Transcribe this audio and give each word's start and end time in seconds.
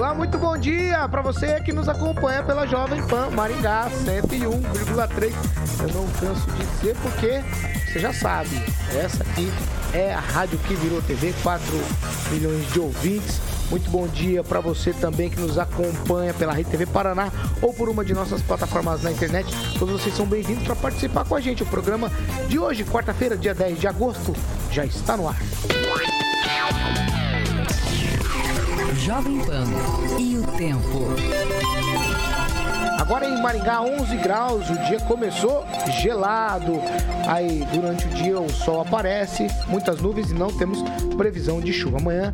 Olá, 0.00 0.14
muito 0.14 0.38
bom 0.38 0.56
dia 0.56 1.06
para 1.10 1.20
você 1.20 1.60
que 1.60 1.74
nos 1.74 1.86
acompanha 1.86 2.42
pela 2.42 2.66
Jovem 2.66 3.06
Pan 3.06 3.28
Maringá 3.32 3.86
101,3. 3.90 5.34
Eu 5.78 5.88
não 5.94 6.08
canso 6.12 6.50
de 6.52 6.64
dizer 6.64 6.96
porque 7.02 7.42
você 7.84 7.98
já 7.98 8.10
sabe, 8.10 8.48
essa 8.98 9.22
aqui 9.22 9.52
é 9.92 10.14
a 10.14 10.18
rádio 10.18 10.58
que 10.60 10.74
virou 10.74 11.02
TV, 11.02 11.34
4 11.42 11.62
milhões 12.30 12.72
de 12.72 12.80
ouvintes. 12.80 13.42
Muito 13.68 13.90
bom 13.90 14.08
dia 14.08 14.42
para 14.42 14.58
você 14.60 14.94
também 14.94 15.28
que 15.28 15.38
nos 15.38 15.58
acompanha 15.58 16.32
pela 16.32 16.54
Rede 16.54 16.70
TV 16.70 16.86
Paraná 16.86 17.30
ou 17.60 17.74
por 17.74 17.90
uma 17.90 18.02
de 18.02 18.14
nossas 18.14 18.40
plataformas 18.40 19.02
na 19.02 19.12
internet. 19.12 19.54
Todos 19.78 20.00
vocês 20.00 20.16
são 20.16 20.24
bem-vindos 20.24 20.64
para 20.64 20.76
participar 20.76 21.26
com 21.26 21.34
a 21.34 21.40
gente. 21.42 21.62
O 21.62 21.66
programa 21.66 22.10
de 22.48 22.58
hoje, 22.58 22.84
quarta-feira, 22.84 23.36
dia 23.36 23.54
10 23.54 23.78
de 23.78 23.86
agosto, 23.86 24.34
já 24.70 24.82
está 24.82 25.14
no 25.14 25.28
ar. 25.28 25.36
Jovem 29.00 29.38
Pan 29.46 29.64
e 30.18 30.36
o 30.36 30.42
tempo. 30.58 31.06
Agora 32.98 33.26
em 33.26 33.40
Maringá, 33.40 33.80
11 33.80 34.16
graus, 34.18 34.68
o 34.68 34.76
dia 34.84 35.00
começou 35.00 35.64
gelado. 36.02 36.74
Aí 37.26 37.66
durante 37.72 38.06
o 38.06 38.10
dia 38.10 38.38
o 38.38 38.52
sol 38.52 38.82
aparece, 38.82 39.46
muitas 39.68 40.02
nuvens 40.02 40.30
e 40.30 40.34
não 40.34 40.52
temos 40.52 40.82
previsão 41.16 41.60
de 41.60 41.72
chuva. 41.72 41.96
Amanhã 41.96 42.30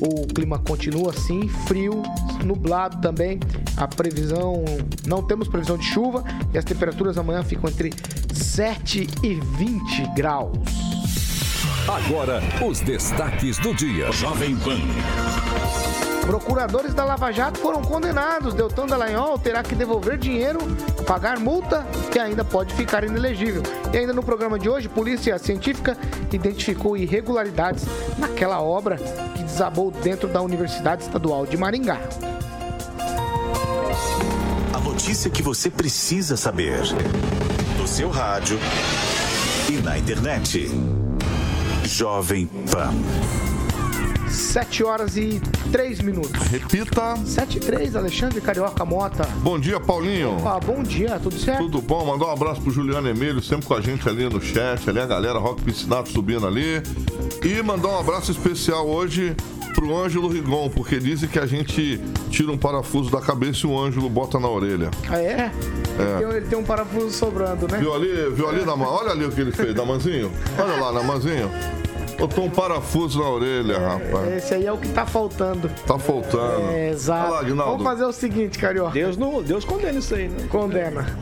o 0.00 0.26
clima 0.26 0.58
continua 0.58 1.10
assim, 1.10 1.48
frio, 1.68 2.02
nublado 2.44 3.00
também. 3.00 3.38
A 3.76 3.86
previsão, 3.86 4.64
não 5.06 5.22
temos 5.22 5.46
previsão 5.46 5.78
de 5.78 5.84
chuva 5.84 6.24
e 6.52 6.58
as 6.58 6.64
temperaturas 6.64 7.16
amanhã 7.16 7.44
ficam 7.44 7.70
entre 7.70 7.92
7 8.34 9.08
e 9.22 9.34
20 9.34 10.14
graus. 10.16 10.58
Agora, 11.86 12.42
os 12.68 12.80
destaques 12.80 13.56
do 13.58 13.72
dia. 13.72 14.10
Jovem 14.10 14.56
Pan. 14.56 14.78
Procuradores 16.28 16.92
da 16.92 17.06
Lava 17.06 17.32
Jato 17.32 17.58
foram 17.58 17.80
condenados. 17.80 18.52
Deltan 18.52 18.84
Dallagnol 18.84 19.38
terá 19.38 19.62
que 19.62 19.74
devolver 19.74 20.18
dinheiro, 20.18 20.58
pagar 21.06 21.38
multa 21.38 21.86
e 22.14 22.18
ainda 22.18 22.44
pode 22.44 22.74
ficar 22.74 23.02
inelegível. 23.02 23.62
E 23.94 23.96
ainda 23.96 24.12
no 24.12 24.22
programa 24.22 24.58
de 24.58 24.68
hoje, 24.68 24.90
Polícia 24.90 25.38
Científica 25.38 25.96
identificou 26.30 26.98
irregularidades 26.98 27.86
naquela 28.18 28.60
obra 28.60 28.98
que 29.34 29.42
desabou 29.42 29.90
dentro 29.90 30.28
da 30.28 30.42
Universidade 30.42 31.02
Estadual 31.02 31.46
de 31.46 31.56
Maringá. 31.56 31.98
A 34.74 34.80
notícia 34.80 35.30
que 35.30 35.42
você 35.42 35.70
precisa 35.70 36.36
saber. 36.36 36.82
No 37.78 37.88
seu 37.88 38.10
rádio 38.10 38.58
e 39.70 39.80
na 39.80 39.96
internet. 39.96 40.70
Jovem 41.84 42.44
Pan. 42.70 42.92
7 44.30 44.84
horas 44.84 45.16
e 45.16 45.40
3 45.72 46.00
minutos. 46.00 46.32
Repita. 46.48 47.16
7 47.24 47.56
e 47.56 47.60
3, 47.60 47.96
Alexandre 47.96 48.40
Carioca 48.40 48.84
Mota. 48.84 49.24
Bom 49.38 49.58
dia, 49.58 49.80
Paulinho. 49.80 50.36
Opa, 50.36 50.60
bom 50.60 50.82
dia, 50.82 51.18
tudo 51.18 51.38
certo? 51.38 51.64
Tudo 51.64 51.80
bom? 51.80 52.04
Mandar 52.04 52.26
um 52.26 52.32
abraço 52.32 52.60
pro 52.60 52.70
Juliano 52.70 53.08
Emílio, 53.08 53.42
sempre 53.42 53.66
com 53.66 53.74
a 53.74 53.80
gente 53.80 54.08
ali 54.08 54.28
no 54.28 54.40
chat, 54.40 54.88
ali 54.88 55.00
a 55.00 55.06
galera 55.06 55.38
Rock 55.38 55.62
Piscinato 55.62 56.10
subindo 56.10 56.46
ali. 56.46 56.82
E 57.42 57.62
mandar 57.62 57.88
um 57.88 57.98
abraço 57.98 58.30
especial 58.30 58.86
hoje 58.86 59.34
pro 59.74 59.96
Ângelo 59.96 60.28
Rigon, 60.28 60.68
porque 60.70 60.98
dizem 60.98 61.28
que 61.28 61.38
a 61.38 61.46
gente 61.46 62.00
tira 62.30 62.50
um 62.50 62.58
parafuso 62.58 63.10
da 63.10 63.20
cabeça 63.20 63.66
e 63.66 63.70
o 63.70 63.78
Ângelo 63.78 64.08
bota 64.08 64.38
na 64.38 64.48
orelha. 64.48 64.90
Ah, 65.08 65.20
é? 65.20 65.52
Ele, 65.98 66.18
tem, 66.18 66.36
ele 66.36 66.46
tem 66.46 66.58
um 66.58 66.64
parafuso 66.64 67.10
sobrando, 67.10 67.68
né? 67.68 67.78
Viu 67.78 67.94
ali, 67.94 68.30
viu 68.32 68.48
ali, 68.48 68.64
Naman? 68.64 68.88
Olha 68.88 69.12
ali 69.12 69.24
o 69.24 69.30
que 69.30 69.40
ele 69.40 69.52
fez, 69.52 69.74
Namanzinho. 69.74 70.32
Olha 70.58 70.80
lá, 70.80 70.92
Namanzinho. 70.92 71.48
Botou 72.18 72.44
um 72.44 72.50
parafuso 72.50 73.20
na 73.20 73.28
orelha, 73.28 73.78
rapaz. 73.78 74.32
Esse 74.36 74.54
aí 74.54 74.66
é 74.66 74.72
o 74.72 74.76
que 74.76 74.88
tá 74.88 75.06
faltando. 75.06 75.70
Tá 75.86 75.98
faltando. 75.98 76.70
É, 76.72 76.90
exato. 76.90 77.32
Olha 77.34 77.54
lá. 77.54 77.64
Vamos 77.66 77.82
fazer 77.84 78.04
o 78.04 78.12
seguinte, 78.12 78.58
Carioca. 78.58 78.90
Deus, 78.90 79.16
não, 79.16 79.40
Deus 79.40 79.64
condena 79.64 79.98
isso 79.98 80.14
aí, 80.14 80.28
né? 80.28 80.48
Condena. 80.50 81.16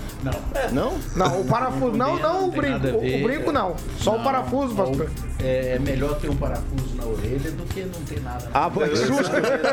Não? 0.73 0.95
Não, 1.15 1.41
o 1.41 1.45
parafuso. 1.45 1.97
Não, 1.97 2.19
não 2.19 2.49
o 2.49 2.51
tem 2.51 2.61
brinco. 2.61 2.79
nada 2.79 2.91
a 2.91 2.95
O, 2.95 2.99
o 2.99 3.23
brinco 3.23 3.53
não. 3.53 3.77
Só 3.99 4.17
o 4.17 4.23
parafuso, 4.23 4.75
pastor. 4.75 5.11
É, 5.47 5.77
é 5.77 5.79
melhor 5.79 6.19
ter 6.19 6.29
um 6.29 6.37
parafuso 6.37 6.97
na 6.97 7.07
orelha 7.07 7.53
do 7.53 7.63
que 7.73 7.83
não 7.83 8.03
ter 8.03 8.21
nada. 8.21 8.51
Ah, 8.53 8.69
pô, 8.69 8.81
que 8.81 8.97
susto. 8.97 9.31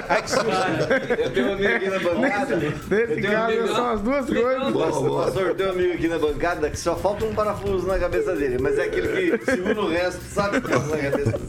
Ai, 0.07 0.21
que 0.21 0.29
susto. 0.29 0.47
Eu 1.19 1.31
tenho 1.31 1.49
um 1.49 1.53
amigo 1.53 1.73
aqui 1.73 1.89
na 1.89 1.99
bancada. 1.99 2.55
Nesse 2.55 3.13
um 3.13 3.21
caso, 3.23 3.53
amigo 3.53 3.67
são 3.69 3.89
as 3.89 4.01
duas 4.01 4.25
coisas. 4.27 4.73
Pastor, 5.25 5.55
tem 5.55 5.65
um 5.65 5.69
amigo 5.71 5.93
aqui 5.93 6.07
na 6.07 6.19
bancada 6.19 6.69
que 6.69 6.77
só 6.77 6.95
falta 6.95 7.25
um 7.25 7.33
parafuso 7.33 7.87
na 7.87 7.97
cabeça 7.97 8.35
dele, 8.35 8.59
mas 8.61 8.77
é 8.77 8.83
aquele 8.83 9.37
que 9.39 9.45
segura 9.45 9.81
o 9.81 9.89
resto, 9.89 10.21
sabe 10.25 10.57
o 10.57 10.61
que 10.61 10.69
na 10.69 11.09
cabeça. 11.09 11.39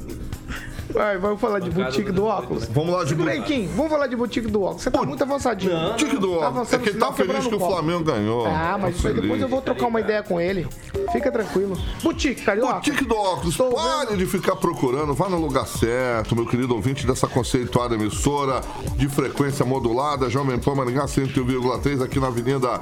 Vai, 0.94 1.18
vamos 1.18 1.40
falar 1.40 1.58
de 1.58 1.70
boutique 1.70 2.12
do 2.12 2.24
óculos. 2.24 2.66
Vamos 2.66 2.94
lá 2.94 3.02
de 3.02 3.08
Segura 3.08 3.32
aí, 3.32 3.42
Kim. 3.42 3.66
Vamos 3.74 3.90
falar 3.90 4.06
de 4.06 4.14
boutique 4.14 4.46
do 4.46 4.62
óculos. 4.62 4.82
Você 4.82 4.90
tá 4.92 5.02
muito 5.02 5.22
avançadinho. 5.24 5.94
Tique 5.96 6.16
do 6.16 6.28
Tá 6.28 6.34
óculos. 6.34 6.42
É 6.44 6.46
avançando, 6.46 6.82
que 6.82 6.88
ele 6.90 6.98
tá 6.98 7.12
senão 7.12 7.34
feliz 7.34 7.46
que 7.48 7.54
o. 7.54 7.58
Flamengo 7.58 8.04
ganhou. 8.04 8.46
Ah, 8.46 8.78
mas 8.80 8.92
Tá 8.94 8.98
isso 8.98 9.08
aí 9.08 9.14
depois 9.14 9.42
eu 9.42 9.48
vou 9.48 9.60
trocar 9.60 9.86
uma 9.88 10.00
ideia 10.00 10.22
com 10.22 10.40
ele. 10.40 10.68
Fica 11.10 11.32
tranquilo. 11.32 11.76
Boutique, 12.00 12.42
Carioca. 12.42 12.74
Boutique 12.74 13.04
do 13.04 13.16
óculos, 13.16 13.50
Estou 13.50 13.74
pare 13.74 14.16
de 14.16 14.26
ficar 14.26 14.54
procurando, 14.56 15.12
vá 15.14 15.28
no 15.28 15.40
lugar 15.40 15.66
certo, 15.66 16.36
meu 16.36 16.46
querido 16.46 16.74
ouvinte 16.74 17.06
dessa 17.06 17.26
conceituada 17.26 17.94
emissora 17.94 18.60
de 18.96 19.08
frequência 19.08 19.64
modulada, 19.64 20.30
Jovem 20.30 20.58
Pan 20.58 20.74
Maringá 20.76 21.06
101,3 21.06 22.02
aqui 22.02 22.20
na 22.20 22.28
Avenida 22.28 22.80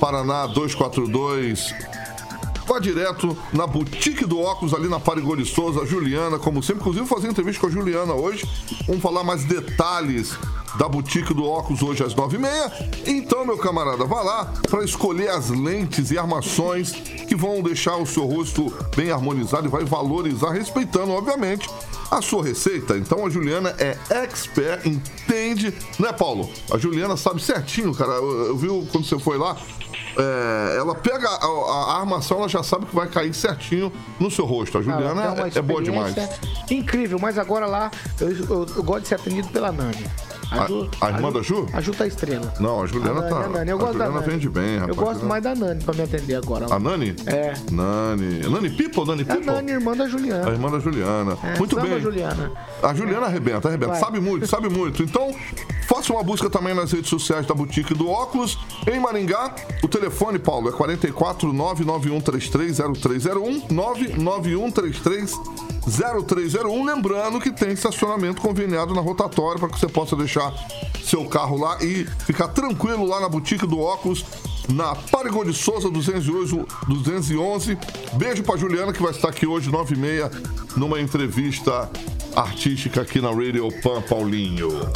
Paraná 0.00 0.46
242. 0.46 2.01
Vá 2.72 2.78
direto 2.78 3.36
na 3.52 3.66
Boutique 3.66 4.24
do 4.24 4.40
Óculos, 4.40 4.72
ali 4.72 4.88
na 4.88 4.98
Parigoli 4.98 5.44
Souza, 5.44 5.84
Juliana, 5.84 6.38
como 6.38 6.62
sempre. 6.62 6.80
Inclusive, 6.80 7.04
vou 7.04 7.18
fazer 7.18 7.30
entrevista 7.30 7.60
com 7.60 7.66
a 7.66 7.70
Juliana 7.70 8.14
hoje. 8.14 8.48
Vamos 8.86 9.02
falar 9.02 9.22
mais 9.22 9.44
detalhes 9.44 10.34
da 10.78 10.88
Boutique 10.88 11.34
do 11.34 11.44
Óculos 11.44 11.82
hoje 11.82 12.02
às 12.02 12.14
9h30. 12.14 13.08
Então, 13.08 13.44
meu 13.44 13.58
camarada, 13.58 14.06
vá 14.06 14.22
lá 14.22 14.54
para 14.70 14.82
escolher 14.82 15.28
as 15.28 15.50
lentes 15.50 16.10
e 16.10 16.16
armações 16.16 16.92
que 16.92 17.36
vão 17.36 17.60
deixar 17.60 17.98
o 17.98 18.06
seu 18.06 18.24
rosto 18.24 18.72
bem 18.96 19.10
harmonizado 19.10 19.66
e 19.66 19.70
vai 19.70 19.84
valorizar, 19.84 20.52
respeitando, 20.52 21.12
obviamente, 21.12 21.68
a 22.10 22.22
sua 22.22 22.42
receita. 22.42 22.96
Então, 22.96 23.26
a 23.26 23.28
Juliana 23.28 23.74
é 23.78 23.98
expert, 24.08 24.86
entende, 24.86 25.74
né, 25.98 26.10
Paulo? 26.10 26.48
A 26.72 26.78
Juliana 26.78 27.18
sabe 27.18 27.42
certinho, 27.42 27.94
cara. 27.94 28.12
Eu, 28.12 28.46
eu 28.46 28.56
vi 28.56 28.68
quando 28.90 29.04
você 29.04 29.18
foi 29.18 29.36
lá. 29.36 29.58
É, 30.16 30.76
ela 30.78 30.94
pega 30.94 31.28
a, 31.28 31.44
a- 31.46 31.92
a 31.94 32.00
armação, 32.00 32.38
ela 32.38 32.48
já 32.48 32.62
sabe 32.62 32.86
que 32.86 32.94
vai 32.94 33.06
cair 33.08 33.32
certinho 33.34 33.92
no 34.20 34.30
seu 34.30 34.44
rosto. 34.44 34.78
A 34.78 34.82
Juliana 34.82 35.34
é, 35.54 35.58
é 35.58 35.62
boa 35.62 35.82
demais. 35.82 36.14
Incrível, 36.70 37.18
mas 37.18 37.38
agora 37.38 37.66
lá 37.66 37.90
eu, 38.20 38.30
eu- 38.30 38.66
eu 38.76 38.82
gosto 38.82 39.02
de 39.02 39.08
ser 39.08 39.14
atendido 39.16 39.48
pela 39.48 39.70
Nani. 39.72 40.04
A- 40.52 41.06
a 41.06 41.10
irmã 41.10 41.32
da 41.32 41.40
Ju? 41.40 41.66
A 41.72 41.80
Ju 41.80 41.92
tá 41.92 42.06
estrela. 42.06 42.52
Não, 42.60 42.82
a 42.82 42.86
Juliana 42.86 43.20
A 43.20 43.22
Nani, 43.22 43.30
tá. 43.30 43.40
a 43.44 43.48
Nani, 43.48 43.70
eu 43.70 43.76
a 43.76 43.80
gosto 43.80 43.92
da 43.96 44.04
Juliana 44.04 44.20
Nani. 44.20 44.32
vende 44.32 44.48
bem, 44.50 44.74
rapaz. 44.78 44.88
Eu 44.98 45.02
gosto 45.04 45.24
mais 45.24 45.42
da 45.42 45.54
Nani 45.54 45.82
pra 45.82 45.94
me 45.94 46.02
atender 46.02 46.34
agora. 46.34 46.66
A 46.70 46.78
Nani? 46.78 47.16
É. 47.24 47.54
Nani. 47.70 48.40
Nani 48.40 48.42
ou 48.44 49.06
Nani 49.06 49.22
A 49.22 49.34
Pipo? 49.34 49.46
Nani, 49.50 49.70
irmã 49.72 49.96
da 49.96 50.06
Juliana. 50.06 50.46
A 50.50 50.52
irmã 50.52 50.70
da 50.70 50.78
Juliana. 50.78 51.38
É, 51.42 51.58
Muito 51.58 51.80
bem. 51.80 51.98
Juliana. 52.02 52.52
A 52.82 52.92
Juliana 52.92 53.26
arrebenta, 53.26 53.68
arrebenta. 53.68 53.92
Vai. 53.92 54.00
Sabe 54.00 54.20
muito, 54.20 54.46
sabe 54.46 54.68
muito. 54.68 55.02
Então, 55.02 55.34
faça 55.92 56.10
uma 56.10 56.22
busca 56.22 56.48
também 56.48 56.72
nas 56.74 56.90
redes 56.90 57.10
sociais 57.10 57.44
da 57.44 57.52
Boutique 57.52 57.92
do 57.92 58.08
Óculos. 58.08 58.58
Em 58.90 58.98
Maringá, 58.98 59.54
o 59.82 59.88
telefone, 59.88 60.38
Paulo, 60.38 60.70
é 60.70 60.72
44 60.72 61.52
99133 61.52 62.78
0301 62.98 63.66
99133 63.68 65.38
0301. 65.84 66.82
Lembrando 66.82 67.38
que 67.38 67.52
tem 67.52 67.72
estacionamento 67.72 68.40
conveniado 68.40 68.94
na 68.94 69.02
rotatória 69.02 69.60
para 69.60 69.68
que 69.68 69.78
você 69.78 69.86
possa 69.86 70.16
deixar 70.16 70.50
seu 71.04 71.26
carro 71.26 71.58
lá 71.58 71.76
e 71.84 72.06
ficar 72.24 72.48
tranquilo 72.48 73.04
lá 73.04 73.20
na 73.20 73.28
Boutique 73.28 73.66
do 73.66 73.78
Óculos. 73.78 74.24
Na 74.70 74.94
Parigol 74.94 75.44
de 75.44 75.52
Souza 75.52 75.90
211, 75.90 76.64
211. 76.88 77.76
Beijo 78.14 78.42
pra 78.42 78.56
Juliana 78.56 78.94
que 78.94 79.02
vai 79.02 79.10
estar 79.10 79.28
aqui 79.28 79.46
hoje, 79.46 79.70
9h30, 79.70 80.74
numa 80.74 80.98
entrevista 80.98 81.90
artística 82.34 83.02
aqui 83.02 83.20
na 83.20 83.28
Radio 83.28 83.68
Pan 83.82 84.00
Paulinho. 84.00 84.90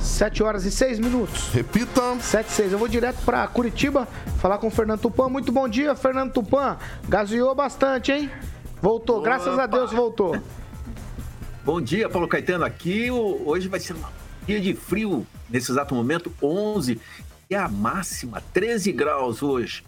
7 0.00 0.42
horas 0.42 0.64
e 0.64 0.70
6 0.70 0.98
minutos. 0.98 1.48
Repita. 1.52 2.18
7 2.20 2.46
e 2.48 2.52
6. 2.52 2.72
Eu 2.72 2.78
vou 2.78 2.88
direto 2.88 3.18
pra 3.24 3.46
Curitiba 3.48 4.06
falar 4.38 4.58
com 4.58 4.66
o 4.68 4.70
Fernando 4.70 5.00
Tupan. 5.00 5.28
Muito 5.28 5.50
bom 5.52 5.68
dia, 5.68 5.94
Fernando 5.94 6.32
Tupan. 6.32 6.76
Gaseou 7.08 7.54
bastante, 7.54 8.12
hein? 8.12 8.30
Voltou, 8.80 9.20
graças 9.22 9.58
a 9.58 9.66
Deus 9.66 9.90
voltou. 9.92 10.36
Bom 11.64 11.80
dia, 11.80 12.08
Paulo 12.08 12.28
Caetano 12.28 12.64
aqui. 12.64 13.10
O- 13.10 13.42
Hoje 13.46 13.68
vai 13.68 13.80
ser 13.80 13.94
um 13.94 14.02
dia 14.46 14.60
de 14.60 14.74
frio, 14.74 15.26
nesse 15.48 15.70
exato 15.72 15.94
momento, 15.94 16.30
11. 16.42 17.00
E 17.48 17.54
a 17.54 17.68
máxima, 17.68 18.42
13 18.52 18.92
graus 18.92 19.42
hoje. 19.42 19.82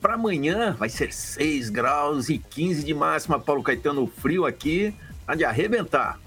Para 0.00 0.14
amanhã 0.14 0.74
vai 0.78 0.88
ser 0.88 1.12
6 1.12 1.70
graus 1.70 2.28
e 2.28 2.38
15 2.38 2.84
de 2.84 2.92
máxima, 2.92 3.38
Paulo 3.38 3.62
Caetano. 3.62 4.02
O 4.02 4.06
frio 4.06 4.44
aqui 4.44 4.94
tá 5.26 5.34
de 5.34 5.44
arrebentar. 5.44 6.18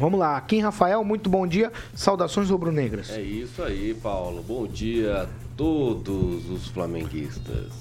Vamos 0.00 0.20
lá, 0.20 0.40
Kim 0.42 0.60
Rafael, 0.60 1.02
muito 1.02 1.28
bom 1.28 1.44
dia. 1.44 1.72
Saudações 1.92 2.48
rubro-negras. 2.50 3.10
É 3.10 3.20
isso 3.20 3.60
aí, 3.60 3.92
Paulo. 4.00 4.44
Bom 4.46 4.64
dia 4.64 5.22
a 5.22 5.26
todos 5.56 6.48
os 6.48 6.68
flamenguistas. 6.68 7.72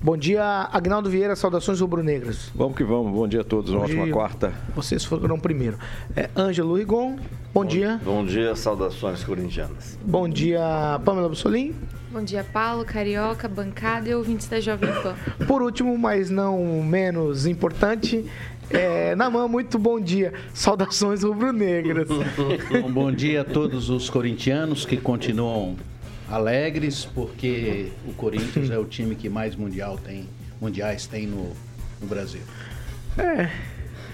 Bom 0.00 0.16
dia, 0.16 0.42
Agnaldo 0.72 1.10
Vieira, 1.10 1.36
saudações 1.36 1.78
rubro-negras. 1.78 2.50
Vamos 2.54 2.74
que 2.74 2.82
vamos. 2.82 3.12
Bom 3.12 3.28
dia 3.28 3.42
a 3.42 3.44
todos. 3.44 3.70
Uma 3.70 3.80
Bom 3.80 3.84
ótima 3.84 4.08
quarta. 4.08 4.54
Vocês 4.74 5.04
foram 5.04 5.38
primeiro. 5.38 5.76
É, 6.16 6.30
Ângelo 6.34 6.74
Rigon, 6.74 7.16
bom 7.52 7.66
dia. 7.66 8.00
Bom 8.02 8.24
dia, 8.24 8.56
saudações 8.56 9.22
corintianas. 9.22 9.98
Bom 10.02 10.30
dia, 10.30 10.98
Pamela 11.04 11.28
Bussolim. 11.28 11.74
Bom 12.10 12.22
dia, 12.22 12.44
Paulo, 12.44 12.82
Carioca, 12.84 13.46
bancada 13.46 14.08
e 14.08 14.14
ouvintes 14.14 14.46
da 14.48 14.58
Jovem 14.58 14.90
Pan. 15.02 15.14
Por 15.46 15.60
último, 15.60 15.96
mas 15.98 16.30
não 16.30 16.82
menos 16.82 17.46
importante, 17.46 18.24
é, 18.72 19.14
Namã, 19.14 19.46
muito 19.48 19.78
bom 19.78 20.00
dia. 20.00 20.32
Saudações 20.54 21.22
rubro-negras. 21.22 22.08
Bom, 22.08 22.90
bom 22.90 23.12
dia 23.12 23.42
a 23.42 23.44
todos 23.44 23.90
os 23.90 24.08
corintianos 24.10 24.84
que 24.84 24.96
continuam 24.96 25.76
alegres, 26.30 27.04
porque 27.14 27.88
o 28.08 28.12
Corinthians 28.14 28.70
é 28.70 28.78
o 28.78 28.84
time 28.84 29.14
que 29.14 29.28
mais 29.28 29.54
mundial 29.54 29.98
tem, 30.02 30.28
mundiais 30.60 31.06
tem 31.06 31.26
no, 31.26 31.52
no 32.00 32.06
Brasil. 32.06 32.40
É, 33.18 33.50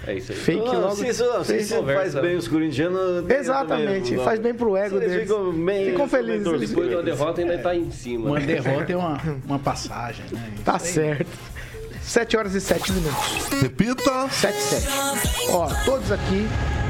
É 0.05 0.15
isso 0.17 0.31
aí. 0.33 0.37
fake 0.37 0.67
Ah, 0.67 0.71
logo. 0.79 0.95
se 0.95 1.07
isso, 1.07 1.23
se 1.45 1.57
isso 1.57 1.83
faz 1.83 2.13
bem 2.15 2.35
os 2.35 2.47
corintianos. 2.47 3.29
Exatamente, 3.29 4.09
também, 4.09 4.25
faz 4.25 4.39
bem 4.39 4.53
pro 4.53 4.75
ego 4.75 4.97
Eles 4.97 5.09
deles. 5.11 5.27
ficam 5.29 5.51
bem- 5.53 5.91
Ficam 5.91 6.07
felizes. 6.09 6.69
Depois 6.69 6.91
da 6.91 7.01
derrota 7.01 7.41
ainda 7.41 7.57
tá 7.59 7.73
em 7.75 7.89
cima. 7.91 8.27
Uma 8.31 8.39
derrota 8.41 8.91
é 8.91 8.97
uma, 8.97 9.17
uma 9.45 9.59
passagem, 9.59 10.25
né? 10.31 10.51
Isso 10.55 10.63
Tá 10.63 10.73
aí. 10.73 10.79
certo. 10.79 11.27
7 12.09 12.35
horas 12.37 12.55
e 12.55 12.59
7 12.61 12.91
minutos. 12.91 13.47
Repita. 13.61 14.27
7 14.29 14.57
e 14.57 14.61
7. 14.61 14.87
Ó, 15.51 15.67
todos 15.85 16.11
aqui 16.11 16.47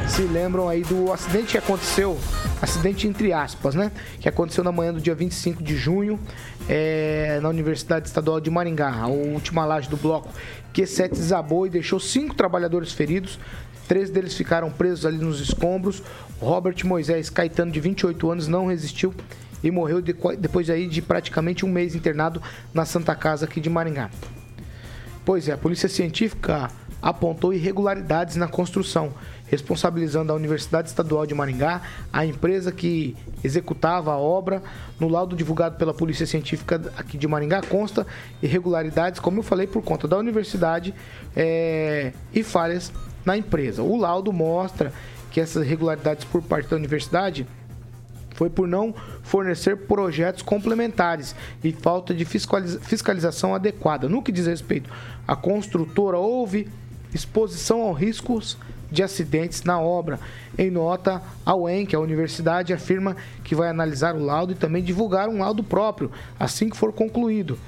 se 0.08 0.22
lembram 0.22 0.70
aí 0.70 0.82
do 0.84 1.12
acidente 1.12 1.52
que 1.52 1.58
aconteceu, 1.58 2.18
acidente 2.62 3.06
entre 3.06 3.34
aspas, 3.34 3.76
né? 3.76 3.92
Que 4.22 4.30
aconteceu 4.30 4.64
na 4.64 4.72
manhã 4.72 4.94
do 4.94 5.02
dia 5.02 5.14
25 5.14 5.62
de 5.62 5.76
junho, 5.76 6.18
é, 6.70 7.38
na 7.42 7.50
Universidade 7.50 8.08
Estadual 8.08 8.40
de 8.40 8.50
Maringá. 8.50 8.94
A 8.94 9.08
última 9.08 9.66
laje 9.66 9.90
do 9.90 9.98
bloco 9.98 10.30
Q7 10.74 11.10
desabou 11.10 11.68
e 11.68 11.70
deixou 11.70 12.00
cinco 12.00 12.34
trabalhadores 12.34 12.94
feridos. 12.94 13.38
Três 13.90 14.10
deles 14.10 14.34
ficaram 14.36 14.72
presos 14.72 15.06
ali 15.06 15.18
nos 15.18 15.42
escombros. 15.42 16.02
Robert 16.40 16.78
Moisés 16.86 17.30
Caetano, 17.30 17.74
de 17.74 17.82
28 17.82 18.32
anos, 18.32 18.48
não 18.48 18.68
resistiu 18.68 19.14
e 19.62 19.70
morreu 19.70 20.00
de- 20.02 20.16
depois 20.40 20.70
aí 20.70 20.88
de 20.88 21.02
praticamente 21.02 21.66
um 21.66 21.70
mês 21.70 21.94
internado 21.94 22.42
na 22.74 22.86
Santa 22.86 23.14
Casa 23.16 23.46
aqui 23.46 23.60
de 23.60 23.70
Maringá. 23.70 24.10
Pois 25.30 25.48
é, 25.48 25.52
a 25.52 25.58
polícia 25.60 25.88
científica 25.88 26.72
apontou 27.00 27.54
irregularidades 27.54 28.36
na 28.36 28.48
construção, 28.48 29.14
responsabilizando 29.46 30.34
a 30.34 30.36
Universidade 30.36 30.90
Estadual 30.90 31.24
de 31.28 31.36
Maringá, 31.36 31.84
a 32.12 32.26
empresa 32.26 32.72
que 32.72 33.16
executava 33.44 34.12
a 34.12 34.18
obra. 34.18 34.64
No 35.00 35.08
laudo 35.08 35.36
divulgado 35.36 35.78
pela 35.78 35.94
Polícia 35.94 36.26
Científica 36.26 36.82
aqui 36.98 37.16
de 37.16 37.28
Maringá 37.28 37.62
consta 37.62 38.08
irregularidades, 38.42 39.20
como 39.20 39.38
eu 39.38 39.44
falei, 39.44 39.68
por 39.68 39.84
conta 39.84 40.08
da 40.08 40.18
universidade 40.18 40.96
é, 41.36 42.12
e 42.34 42.42
falhas 42.42 42.92
na 43.24 43.38
empresa. 43.38 43.84
O 43.84 43.98
laudo 43.98 44.34
mostra 44.34 44.92
que 45.30 45.40
essas 45.40 45.64
irregularidades 45.64 46.26
por 46.26 46.42
parte 46.42 46.70
da 46.70 46.76
universidade 46.76 47.46
foi 48.40 48.50
por 48.50 48.70
não 48.70 48.96
fornecer 49.22 49.76
projetos 49.76 50.42
complementares 50.42 51.36
e 51.62 51.74
falta 51.74 52.14
de 52.14 52.24
fiscaliza- 52.24 52.80
fiscalização 52.80 53.54
adequada. 53.54 54.08
No 54.08 54.24
que 54.24 54.32
diz 54.32 54.48
respeito 54.48 54.90
à 55.28 55.36
construtora, 55.36 56.18
houve 56.18 56.70
exposição 57.14 57.82
aos 57.82 58.00
riscos 58.00 58.58
de 58.90 59.04
acidentes 59.04 59.64
na 59.64 59.78
obra. 59.78 60.22
Em 60.58 60.72
nota, 60.72 61.22
a 61.46 61.54
que 61.86 61.94
é 61.94 61.98
a 61.98 62.02
universidade, 62.02 62.72
afirma 62.72 63.18
que 63.44 63.54
vai 63.54 63.68
analisar 63.68 64.16
o 64.16 64.24
laudo 64.24 64.54
e 64.54 64.56
também 64.56 64.82
divulgar 64.82 65.28
um 65.28 65.40
laudo 65.40 65.62
próprio 65.62 66.10
assim 66.40 66.70
que 66.70 66.78
for 66.78 66.94
concluído 66.94 67.60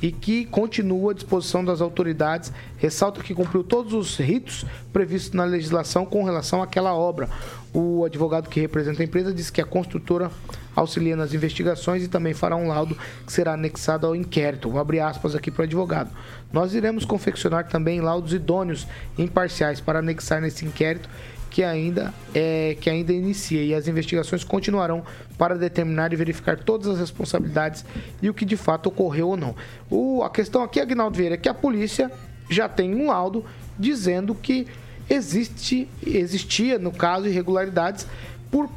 e 0.00 0.12
que 0.12 0.44
continua 0.44 1.12
à 1.12 1.14
disposição 1.14 1.64
das 1.64 1.80
autoridades. 1.80 2.52
Ressalta 2.76 3.22
que 3.22 3.34
cumpriu 3.34 3.64
todos 3.64 3.92
os 3.92 4.16
ritos 4.16 4.64
previstos 4.92 5.32
na 5.32 5.44
legislação 5.44 6.04
com 6.04 6.22
relação 6.22 6.62
àquela 6.62 6.94
obra. 6.94 7.28
O 7.72 8.04
advogado 8.04 8.48
que 8.48 8.60
representa 8.60 9.02
a 9.02 9.04
empresa 9.04 9.32
disse 9.32 9.52
que 9.52 9.60
a 9.60 9.64
construtora 9.64 10.30
auxilia 10.74 11.16
nas 11.16 11.34
investigações 11.34 12.04
e 12.04 12.08
também 12.08 12.32
fará 12.32 12.56
um 12.56 12.68
laudo 12.68 12.96
que 13.26 13.32
será 13.32 13.54
anexado 13.54 14.06
ao 14.06 14.16
inquérito. 14.16 14.70
Vou 14.70 14.80
abrir 14.80 15.00
aspas 15.00 15.34
aqui 15.34 15.50
para 15.50 15.62
o 15.62 15.64
advogado. 15.64 16.10
Nós 16.52 16.74
iremos 16.74 17.04
confeccionar 17.04 17.68
também 17.68 18.00
laudos 18.00 18.32
idôneos 18.32 18.86
imparciais 19.18 19.80
para 19.80 19.98
anexar 19.98 20.40
nesse 20.40 20.64
inquérito 20.64 21.08
que 21.50 21.62
ainda 21.64 22.12
é 22.34 22.76
que 22.80 22.90
ainda 22.90 23.12
inicia 23.12 23.62
e 23.62 23.74
as 23.74 23.88
investigações 23.88 24.44
continuarão 24.44 25.02
para 25.36 25.56
determinar 25.56 26.12
e 26.12 26.16
verificar 26.16 26.58
todas 26.58 26.86
as 26.86 26.98
responsabilidades 26.98 27.84
e 28.20 28.28
o 28.28 28.34
que 28.34 28.44
de 28.44 28.56
fato 28.56 28.88
ocorreu 28.88 29.28
ou 29.28 29.36
não. 29.36 29.54
O, 29.90 30.22
a 30.22 30.30
questão 30.30 30.62
aqui, 30.62 30.78
Agnaldo 30.78 31.16
Vieira, 31.16 31.34
é 31.34 31.38
que 31.38 31.48
a 31.48 31.54
polícia 31.54 32.10
já 32.50 32.68
tem 32.68 32.94
um 32.94 33.08
laudo 33.08 33.44
dizendo 33.78 34.34
que 34.34 34.66
existe 35.08 35.88
existia 36.06 36.78
no 36.78 36.92
caso 36.92 37.26
irregularidades 37.26 38.06
por 38.50 38.68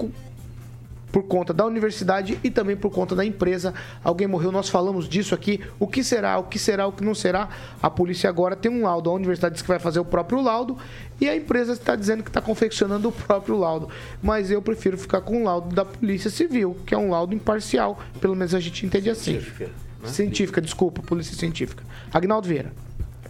por 1.12 1.24
conta 1.24 1.54
da 1.54 1.66
universidade 1.66 2.39
e 2.44 2.50
também 2.50 2.75
por 2.75 2.89
conta 2.89 3.16
da 3.16 3.25
empresa. 3.25 3.74
Alguém 4.04 4.28
morreu, 4.28 4.51
nós 4.51 4.69
falamos 4.69 5.07
disso 5.07 5.36
aqui. 5.36 5.60
O 5.78 5.86
que 5.86 6.04
será, 6.04 6.38
o 6.38 6.44
que 6.44 6.57
será, 6.57 6.88
o 6.88 6.92
que 6.92 7.04
não 7.04 7.13
será? 7.13 7.50
A 7.81 7.89
polícia 7.89 8.30
agora 8.30 8.56
tem 8.56 8.72
um 8.72 8.83
laudo. 8.83 9.10
A 9.10 9.13
universidade 9.13 9.56
diz 9.56 9.62
que 9.62 9.68
vai 9.68 9.80
fazer 9.80 10.00
o 10.00 10.06
próprio 10.06 10.42
laudo 10.42 10.78
e 11.19 11.28
a 11.28 11.36
empresa 11.36 11.74
está 11.74 11.95
dizendo 11.95 12.24
que 12.24 12.30
está 12.30 12.42
confeccionando 12.42 13.10
o 13.10 13.12
próprio 13.12 13.57
laudo. 13.57 13.89
Mas 14.22 14.50
eu 14.50 14.62
prefiro 14.62 14.98
ficar 14.98 15.22
com 15.22 15.42
o 15.42 15.44
laudo 15.44 15.75
da 15.75 15.83
Polícia 15.83 16.30
Civil, 16.30 16.78
que 16.86 16.95
é 16.95 16.98
um 16.98 17.10
laudo 17.10 17.36
imparcial. 17.36 18.00
Pelo 18.19 18.36
menos 18.36 18.56
a 18.56 18.60
gente 18.60 18.86
entende 18.86 19.10
assim. 19.10 19.33
Científica, 19.33 19.69
científica 20.06 20.62
desculpa, 20.62 21.01
Polícia 21.01 21.36
Científica. 21.36 21.83
Agnaldo 22.13 22.48
Vieira. 22.48 22.72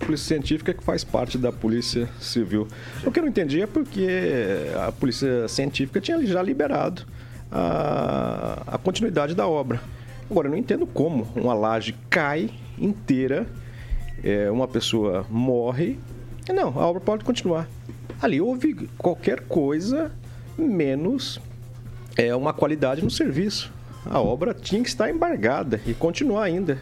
Polícia 0.01 0.27
Científica 0.27 0.73
que 0.73 0.83
faz 0.83 1.03
parte 1.03 1.37
da 1.37 1.51
Polícia 1.51 2.09
Civil. 2.19 2.67
O 3.05 3.11
que 3.11 3.19
eu 3.19 3.23
não 3.23 3.29
entendi 3.29 3.61
é 3.61 3.67
porque 3.67 4.07
a 4.87 4.91
Polícia 4.91 5.47
Científica 5.47 6.01
tinha 6.01 6.23
já 6.25 6.41
liberado 6.41 7.03
a, 7.51 8.63
a 8.67 8.77
continuidade 8.77 9.35
da 9.35 9.47
obra. 9.47 9.81
Agora, 10.29 10.47
eu 10.47 10.51
não 10.51 10.57
entendo 10.57 10.85
como 10.85 11.27
uma 11.35 11.53
laje 11.53 11.95
cai 12.09 12.49
inteira, 12.77 13.45
é, 14.23 14.49
uma 14.49 14.67
pessoa 14.67 15.25
morre, 15.29 15.99
não, 16.53 16.67
a 16.79 16.87
obra 16.87 17.01
pode 17.01 17.23
continuar. 17.23 17.67
Ali 18.21 18.41
houve 18.41 18.89
qualquer 18.97 19.41
coisa 19.41 20.11
menos 20.57 21.39
é, 22.17 22.35
uma 22.35 22.53
qualidade 22.53 23.03
no 23.03 23.09
serviço. 23.09 23.71
A 24.05 24.19
obra 24.19 24.53
tinha 24.53 24.81
que 24.81 24.89
estar 24.89 25.09
embargada 25.09 25.79
e 25.85 25.93
continuar 25.93 26.43
ainda. 26.43 26.81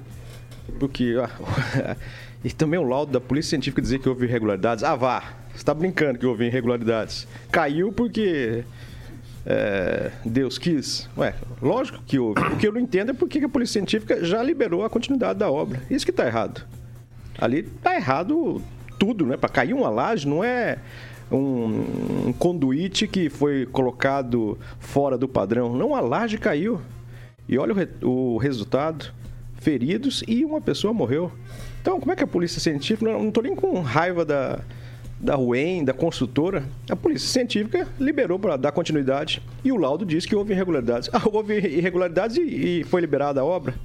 Porque. 0.79 1.15
ah, 1.21 1.95
e 2.43 2.49
também 2.51 2.79
o 2.79 2.83
laudo 2.83 3.11
da 3.11 3.19
Polícia 3.19 3.49
Científica 3.51 3.81
dizer 3.81 3.99
que 3.99 4.07
houve 4.09 4.25
irregularidades. 4.25 4.83
Ah, 4.83 4.95
vá! 4.95 5.23
Você 5.51 5.57
está 5.57 5.73
brincando 5.73 6.17
que 6.19 6.25
houve 6.25 6.45
irregularidades. 6.45 7.27
Caiu 7.51 7.91
porque. 7.91 8.63
é, 9.45 10.11
Deus 10.23 10.57
quis. 10.57 11.09
Ué, 11.17 11.33
lógico 11.61 12.01
que 12.05 12.17
houve. 12.19 12.39
O 12.41 12.55
que 12.57 12.67
eu 12.67 12.71
não 12.71 12.79
entendo 12.79 13.11
é 13.11 13.13
por 13.13 13.27
que 13.27 13.43
a 13.43 13.49
Polícia 13.49 13.73
Científica 13.73 14.23
já 14.23 14.41
liberou 14.43 14.83
a 14.85 14.89
continuidade 14.89 15.39
da 15.39 15.49
obra. 15.51 15.81
Isso 15.89 16.05
que 16.05 16.11
está 16.11 16.25
errado. 16.25 16.65
Ali 17.37 17.59
está 17.59 17.95
errado 17.95 18.61
tudo, 18.97 19.25
né? 19.25 19.35
Para 19.37 19.49
cair 19.49 19.73
uma 19.73 19.89
laje 19.89 20.27
não 20.27 20.43
é 20.43 20.77
um, 21.31 22.27
um 22.27 22.33
conduíte 22.33 23.07
que 23.07 23.29
foi 23.29 23.65
colocado 23.65 24.57
fora 24.79 25.17
do 25.17 25.27
padrão. 25.27 25.75
Não, 25.75 25.95
a 25.95 25.99
laje 26.01 26.37
caiu. 26.37 26.79
E 27.47 27.57
olha 27.57 27.73
o, 27.73 27.75
re- 27.75 27.89
o 28.03 28.37
resultado: 28.37 29.11
feridos 29.57 30.23
e 30.27 30.45
uma 30.45 30.61
pessoa 30.61 30.93
morreu. 30.93 31.31
Então, 31.81 31.99
como 31.99 32.11
é 32.11 32.15
que 32.15 32.23
a 32.23 32.27
polícia 32.27 32.59
científica. 32.59 33.11
Não 33.11 33.29
estou 33.29 33.43
nem 33.43 33.55
com 33.55 33.79
raiva 33.81 34.25
da, 34.25 34.59
da 35.19 35.37
UEM, 35.37 35.83
da 35.83 35.93
construtora. 35.93 36.63
A 36.89 36.95
polícia 36.95 37.27
científica 37.27 37.87
liberou 37.99 38.39
para 38.39 38.57
dar 38.57 38.71
continuidade. 38.71 39.41
E 39.63 39.71
o 39.71 39.77
laudo 39.77 40.05
diz 40.05 40.25
que 40.25 40.35
houve 40.35 40.53
irregularidades. 40.53 41.09
Ah, 41.13 41.21
houve 41.25 41.57
irregularidades 41.57 42.37
e, 42.37 42.41
e 42.41 42.83
foi 42.85 43.01
liberada 43.01 43.41
a 43.41 43.45
obra. 43.45 43.75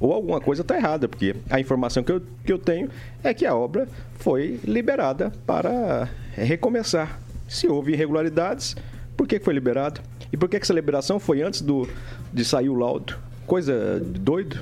Ou 0.00 0.12
alguma 0.12 0.40
coisa 0.40 0.62
está 0.62 0.76
errada, 0.76 1.08
porque 1.08 1.34
a 1.48 1.60
informação 1.60 2.02
que 2.02 2.12
eu, 2.12 2.20
que 2.44 2.52
eu 2.52 2.58
tenho 2.58 2.90
é 3.22 3.32
que 3.32 3.46
a 3.46 3.54
obra 3.54 3.88
foi 4.18 4.60
liberada 4.64 5.32
para 5.46 6.08
recomeçar. 6.32 7.20
Se 7.48 7.68
houve 7.68 7.92
irregularidades, 7.92 8.76
por 9.16 9.26
que 9.26 9.38
foi 9.38 9.54
liberado? 9.54 10.00
E 10.32 10.36
por 10.36 10.48
que 10.48 10.58
que 10.58 10.64
essa 10.64 10.74
liberação 10.74 11.20
foi 11.20 11.42
antes 11.42 11.60
do, 11.60 11.88
de 12.32 12.44
sair 12.44 12.68
o 12.68 12.74
laudo? 12.74 13.16
Coisa 13.46 14.00
doido. 14.00 14.58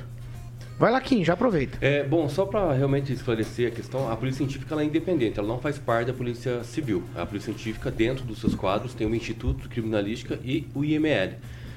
Vai 0.77 0.91
lá, 0.91 0.99
Kim, 0.99 1.23
já 1.23 1.33
aproveita. 1.33 1.77
É, 1.81 2.03
bom, 2.03 2.27
só 2.27 2.45
para 2.45 2.73
realmente 2.73 3.13
esclarecer 3.13 3.71
a 3.71 3.71
questão, 3.71 4.11
a 4.11 4.15
polícia 4.15 4.39
científica 4.39 4.75
é 4.75 4.83
independente, 4.83 5.39
ela 5.39 5.47
não 5.47 5.59
faz 5.59 5.77
parte 5.77 6.07
da 6.07 6.13
polícia 6.13 6.63
civil. 6.63 7.03
A 7.15 7.25
polícia 7.25 7.53
científica, 7.53 7.91
dentro 7.91 8.25
dos 8.25 8.39
seus 8.39 8.55
quadros, 8.55 8.93
tem 8.93 9.05
o 9.05 9.15
Instituto 9.15 9.69
Criminalística 9.69 10.39
e 10.43 10.67
o 10.73 10.83
IML. 10.83 11.35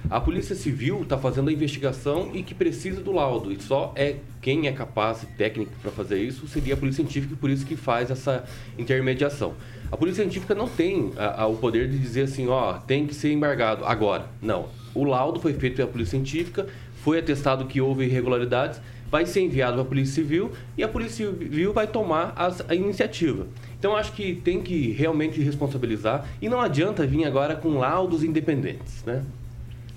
A 0.09 0.21
polícia 0.21 0.55
civil 0.55 1.03
está 1.03 1.19
fazendo 1.19 1.51
a 1.51 1.53
investigação 1.53 2.31
e 2.33 2.43
que 2.43 2.55
precisa 2.55 3.01
do 3.01 3.11
laudo. 3.11 3.53
E 3.53 3.61
só 3.61 3.93
é 3.97 4.17
quem 4.41 4.69
é 4.69 4.73
capaz 4.73 5.25
e 5.25 5.27
técnico 5.27 5.73
para 5.83 5.91
fazer 5.91 6.19
isso 6.23 6.47
seria 6.47 6.75
a 6.75 6.77
polícia 6.77 7.03
científica 7.03 7.35
e 7.35 7.37
por 7.37 7.51
isso 7.51 7.67
que 7.67 7.75
faz 7.75 8.09
essa 8.09 8.45
intermediação. 8.79 9.55
A 9.91 9.97
polícia 9.97 10.23
científica 10.23 10.55
não 10.55 10.69
tem 10.69 11.13
a, 11.17 11.43
a, 11.43 11.47
o 11.47 11.57
poder 11.57 11.89
de 11.89 11.99
dizer 11.99 12.23
assim, 12.23 12.47
ó, 12.47 12.75
tem 12.75 13.07
que 13.07 13.15
ser 13.15 13.33
embargado 13.33 13.85
agora. 13.85 14.27
Não. 14.41 14.69
O 14.95 15.03
laudo 15.03 15.41
foi 15.41 15.53
feito 15.55 15.77
pela 15.77 15.89
polícia 15.89 16.13
científica, 16.13 16.67
foi 17.07 17.21
atestado 17.21 17.67
que 17.67 17.81
houve 17.81 18.05
irregularidades, 18.05 18.81
vai 19.09 19.25
ser 19.25 19.41
enviado 19.43 19.75
para 19.75 19.83
a 19.83 19.85
polícia 19.85 20.13
civil 20.17 20.51
e 20.77 20.83
a 20.83 20.89
polícia 20.89 21.25
civil 21.25 21.73
vai 21.73 21.87
tomar 21.87 22.33
as, 22.35 22.69
a 22.69 22.75
iniciativa. 22.75 23.47
Então 23.79 23.95
acho 23.95 24.11
que 24.11 24.35
tem 24.35 24.61
que 24.61 24.91
realmente 24.91 25.41
responsabilizar 25.41 26.27
e 26.43 26.49
não 26.49 26.61
adianta 26.61 27.07
vir 27.07 27.25
agora 27.25 27.55
com 27.55 27.79
laudos 27.79 28.25
independentes, 28.25 29.05
né? 29.05 29.23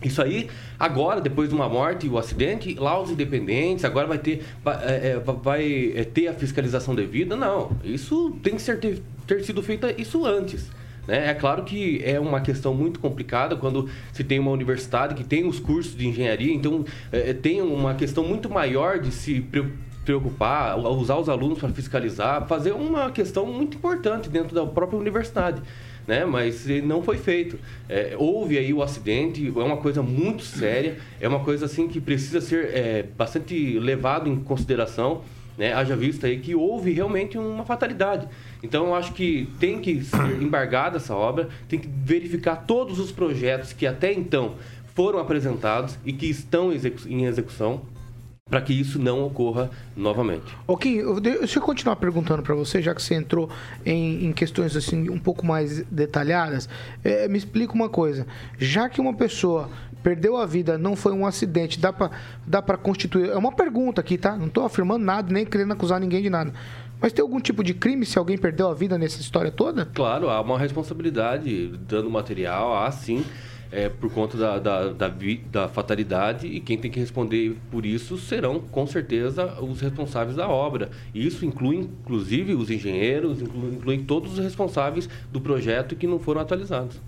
Isso 0.03 0.21
aí, 0.21 0.51
agora, 0.79 1.19
depois 1.19 1.49
de 1.49 1.55
uma 1.55 1.67
morte 1.67 2.05
e 2.05 2.09
o 2.11 2.17
acidente, 2.19 2.75
lá 2.75 3.01
os 3.01 3.09
independentes, 3.09 3.83
agora 3.83 4.05
vai 4.05 4.19
ter, 4.19 4.45
vai, 4.63 4.75
é, 4.83 5.17
vai 5.17 5.93
é, 5.95 6.03
ter 6.03 6.27
a 6.27 6.33
fiscalização 6.35 6.93
devida. 6.93 7.35
Não, 7.35 7.71
isso 7.83 8.37
tem 8.43 8.55
que 8.55 8.61
ser, 8.61 8.79
ter, 8.79 9.01
ter 9.25 9.43
sido 9.43 9.63
feito 9.63 9.87
isso 9.99 10.27
antes. 10.27 10.69
Né? 11.09 11.31
É 11.31 11.33
claro 11.33 11.63
que 11.63 11.99
é 12.05 12.19
uma 12.19 12.39
questão 12.39 12.71
muito 12.71 12.99
complicada 12.99 13.55
quando 13.55 13.89
se 14.13 14.23
tem 14.23 14.37
uma 14.37 14.51
universidade 14.51 15.15
que 15.15 15.23
tem 15.23 15.43
os 15.43 15.59
cursos 15.59 15.97
de 15.97 16.07
engenharia, 16.07 16.53
então 16.53 16.85
é, 17.11 17.33
tem 17.33 17.63
uma 17.63 17.95
questão 17.95 18.23
muito 18.23 18.47
maior 18.47 18.99
de 18.99 19.11
se 19.11 19.43
preocupar, 20.05 20.77
usar 20.77 21.15
os 21.15 21.27
alunos 21.27 21.57
para 21.57 21.69
fiscalizar, 21.69 22.47
fazer 22.47 22.73
uma 22.73 23.09
questão 23.09 23.47
muito 23.47 23.77
importante 23.77 24.29
dentro 24.29 24.53
da 24.53 24.67
própria 24.67 24.99
universidade 24.99 25.63
né? 26.07 26.25
Mas 26.25 26.65
não 26.83 27.03
foi 27.03 27.17
feito. 27.17 27.59
É, 27.87 28.15
houve 28.17 28.57
aí 28.57 28.73
o 28.73 28.81
acidente, 28.81 29.47
é 29.47 29.51
uma 29.51 29.77
coisa 29.77 30.01
muito 30.01 30.43
séria, 30.43 30.97
é 31.21 31.27
uma 31.27 31.41
coisa 31.41 31.67
assim 31.67 31.87
que 31.87 32.01
precisa 32.01 32.41
ser 32.41 32.71
é, 32.73 33.03
bastante 33.15 33.77
levado 33.77 34.27
em 34.27 34.37
consideração, 34.37 35.21
né? 35.55 35.71
Haja 35.71 35.95
vista 35.95 36.25
aí 36.25 36.39
que 36.39 36.55
houve 36.55 36.91
realmente 36.91 37.37
uma 37.37 37.63
fatalidade. 37.63 38.27
Então 38.61 38.87
eu 38.87 38.95
acho 38.95 39.13
que 39.13 39.49
tem 39.59 39.79
que 39.79 40.03
ser 40.03 40.17
embargada 40.41 40.97
essa 40.97 41.15
obra, 41.15 41.49
tem 41.67 41.79
que 41.79 41.87
verificar 41.87 42.57
todos 42.67 42.99
os 42.99 43.11
projetos 43.11 43.73
que 43.73 43.87
até 43.87 44.13
então 44.13 44.55
foram 44.93 45.19
apresentados 45.19 45.97
e 46.05 46.11
que 46.11 46.25
estão 46.25 46.71
em 46.73 47.25
execução 47.25 47.81
para 48.49 48.61
que 48.61 48.73
isso 48.73 48.97
não 48.99 49.23
ocorra 49.23 49.69
novamente. 49.95 50.57
Ok, 50.67 51.01
deixa 51.21 51.59
eu 51.59 51.63
continuar 51.63 51.95
perguntando 51.97 52.41
para 52.41 52.55
você, 52.55 52.81
já 52.81 52.95
que 52.95 53.01
você 53.01 53.13
entrou 53.13 53.49
em, 53.85 54.25
em, 54.25 54.33
questões 54.33 54.75
assim 54.75 55.09
um 55.09 55.19
pouco 55.19 55.45
mais 55.45 55.83
detalhadas. 55.83 56.67
É, 57.03 57.27
me 57.27 57.37
explica 57.37 57.73
uma 57.73 57.87
coisa: 57.87 58.25
já 58.57 58.89
que 58.89 58.99
uma 58.99 59.13
pessoa 59.13 59.69
perdeu 60.01 60.35
a 60.37 60.45
vida, 60.45 60.77
não 60.77 60.95
foi 60.95 61.11
um 61.13 61.25
acidente, 61.25 61.79
dá 61.79 61.93
para 61.93 62.09
dá 62.45 62.61
para 62.61 62.77
constituir? 62.77 63.29
É 63.29 63.37
uma 63.37 63.51
pergunta 63.51 64.01
aqui, 64.01 64.17
tá? 64.17 64.35
Não 64.35 64.47
estou 64.47 64.65
afirmando 64.65 65.05
nada, 65.05 65.31
nem 65.31 65.45
querendo 65.45 65.73
acusar 65.73 65.99
ninguém 65.99 66.21
de 66.21 66.29
nada. 66.29 66.51
Mas 67.01 67.13
tem 67.13 67.21
algum 67.21 67.39
tipo 67.39 67.63
de 67.63 67.73
crime 67.73 68.05
se 68.05 68.17
alguém 68.17 68.37
perdeu 68.37 68.69
a 68.69 68.73
vida 68.73 68.97
nessa 68.97 69.21
história 69.21 69.51
toda? 69.51 69.85
Claro, 69.85 70.29
há 70.29 70.41
uma 70.41 70.57
responsabilidade 70.57 71.67
dando 71.87 72.09
material, 72.09 72.75
há 72.75 72.91
sim 72.91 73.23
é, 73.71 73.87
por 73.87 74.11
conta 74.11 74.37
da, 74.37 74.59
da, 74.59 74.89
da, 74.91 75.13
da, 75.51 75.67
fatalidade 75.67 76.47
e 76.47 76.59
quem 76.59 76.77
tem 76.77 76.89
que 76.89 76.99
responder 76.99 77.55
por 77.69 77.85
isso 77.85 78.17
serão, 78.17 78.59
com 78.59 78.85
certeza, 78.87 79.61
os 79.61 79.79
responsáveis 79.79 80.35
da 80.35 80.47
obra. 80.47 80.89
Isso 81.13 81.45
inclui, 81.45 81.77
inclusive, 81.77 82.53
os 82.53 82.69
engenheiros, 82.69 83.41
inclui, 83.41 83.75
inclui 83.75 83.97
todos 83.99 84.33
os 84.33 84.39
responsáveis 84.39 85.07
do 85.31 85.39
projeto 85.39 85.95
que 85.95 86.07
não 86.07 86.19
foram 86.19 86.41
atualizados. 86.41 86.99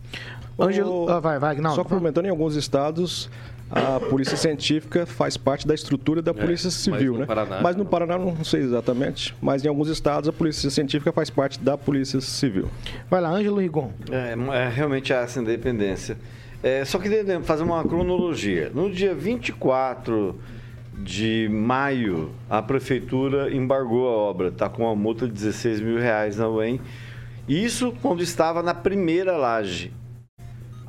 Ângelo, 0.62 1.10
ah, 1.10 1.20
vai, 1.20 1.40
vai, 1.40 1.56
não, 1.56 1.76
Só 1.76 1.84
complementando, 1.84 2.28
em 2.28 2.32
alguns 2.32 2.56
estados 2.56 3.30
a 3.72 4.00
polícia 4.02 4.36
científica 4.36 5.06
faz 5.06 5.38
parte 5.38 5.66
da 5.66 5.74
estrutura 5.74 6.22
da 6.22 6.32
é, 6.32 6.34
polícia 6.34 6.68
é, 6.68 6.72
civil, 6.72 7.14
mas 7.14 7.20
né? 7.22 7.26
Paraná, 7.26 7.62
mas 7.62 7.76
no 7.78 7.86
Paraná 7.86 8.18
não 8.18 8.44
sei 8.44 8.62
exatamente, 8.62 9.34
mas 9.42 9.64
em 9.64 9.70
alguns 9.70 9.88
estados 9.88 10.28
a 10.28 10.34
polícia 10.34 10.70
científica 10.70 11.12
faz 11.14 11.30
parte 11.30 11.58
da 11.60 11.78
polícia 11.78 12.20
civil. 12.20 12.70
Vai 13.10 13.22
lá, 13.22 13.30
Ângelo 13.30 13.60
Rigon. 13.60 13.92
É, 14.12 14.34
é 14.34 14.70
realmente 14.70 15.14
há 15.14 15.22
essa 15.22 15.40
independência. 15.40 16.18
É, 16.62 16.84
só 16.84 17.00
queria 17.00 17.42
fazer 17.42 17.64
uma 17.64 17.84
cronologia. 17.84 18.72
No 18.74 18.92
dia 18.92 19.16
24 19.16 20.38
de 20.98 21.50
maio, 21.50 22.32
a 22.50 22.62
prefeitura 22.62 23.52
embargou 23.56 24.08
a 24.08 24.12
obra, 24.12 24.50
está 24.50 24.70
com 24.70 24.84
uma 24.84 24.96
multa 24.96 25.26
de 25.26 25.34
16 25.34 25.82
mil 25.82 25.98
reais 25.98 26.38
na 26.38 26.48
UEM. 26.48 26.80
Isso 27.48 27.94
quando 28.02 28.22
estava 28.22 28.62
na 28.62 28.74
primeira 28.74 29.36
laje. 29.36 29.92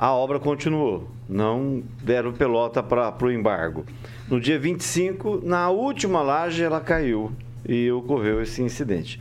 A 0.03 0.11
obra 0.11 0.41
continuou, 0.41 1.09
não 1.29 1.81
deram 2.03 2.33
pelota 2.33 2.83
para 2.83 3.15
o 3.25 3.31
embargo. 3.31 3.87
No 4.29 4.41
dia 4.41 4.59
25, 4.59 5.43
na 5.45 5.71
última 5.71 6.23
laje, 6.23 6.61
ela 6.61 6.81
caiu 6.81 7.31
e 7.65 7.89
ocorreu 7.93 8.43
esse 8.43 8.61
incidente. 8.61 9.21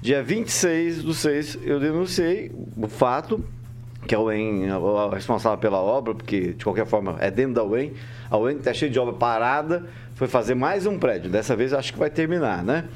Dia 0.00 0.22
26 0.22 1.02
do 1.02 1.12
6, 1.12 1.58
eu 1.64 1.78
denunciei 1.78 2.50
o 2.78 2.88
fato, 2.88 3.44
que 4.08 4.14
é 4.14 4.18
o 4.18 4.22
UEM 4.22 4.68
responsável 5.12 5.58
pela 5.58 5.82
obra, 5.82 6.14
porque 6.14 6.54
de 6.54 6.64
qualquer 6.64 6.86
forma 6.86 7.18
é 7.20 7.30
dentro 7.30 7.52
da 7.52 7.64
UEM. 7.64 7.92
A 8.30 8.38
UEM 8.38 8.56
está 8.56 8.72
cheia 8.72 8.90
de 8.90 8.98
obra 8.98 9.12
parada, 9.12 9.84
foi 10.14 10.28
fazer 10.28 10.54
mais 10.54 10.86
um 10.86 10.98
prédio. 10.98 11.30
Dessa 11.30 11.54
vez 11.54 11.74
acho 11.74 11.92
que 11.92 11.98
vai 11.98 12.08
terminar, 12.08 12.64
né? 12.64 12.86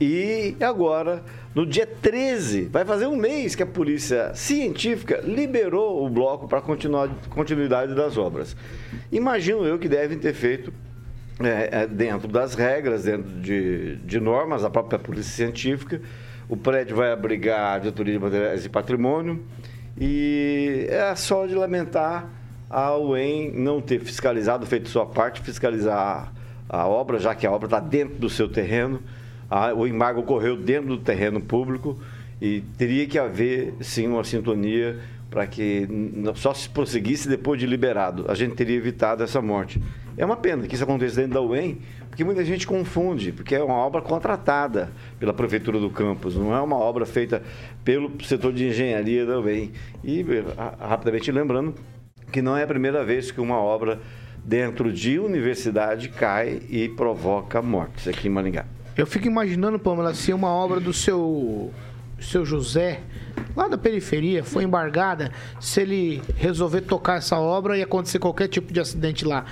E 0.00 0.56
agora, 0.60 1.22
no 1.54 1.66
dia 1.66 1.86
13, 1.86 2.64
vai 2.64 2.84
fazer 2.84 3.06
um 3.06 3.16
mês 3.16 3.54
que 3.54 3.62
a 3.62 3.66
polícia 3.66 4.32
científica 4.34 5.20
liberou 5.24 6.04
o 6.04 6.08
bloco 6.08 6.46
para 6.46 6.60
continuidade 6.60 7.94
das 7.94 8.16
obras. 8.16 8.56
Imagino 9.10 9.64
eu 9.64 9.78
que 9.78 9.88
devem 9.88 10.18
ter 10.18 10.34
feito 10.34 10.72
é, 11.40 11.82
é, 11.82 11.86
dentro 11.86 12.28
das 12.28 12.54
regras, 12.54 13.04
dentro 13.04 13.30
de, 13.40 13.96
de 13.96 14.20
normas, 14.20 14.64
a 14.64 14.70
própria 14.70 14.98
polícia 14.98 15.32
científica. 15.32 16.00
O 16.48 16.56
prédio 16.56 16.96
vai 16.96 17.12
abrigar 17.12 17.76
a 17.76 17.78
diretoria 17.78 18.14
de 18.14 18.18
materiais 18.18 18.64
e 18.64 18.68
patrimônio 18.68 19.44
e 20.00 20.86
é 20.88 21.14
só 21.14 21.46
de 21.46 21.54
lamentar 21.54 22.30
a 22.70 22.96
UEM 22.96 23.52
não 23.52 23.80
ter 23.80 24.00
fiscalizado, 24.00 24.66
feito 24.66 24.88
sua 24.88 25.06
parte, 25.06 25.40
fiscalizar 25.40 26.32
a 26.68 26.86
obra, 26.86 27.18
já 27.18 27.34
que 27.34 27.46
a 27.46 27.50
obra 27.50 27.66
está 27.66 27.80
dentro 27.80 28.16
do 28.16 28.28
seu 28.28 28.48
terreno. 28.48 29.00
A, 29.50 29.72
o 29.72 29.86
embargo 29.86 30.20
ocorreu 30.20 30.56
dentro 30.56 30.88
do 30.88 30.98
terreno 30.98 31.40
público 31.40 31.98
e 32.40 32.62
teria 32.76 33.06
que 33.06 33.18
haver, 33.18 33.74
sim, 33.80 34.06
uma 34.06 34.24
sintonia 34.24 34.98
para 35.30 35.46
que 35.46 35.86
só 36.36 36.54
se 36.54 36.68
prosseguisse 36.68 37.28
depois 37.28 37.60
de 37.60 37.66
liberado. 37.66 38.24
A 38.28 38.34
gente 38.34 38.54
teria 38.54 38.76
evitado 38.76 39.22
essa 39.22 39.42
morte. 39.42 39.80
É 40.16 40.24
uma 40.24 40.36
pena 40.36 40.66
que 40.66 40.74
isso 40.74 40.84
aconteça 40.84 41.16
dentro 41.16 41.34
da 41.34 41.40
UEM, 41.40 41.78
porque 42.08 42.24
muita 42.24 42.44
gente 42.44 42.66
confunde, 42.66 43.30
porque 43.30 43.54
é 43.54 43.62
uma 43.62 43.74
obra 43.74 44.00
contratada 44.00 44.90
pela 45.18 45.32
Prefeitura 45.32 45.78
do 45.78 45.90
Campus, 45.90 46.34
não 46.34 46.54
é 46.54 46.60
uma 46.60 46.76
obra 46.76 47.06
feita 47.06 47.42
pelo 47.84 48.10
setor 48.24 48.52
de 48.52 48.66
engenharia 48.66 49.24
da 49.24 49.38
UEM. 49.38 49.70
E, 50.02 50.24
rapidamente 50.80 51.30
lembrando, 51.30 51.74
que 52.32 52.42
não 52.42 52.56
é 52.56 52.64
a 52.64 52.66
primeira 52.66 53.04
vez 53.04 53.30
que 53.30 53.40
uma 53.40 53.58
obra 53.58 54.00
dentro 54.44 54.92
de 54.92 55.18
universidade 55.18 56.08
cai 56.08 56.62
e 56.68 56.88
provoca 56.88 57.60
mortes 57.60 58.08
aqui 58.08 58.28
em 58.28 58.30
Maringá. 58.30 58.64
Eu 58.98 59.06
fico 59.06 59.28
imaginando, 59.28 59.78
Pamela, 59.78 60.12
se 60.12 60.32
uma 60.32 60.48
obra 60.48 60.80
do 60.80 60.92
seu, 60.92 61.72
seu 62.20 62.44
José, 62.44 63.00
lá 63.54 63.68
da 63.68 63.78
periferia, 63.78 64.42
foi 64.42 64.64
embargada, 64.64 65.30
se 65.60 65.82
ele 65.82 66.20
resolver 66.34 66.80
tocar 66.80 67.18
essa 67.18 67.38
obra 67.38 67.78
e 67.78 67.82
acontecer 67.82 68.18
qualquer 68.18 68.48
tipo 68.48 68.72
de 68.72 68.80
acidente 68.80 69.24
lá. 69.24 69.44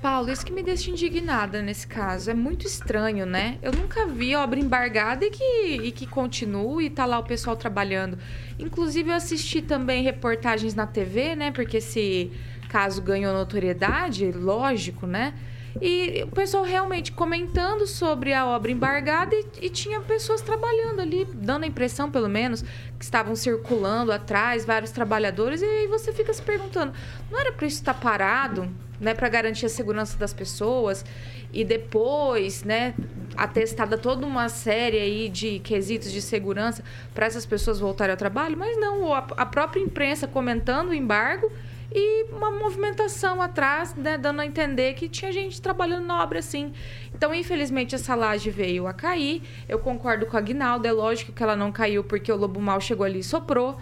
Paulo, 0.00 0.30
isso 0.30 0.46
que 0.46 0.52
me 0.52 0.62
deixa 0.62 0.92
indignada 0.92 1.60
nesse 1.60 1.88
caso. 1.88 2.30
É 2.30 2.34
muito 2.34 2.64
estranho, 2.64 3.26
né? 3.26 3.58
Eu 3.60 3.72
nunca 3.72 4.06
vi 4.06 4.36
obra 4.36 4.60
embargada 4.60 5.24
e 5.24 5.30
que, 5.30 5.80
e 5.82 5.90
que 5.90 6.06
continue 6.06 6.86
e 6.86 6.90
tá 6.90 7.04
lá 7.04 7.18
o 7.18 7.24
pessoal 7.24 7.56
trabalhando. 7.56 8.16
Inclusive, 8.60 9.10
eu 9.10 9.14
assisti 9.16 9.60
também 9.60 10.04
reportagens 10.04 10.72
na 10.72 10.86
TV, 10.86 11.34
né? 11.34 11.50
Porque 11.50 11.78
esse 11.78 12.30
caso 12.68 13.02
ganhou 13.02 13.32
notoriedade, 13.32 14.30
lógico, 14.30 15.04
né? 15.04 15.34
E 15.80 16.22
o 16.24 16.34
pessoal 16.34 16.64
realmente 16.64 17.12
comentando 17.12 17.86
sobre 17.86 18.32
a 18.32 18.46
obra 18.46 18.70
embargada 18.70 19.34
e, 19.34 19.46
e, 19.62 19.70
tinha 19.70 20.00
pessoas 20.00 20.42
trabalhando 20.42 21.00
ali, 21.00 21.24
dando 21.32 21.64
a 21.64 21.66
impressão, 21.66 22.10
pelo 22.10 22.28
menos, 22.28 22.62
que 22.98 23.04
estavam 23.04 23.34
circulando 23.34 24.12
atrás, 24.12 24.64
vários 24.64 24.90
trabalhadores, 24.90 25.62
e 25.62 25.64
aí 25.64 25.86
você 25.86 26.12
fica 26.12 26.32
se 26.32 26.42
perguntando, 26.42 26.92
não 27.30 27.38
era 27.38 27.52
para 27.52 27.66
isso 27.66 27.78
estar 27.78 27.94
parado, 27.94 28.68
né, 29.00 29.14
para 29.14 29.28
garantir 29.28 29.66
a 29.66 29.68
segurança 29.68 30.16
das 30.16 30.32
pessoas? 30.32 31.04
E 31.52 31.64
depois, 31.64 32.62
né, 32.62 32.94
atestada 33.36 33.98
toda 33.98 34.26
uma 34.26 34.48
série 34.48 34.98
aí 34.98 35.28
de 35.28 35.58
quesitos 35.58 36.12
de 36.12 36.22
segurança 36.22 36.84
para 37.14 37.26
essas 37.26 37.44
pessoas 37.44 37.80
voltarem 37.80 38.12
ao 38.12 38.16
trabalho? 38.16 38.56
Mas 38.56 38.78
não, 38.78 39.12
a, 39.12 39.18
a 39.36 39.46
própria 39.46 39.80
imprensa 39.80 40.28
comentando 40.28 40.90
o 40.90 40.94
embargo 40.94 41.50
e 41.94 42.24
uma 42.32 42.50
movimentação 42.50 43.40
atrás, 43.42 43.94
né, 43.94 44.16
dando 44.16 44.40
a 44.40 44.46
entender 44.46 44.94
que 44.94 45.08
tinha 45.08 45.30
gente 45.30 45.60
trabalhando 45.60 46.06
na 46.06 46.22
obra 46.22 46.38
assim. 46.38 46.72
Então, 47.14 47.34
infelizmente, 47.34 47.94
essa 47.94 48.14
laje 48.14 48.50
veio 48.50 48.86
a 48.86 48.92
cair. 48.92 49.42
Eu 49.68 49.78
concordo 49.78 50.26
com 50.26 50.36
a 50.36 50.40
Guinalda, 50.40 50.88
é 50.88 50.92
lógico 50.92 51.32
que 51.32 51.42
ela 51.42 51.54
não 51.54 51.70
caiu 51.70 52.02
porque 52.02 52.32
o 52.32 52.36
lobo 52.36 52.60
mal 52.60 52.80
chegou 52.80 53.04
ali 53.04 53.20
e 53.20 53.24
soprou. 53.24 53.78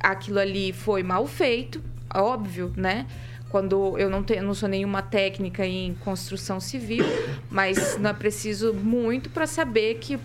Aquilo 0.00 0.40
ali 0.40 0.72
foi 0.72 1.02
mal 1.02 1.26
feito, 1.26 1.82
óbvio, 2.12 2.72
né? 2.76 3.06
quando 3.52 3.98
eu 3.98 4.08
não, 4.08 4.22
tenho, 4.22 4.42
não 4.42 4.54
sou 4.54 4.66
nenhuma 4.66 5.02
técnica 5.02 5.66
em 5.66 5.92
construção 5.96 6.58
civil, 6.58 7.04
mas 7.50 7.98
não 7.98 8.08
é 8.08 8.14
preciso 8.14 8.72
muito 8.72 9.28
para 9.28 9.46
saber 9.46 9.96
que 9.96 10.18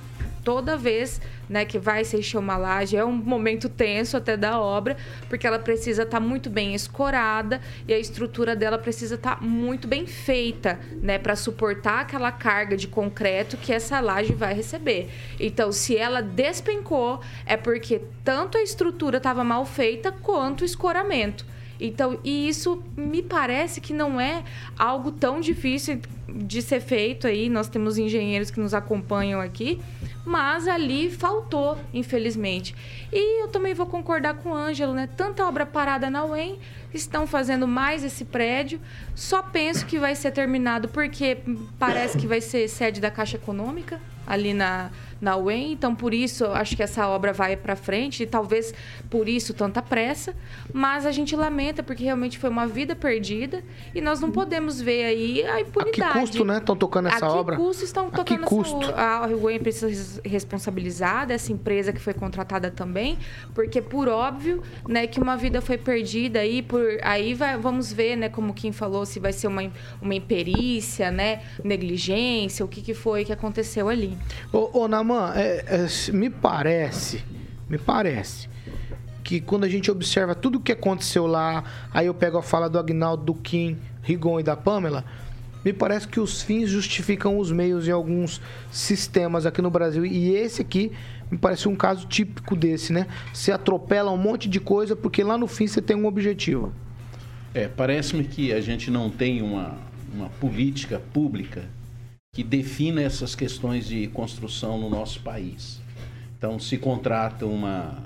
toda 0.46 0.78
vez 0.78 1.20
né, 1.50 1.66
que 1.66 1.80
vai 1.80 2.04
se 2.04 2.18
encher 2.18 2.38
uma 2.38 2.58
laje 2.58 2.98
é 2.98 3.04
um 3.04 3.12
momento 3.12 3.70
tenso 3.70 4.18
até 4.18 4.36
da 4.36 4.60
obra, 4.60 4.98
porque 5.30 5.46
ela 5.46 5.60
precisa 5.60 6.04
estar 6.04 6.20
tá 6.20 6.26
muito 6.26 6.50
bem 6.50 6.74
escorada 6.74 7.62
e 7.88 7.94
a 7.94 8.00
estrutura 8.00 8.56
dela 8.56 8.78
precisa 8.78 9.16
estar 9.16 9.38
tá 9.38 9.42
muito 9.46 9.88
bem 9.88 10.06
feita, 10.06 10.80
né, 11.02 11.18
para 11.18 11.36
suportar 11.36 12.02
aquela 12.02 12.32
carga 12.32 12.76
de 12.76 12.88
concreto 12.88 13.58
que 13.58 13.74
essa 13.74 14.00
laje 14.00 14.34
vai 14.34 14.54
receber. 14.54 15.10
Então, 15.40 15.72
se 15.72 15.98
ela 15.98 16.22
despencou, 16.22 17.22
é 17.46 17.56
porque 17.56 18.02
tanto 18.24 18.58
a 18.58 18.62
estrutura 18.62 19.18
estava 19.18 19.44
mal 19.44 19.66
feita 19.66 20.12
quanto 20.12 20.62
o 20.62 20.66
escoramento. 20.66 21.46
Então, 21.80 22.20
e 22.24 22.48
isso 22.48 22.82
me 22.96 23.22
parece 23.22 23.80
que 23.80 23.94
não 23.94 24.20
é 24.20 24.44
algo 24.78 25.12
tão 25.12 25.40
difícil 25.40 26.02
de 26.28 26.62
ser 26.62 26.82
feito 26.82 27.28
aí. 27.28 27.50
Nós 27.50 27.68
temos 27.68 27.98
engenheiros 27.98 28.52
que 28.52 28.60
nos 28.60 28.74
acompanham 28.74 29.40
aqui, 29.40 29.80
mas 30.28 30.68
ali 30.68 31.10
faltou, 31.10 31.80
infelizmente. 31.94 32.76
E 33.12 33.44
eu 33.44 33.48
também 33.48 33.74
vou 33.74 33.86
concordar 33.86 34.36
com 34.36 34.50
o 34.50 34.54
Ângelo, 34.54 34.94
né? 34.94 35.08
Tanta 35.16 35.48
obra 35.48 35.66
parada 35.66 36.10
na 36.10 36.26
UEM, 36.26 36.60
estão 36.94 37.26
fazendo 37.26 37.68
mais 37.68 38.04
esse 38.04 38.26
prédio. 38.26 38.80
Só 39.16 39.42
penso 39.42 39.86
que 39.86 39.98
vai 39.98 40.16
ser 40.16 40.32
terminado 40.32 40.90
porque 40.90 41.38
parece 41.80 42.18
que 42.18 42.28
vai 42.28 42.42
ser 42.42 42.68
sede 42.68 43.00
da 43.00 43.10
Caixa 43.10 43.38
Econômica 43.38 44.02
ali 44.28 44.54
na 44.54 44.92
na 45.20 45.36
UEM, 45.36 45.72
então 45.72 45.96
por 45.96 46.14
isso 46.14 46.46
acho 46.46 46.76
que 46.76 46.84
essa 46.84 47.08
obra 47.08 47.34
vai 47.34 47.56
para 47.56 47.76
frente 47.76 48.24
e 48.24 48.26
talvez 48.28 48.74
por 49.10 49.28
isso 49.28 49.54
tanta 49.54 49.82
pressa, 49.82 50.36
mas 50.72 51.06
a 51.06 51.12
gente 51.12 51.36
lamenta 51.36 51.82
porque 51.82 52.04
realmente 52.04 52.38
foi 52.38 52.50
uma 52.50 52.68
vida 52.68 52.96
perdida 52.96 53.64
e 53.94 54.02
nós 54.02 54.20
não 54.20 54.32
podemos 54.32 54.80
ver 54.80 55.06
aí 55.06 55.44
a 55.46 55.62
impunidade. 55.62 56.02
A 56.04 56.14
que 56.14 56.20
custo, 56.20 56.46
né? 56.46 56.58
Estão 56.58 56.76
tocando 56.76 57.08
essa 57.08 57.26
a 57.26 57.34
obra? 57.34 57.56
A 57.56 57.58
que 57.58 57.64
custo 57.64 57.84
estão 57.84 58.10
tocando 58.10 58.22
a 58.22 58.38
que 58.38 58.46
custo? 58.46 58.84
essa 58.84 59.02
A 59.02 59.28
UEM 59.28 59.60
precisa 59.60 59.90
ser 59.90 60.28
responsabilizada, 60.28 61.34
essa 61.34 61.52
empresa 61.52 61.92
que 61.92 62.00
foi 62.00 62.14
contratada 62.14 62.70
também, 62.70 63.18
porque 63.54 63.82
por 63.82 64.08
óbvio, 64.08 64.62
né, 64.88 65.08
que 65.08 65.20
uma 65.20 65.36
vida 65.36 65.62
foi 65.62 65.78
perdida 65.78 66.40
aí 66.40 66.62
por 66.62 66.82
aí 67.02 67.34
vai, 67.34 67.58
vamos 67.58 67.92
ver, 67.92 68.16
né, 68.16 68.30
como 68.30 68.54
quem 68.54 68.72
falou 68.72 69.06
se 69.06 69.20
vai 69.20 69.34
ser 69.34 69.48
uma 69.48 69.58
uma 70.02 70.16
imperícia, 70.16 71.10
né, 71.12 71.42
negligência, 71.64 72.64
o 72.64 72.68
que 72.68 72.82
que 72.82 72.94
foi 72.94 73.26
que 73.26 73.34
aconteceu 73.34 73.90
ali. 73.90 74.17
Ô, 74.52 74.82
ô 74.82 74.88
Naman, 74.88 75.34
é, 75.36 75.66
é, 75.68 76.12
me 76.12 76.30
parece, 76.30 77.24
me 77.70 77.78
parece 77.78 78.50
que 79.24 79.42
quando 79.42 79.66
a 79.66 79.70
gente 79.70 79.92
observa 79.92 80.34
tudo 80.34 80.58
o 80.58 80.62
que 80.62 80.72
aconteceu 80.72 81.28
lá, 81.28 81.64
aí 81.94 82.08
eu 82.08 82.14
pego 82.14 82.38
a 82.38 82.42
fala 82.42 82.70
do 82.70 82.80
Agnaldo, 82.80 83.26
do 83.26 83.34
Kim, 83.34 83.78
Rigon 84.02 84.40
e 84.40 84.44
da 84.44 84.56
Pamela, 84.56 85.04
me 85.66 85.74
parece 85.74 86.08
que 86.08 86.20
os 86.20 86.42
fins 86.42 86.70
justificam 86.70 87.38
os 87.38 87.52
meios 87.52 87.90
em 87.90 87.92
alguns 87.92 88.42
sistemas 88.72 89.46
aqui 89.46 89.62
no 89.62 89.70
Brasil. 89.70 90.06
E 90.06 90.34
esse 90.34 90.62
aqui 90.62 90.94
me 91.30 91.38
parece 91.38 91.68
um 91.68 91.76
caso 91.76 92.08
típico 92.08 92.56
desse, 92.56 92.94
né? 92.94 93.06
Você 93.34 93.52
atropela 93.52 94.12
um 94.12 94.18
monte 94.18 94.48
de 94.48 94.62
coisa 94.62 94.96
porque 94.96 95.22
lá 95.24 95.38
no 95.38 95.46
fim 95.46 95.68
você 95.68 95.82
tem 95.82 95.98
um 95.98 96.06
objetivo. 96.06 96.72
É, 97.54 97.68
parece-me 97.68 98.24
que 98.24 98.54
a 98.54 98.62
gente 98.62 98.90
não 98.90 99.10
tem 99.10 99.42
uma, 99.42 99.78
uma 100.14 100.30
política 100.30 101.02
pública 101.12 101.66
que 102.38 102.44
defina 102.44 103.02
essas 103.02 103.34
questões 103.34 103.88
de 103.88 104.06
construção 104.10 104.78
no 104.78 104.92
nosso 104.92 105.22
país. 105.22 105.82
Então, 106.38 106.60
se 106.60 106.78
contrata 106.78 107.48
uma, 107.48 107.98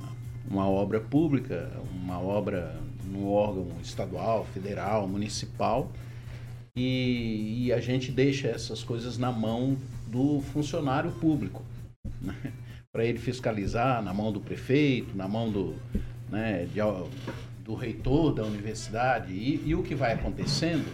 uma 0.49 0.69
obra 0.69 1.01
pública, 1.01 1.69
uma 1.93 2.17
obra 2.17 2.79
no 3.03 3.29
órgão 3.29 3.67
estadual, 3.83 4.47
federal, 4.53 5.05
municipal, 5.05 5.91
e, 6.77 7.65
e 7.65 7.73
a 7.73 7.81
gente 7.81 8.09
deixa 8.09 8.47
essas 8.47 8.81
coisas 8.81 9.17
na 9.17 9.33
mão 9.33 9.75
do 10.07 10.39
funcionário 10.53 11.11
público, 11.11 11.61
né? 12.21 12.53
para 12.89 13.03
ele 13.03 13.19
fiscalizar, 13.19 14.01
na 14.01 14.13
mão 14.13 14.31
do 14.31 14.39
prefeito, 14.39 15.13
na 15.13 15.27
mão 15.27 15.51
do, 15.51 15.75
né, 16.29 16.67
de, 16.73 16.79
do 17.65 17.75
reitor 17.75 18.33
da 18.33 18.45
universidade. 18.45 19.33
E, 19.33 19.61
e 19.65 19.75
o 19.75 19.83
que 19.83 19.93
vai 19.93 20.13
acontecendo 20.13 20.87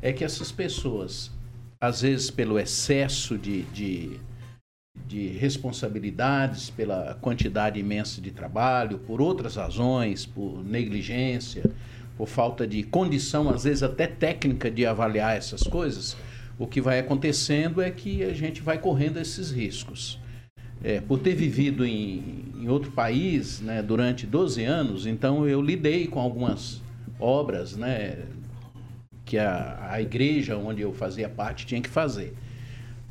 é 0.00 0.10
que 0.10 0.24
essas 0.24 0.50
pessoas 0.50 1.30
às 1.80 2.02
vezes 2.02 2.30
pelo 2.30 2.58
excesso 2.58 3.38
de, 3.38 3.62
de, 3.64 4.20
de, 5.06 5.28
responsabilidades, 5.28 6.70
pela 6.70 7.14
quantidade 7.20 7.78
imensa 7.78 8.20
de 8.20 8.30
trabalho, 8.30 8.98
por 8.98 9.20
outras 9.20 9.56
razões, 9.56 10.26
por 10.26 10.64
negligência, 10.64 11.70
por 12.16 12.26
falta 12.26 12.66
de 12.66 12.82
condição, 12.82 13.48
às 13.48 13.64
vezes 13.64 13.82
até 13.82 14.06
técnica 14.06 14.70
de 14.70 14.84
avaliar 14.84 15.36
essas 15.36 15.62
coisas, 15.62 16.16
o 16.58 16.66
que 16.66 16.80
vai 16.80 16.98
acontecendo 16.98 17.80
é 17.80 17.90
que 17.90 18.24
a 18.24 18.34
gente 18.34 18.60
vai 18.60 18.78
correndo 18.78 19.18
esses 19.18 19.50
riscos. 19.52 20.18
É, 20.82 21.00
por 21.00 21.18
ter 21.18 21.34
vivido 21.34 21.84
em, 21.84 22.52
em 22.56 22.68
outro 22.68 22.90
país 22.92 23.60
né, 23.60 23.82
durante 23.82 24.26
12 24.26 24.64
anos, 24.64 25.06
então 25.06 25.46
eu 25.46 25.60
lidei 25.60 26.06
com 26.06 26.20
algumas 26.20 26.80
obras, 27.18 27.76
né, 27.76 28.18
que 29.28 29.36
a, 29.36 29.90
a 29.90 30.00
igreja 30.00 30.56
onde 30.56 30.80
eu 30.80 30.90
fazia 30.94 31.28
parte 31.28 31.66
tinha 31.66 31.82
que 31.82 31.88
fazer. 31.88 32.34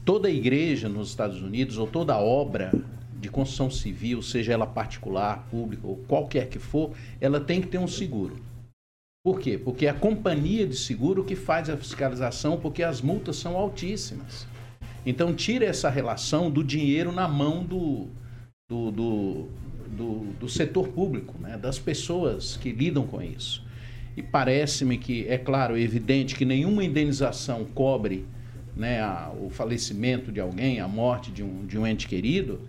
Toda 0.03 0.32
igreja 0.32 0.89
nos 0.89 1.10
Estados 1.10 1.43
Unidos, 1.43 1.77
ou 1.77 1.86
toda 1.86 2.17
obra 2.17 2.71
de 3.13 3.30
construção 3.30 3.69
civil, 3.69 4.23
seja 4.23 4.51
ela 4.51 4.65
particular, 4.65 5.47
pública 5.51 5.86
ou 5.86 5.97
qualquer 6.08 6.49
que 6.49 6.58
for, 6.58 6.91
ela 7.21 7.39
tem 7.39 7.62
que 7.62 7.67
ter 7.67 7.77
um 7.77 7.88
seguro. 7.88 8.36
Por 9.23 9.39
quê? 9.39 9.60
Porque 9.60 9.86
é 9.86 9.89
a 9.89 9.93
companhia 9.93 10.65
de 10.65 10.75
seguro 10.75 11.23
que 11.23 11.36
faz 11.36 11.69
a 11.69 11.77
fiscalização, 11.77 12.58
porque 12.58 12.82
as 12.82 12.99
multas 12.99 13.36
são 13.36 13.56
altíssimas. 13.56 14.47
Então, 15.06 15.36
tira 15.36 15.65
essa 15.65 15.89
relação 15.89 16.49
do 16.49 16.63
dinheiro 16.63 17.12
na 17.12 17.27
mão 17.27 17.63
do, 17.63 18.08
do, 18.67 18.91
do, 18.91 19.47
do, 19.88 20.19
do 20.39 20.49
setor 20.49 20.88
público, 20.88 21.36
né? 21.39 21.58
das 21.58 21.77
pessoas 21.77 22.58
que 22.58 22.71
lidam 22.71 23.06
com 23.06 23.21
isso. 23.21 23.66
E 24.17 24.23
parece-me 24.23 24.97
que, 24.97 25.27
é 25.30 25.38
claro, 25.38 25.77
é 25.77 25.80
evidente 25.80 26.34
que 26.34 26.43
nenhuma 26.43 26.84
indenização 26.84 27.63
cobre 27.63 28.25
né, 28.75 28.99
a, 28.99 29.32
o 29.39 29.51
falecimento 29.51 30.32
de 30.32 30.39
alguém, 30.39 30.80
a 30.80 30.88
morte 30.88 31.32
de 31.32 31.43
um, 31.43 31.67
de 31.67 31.77
um 31.77 31.86
ente 31.86 32.08
querido, 32.08 32.60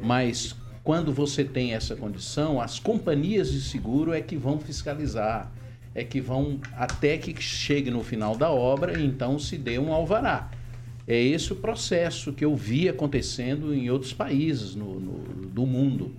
mas 0.00 0.54
quando 0.84 1.12
você 1.12 1.42
tem 1.42 1.74
essa 1.74 1.96
condição, 1.96 2.60
as 2.60 2.78
companhias 2.78 3.50
de 3.50 3.60
seguro 3.60 4.12
é 4.12 4.20
que 4.20 4.36
vão 4.36 4.60
fiscalizar, 4.60 5.50
é 5.92 6.04
que 6.04 6.20
vão 6.20 6.60
até 6.76 7.18
que 7.18 7.40
chegue 7.42 7.90
no 7.90 8.04
final 8.04 8.36
da 8.36 8.50
obra 8.50 8.96
e 8.96 9.04
então 9.04 9.40
se 9.40 9.58
dê 9.58 9.80
um 9.80 9.92
alvará. 9.92 10.50
É 11.06 11.20
esse 11.20 11.52
o 11.52 11.56
processo 11.56 12.32
que 12.32 12.44
eu 12.44 12.54
vi 12.54 12.88
acontecendo 12.88 13.74
em 13.74 13.90
outros 13.90 14.12
países 14.12 14.76
no, 14.76 15.00
no 15.00 15.46
do 15.48 15.66
mundo. 15.66 16.14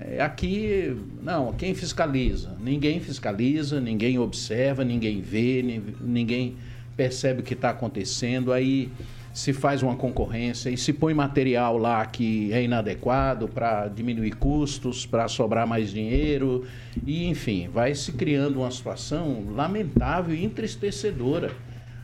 É, 0.00 0.22
aqui, 0.22 0.96
não, 1.22 1.52
quem 1.52 1.74
fiscaliza? 1.74 2.56
Ninguém 2.58 3.00
fiscaliza, 3.00 3.80
ninguém 3.80 4.18
observa, 4.18 4.82
ninguém 4.82 5.20
vê, 5.20 5.82
ninguém 6.00 6.56
percebe 6.96 7.40
o 7.40 7.42
que 7.42 7.52
está 7.52 7.70
acontecendo. 7.70 8.50
Aí 8.50 8.90
se 9.32 9.52
faz 9.52 9.82
uma 9.82 9.94
concorrência 9.94 10.70
e 10.70 10.76
se 10.76 10.92
põe 10.92 11.12
material 11.12 11.76
lá 11.76 12.04
que 12.06 12.52
é 12.52 12.64
inadequado 12.64 13.46
para 13.46 13.88
diminuir 13.88 14.32
custos, 14.32 15.04
para 15.06 15.28
sobrar 15.28 15.66
mais 15.66 15.90
dinheiro, 15.90 16.66
e 17.06 17.26
enfim, 17.26 17.68
vai 17.68 17.94
se 17.94 18.12
criando 18.12 18.60
uma 18.60 18.70
situação 18.70 19.44
lamentável 19.54 20.34
e 20.34 20.44
entristecedora 20.44 21.52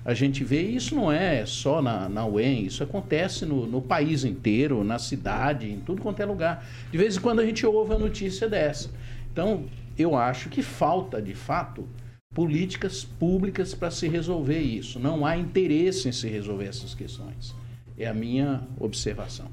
a 0.06 0.14
gente 0.14 0.44
vê, 0.44 0.62
e 0.62 0.76
isso 0.76 0.94
não 0.94 1.10
é 1.10 1.44
só 1.44 1.82
na, 1.82 2.08
na 2.08 2.24
UEM, 2.24 2.64
isso 2.64 2.80
acontece 2.80 3.44
no, 3.44 3.66
no 3.66 3.82
país 3.82 4.22
inteiro, 4.22 4.84
na 4.84 5.00
cidade, 5.00 5.68
em 5.68 5.80
tudo 5.80 6.00
quanto 6.00 6.20
é 6.20 6.24
lugar. 6.24 6.64
De 6.92 6.96
vez 6.96 7.16
em 7.16 7.20
quando 7.20 7.40
a 7.40 7.44
gente 7.44 7.66
ouve 7.66 7.92
a 7.92 7.98
notícia 7.98 8.48
dessa. 8.48 8.88
Então, 9.32 9.64
eu 9.98 10.14
acho 10.14 10.48
que 10.48 10.62
falta, 10.62 11.20
de 11.20 11.34
fato, 11.34 11.88
políticas 12.32 13.02
públicas 13.02 13.74
para 13.74 13.90
se 13.90 14.06
resolver 14.06 14.60
isso. 14.60 15.00
Não 15.00 15.26
há 15.26 15.36
interesse 15.36 16.08
em 16.08 16.12
se 16.12 16.28
resolver 16.28 16.66
essas 16.66 16.94
questões. 16.94 17.52
É 17.98 18.06
a 18.06 18.14
minha 18.14 18.62
observação. 18.78 19.46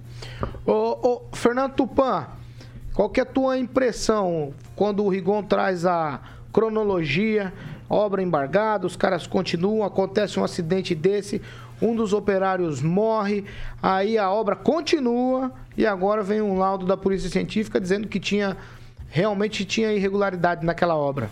Ô, 0.68 1.00
ô, 1.02 1.22
Fernando 1.36 1.74
Tupan, 1.74 2.28
qual 2.94 3.10
que 3.10 3.20
é 3.20 3.24
a 3.24 3.26
tua 3.26 3.58
impressão 3.58 4.54
quando 4.76 5.04
o 5.04 5.10
Rigon 5.10 5.42
traz 5.42 5.84
a 5.84 6.22
cronologia 6.52 7.52
obra 7.94 8.22
embargada, 8.22 8.88
os 8.88 8.96
caras 8.96 9.28
continuam, 9.28 9.86
acontece 9.86 10.40
um 10.40 10.44
acidente 10.44 10.96
desse, 10.96 11.42
um 11.82 11.96
dos 11.96 12.14
operários 12.14 12.82
morre, 12.82 13.46
aí 13.82 14.18
a 14.18 14.32
obra 14.32 14.56
continua 14.56 15.54
e 15.78 15.86
agora 15.86 16.24
vem 16.24 16.42
um 16.42 16.58
laudo 16.58 16.86
da 16.86 16.98
polícia 16.98 17.30
científica 17.30 17.80
dizendo 17.80 18.08
que 18.08 18.20
tinha 18.20 18.58
realmente 19.10 19.64
tinha 19.64 19.94
irregularidade 19.94 20.66
naquela 20.66 20.96
obra. 20.96 21.30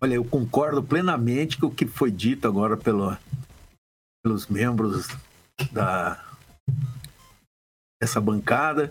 Olha, 0.00 0.14
eu 0.14 0.24
concordo 0.24 0.82
plenamente 0.82 1.58
com 1.58 1.66
o 1.66 1.74
que 1.74 1.86
foi 1.86 2.10
dito 2.10 2.48
agora 2.48 2.76
pelo, 2.76 3.16
pelos 4.24 4.46
membros 4.46 5.06
da 5.70 6.18
dessa 8.00 8.20
bancada. 8.20 8.90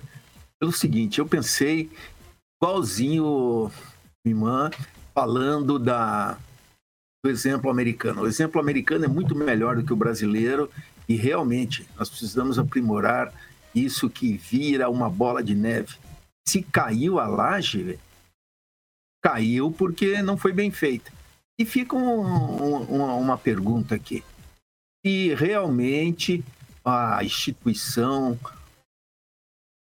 Pelo 0.57 0.71
seguinte, 0.71 1.19
eu 1.19 1.25
pensei 1.25 1.91
igualzinho 2.61 3.71
Imã 4.25 4.69
falando 5.13 5.79
da, 5.79 6.37
do 7.23 7.29
exemplo 7.29 7.69
americano. 7.69 8.21
O 8.21 8.27
exemplo 8.27 8.61
americano 8.61 9.05
é 9.05 9.07
muito 9.07 9.35
melhor 9.35 9.75
do 9.75 9.83
que 9.83 9.93
o 9.93 9.97
brasileiro 9.97 10.69
e 11.07 11.15
realmente 11.15 11.87
nós 11.97 12.09
precisamos 12.09 12.59
aprimorar 12.59 13.33
isso 13.73 14.09
que 14.09 14.37
vira 14.37 14.89
uma 14.89 15.09
bola 15.09 15.43
de 15.43 15.55
neve. 15.55 15.97
Se 16.47 16.61
caiu 16.61 17.19
a 17.19 17.27
laje, 17.27 17.99
caiu 19.23 19.71
porque 19.71 20.21
não 20.21 20.37
foi 20.37 20.51
bem 20.51 20.71
feita. 20.71 21.11
E 21.59 21.65
fica 21.65 21.95
um, 21.95 22.21
um, 22.21 23.19
uma 23.19 23.37
pergunta 23.37 23.95
aqui. 23.95 24.23
Se 25.05 25.33
realmente 25.35 26.43
a 26.83 27.23
instituição 27.23 28.39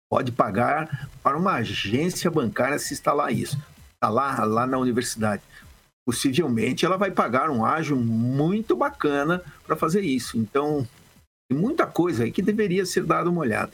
pode 0.09 0.31
pagar 0.31 1.09
para 1.21 1.37
uma 1.37 1.55
agência 1.55 2.31
bancária 2.31 2.79
se 2.79 2.93
instalar 2.93 3.31
isso. 3.31 3.57
Está 3.97 4.09
lá, 4.09 4.45
lá 4.45 4.67
na 4.67 4.77
universidade. 4.77 5.41
Possivelmente 6.05 6.85
ela 6.85 6.97
vai 6.97 7.09
pagar 7.11 7.49
um 7.49 7.65
ágio 7.65 7.95
muito 7.97 8.75
bacana 8.75 9.43
para 9.65 9.75
fazer 9.75 10.01
isso. 10.01 10.37
Então, 10.37 10.87
tem 11.49 11.59
muita 11.59 11.87
coisa 11.87 12.23
aí 12.23 12.31
que 12.31 12.41
deveria 12.41 12.85
ser 12.85 13.03
dada 13.03 13.29
uma 13.29 13.41
olhada. 13.41 13.73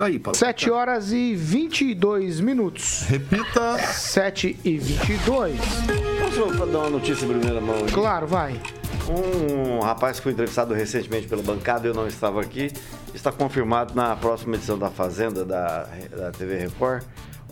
Aí, 0.00 0.18
Paulo. 0.18 0.38
7 0.38 0.70
horas 0.70 1.10
e 1.10 1.34
22 1.34 2.38
minutos. 2.38 3.02
Repita. 3.02 3.78
7 3.78 4.56
e 4.62 4.78
22. 4.78 5.58
Posso 5.58 6.66
dar 6.66 6.78
uma 6.78 6.90
notícia 6.90 7.24
em 7.24 7.28
primeira 7.28 7.60
mão? 7.60 7.78
Aqui? 7.78 7.92
Claro, 7.92 8.26
vai. 8.26 8.60
Um 9.08 9.80
rapaz 9.80 10.18
que 10.18 10.24
foi 10.24 10.32
entrevistado 10.32 10.72
recentemente 10.74 11.26
pela 11.26 11.42
bancada, 11.42 11.88
eu 11.88 11.94
não 11.94 12.06
estava 12.06 12.40
aqui, 12.42 12.70
está 13.12 13.32
confirmado 13.32 13.94
na 13.94 14.14
próxima 14.14 14.54
edição 14.54 14.78
da 14.78 14.90
Fazenda 14.90 15.44
da, 15.44 15.84
da 16.16 16.30
TV 16.30 16.58
Record 16.58 17.02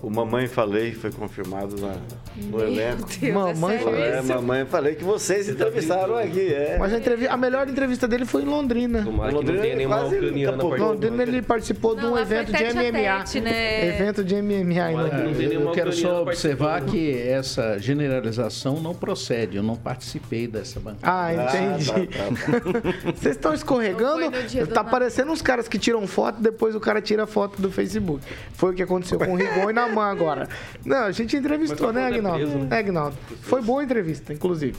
o 0.02 0.10
Mamãe 0.10 0.46
Falei 0.46 0.92
foi 0.92 1.10
confirmado 1.10 1.74
na, 1.80 1.94
no 2.36 2.58
Meu 2.58 2.66
elenco. 2.66 3.08
Deus, 3.18 3.34
Mamãe 3.34 3.76
é 3.76 3.78
sério 3.78 3.96
É, 3.96 4.22
mamãe 4.22 4.66
falei 4.66 4.94
que 4.94 5.02
vocês 5.02 5.48
entrevistaram 5.48 6.16
aqui, 6.16 6.52
é. 6.52 6.76
Mas 6.78 6.92
a, 6.92 7.32
a 7.32 7.36
melhor 7.36 7.68
entrevista 7.68 8.06
dele 8.06 8.26
foi 8.26 8.42
em 8.42 8.44
Londrina. 8.44 9.02
Tomara 9.02 9.30
que 9.30 9.34
não 9.34 9.40
Londrina 9.40 9.62
tenha 9.62 9.72
é 9.72 9.76
nenhuma 9.76 9.96
quase 10.00 10.16
ucraniana 10.16 10.56
participando. 10.58 10.88
Londrina 10.88 11.22
ele 11.22 11.42
participou 11.42 11.96
de 11.96 12.02
Não, 12.02 12.08
um 12.10 12.14
lá 12.14 12.26
foi 12.26 12.36
evento 12.36 12.52
de 12.52 12.58
tete 12.58 12.78
a 12.78 12.82
MMA. 12.82 13.18
tete, 13.18 13.40
né? 13.40 13.88
Evento 13.88 14.24
de 14.24 14.42
MMA 14.42 14.92
em 14.92 14.96
Londrina. 14.96 15.54
Eu 15.54 15.70
quero 15.72 15.92
só 15.92 16.22
observar 16.22 16.82
que 16.84 17.18
essa 17.18 17.78
generalização 17.78 18.80
não 18.80 18.94
procede. 18.94 19.56
Eu 19.56 19.62
não 19.62 19.76
participei 19.76 20.46
dessa 20.46 20.78
bancada. 20.78 21.10
Ah, 21.10 21.34
entendi. 21.34 22.08
Vocês 23.16 23.34
estão 23.36 23.54
escorregando? 23.54 24.20
Não 24.20 24.30
foi 24.30 24.42
no 24.42 24.48
dia 24.48 24.66
do 24.66 24.74
Tá 24.74 24.84
parecendo 24.84 25.32
uns 25.32 25.40
caras 25.40 25.66
que 25.66 25.78
tiram 25.78 26.06
foto 26.06 26.40
depois 26.40 26.74
o 26.74 26.80
cara 26.80 27.00
tira 27.00 27.26
foto 27.26 27.62
do 27.62 27.70
Facebook. 27.72 28.22
Foi 28.52 28.72
o 28.72 28.74
que 28.74 28.82
aconteceu 28.82 29.18
com 29.18 29.32
o 29.32 29.36
Rigon 29.36 29.70
e 29.70 29.72
na 29.72 29.86
agora. 30.04 30.48
Não, 30.84 31.04
a 31.04 31.12
gente 31.12 31.36
entrevistou, 31.36 31.88
Mas 31.88 31.96
né, 31.96 32.02
é 32.02 32.06
Agnaldo? 32.06 32.38
preso, 32.38 32.58
né? 32.58 32.68
É, 32.70 32.78
Agnaldo. 32.78 33.16
Foi 33.42 33.62
boa 33.62 33.80
a 33.80 33.84
entrevista, 33.84 34.32
inclusive. 34.32 34.76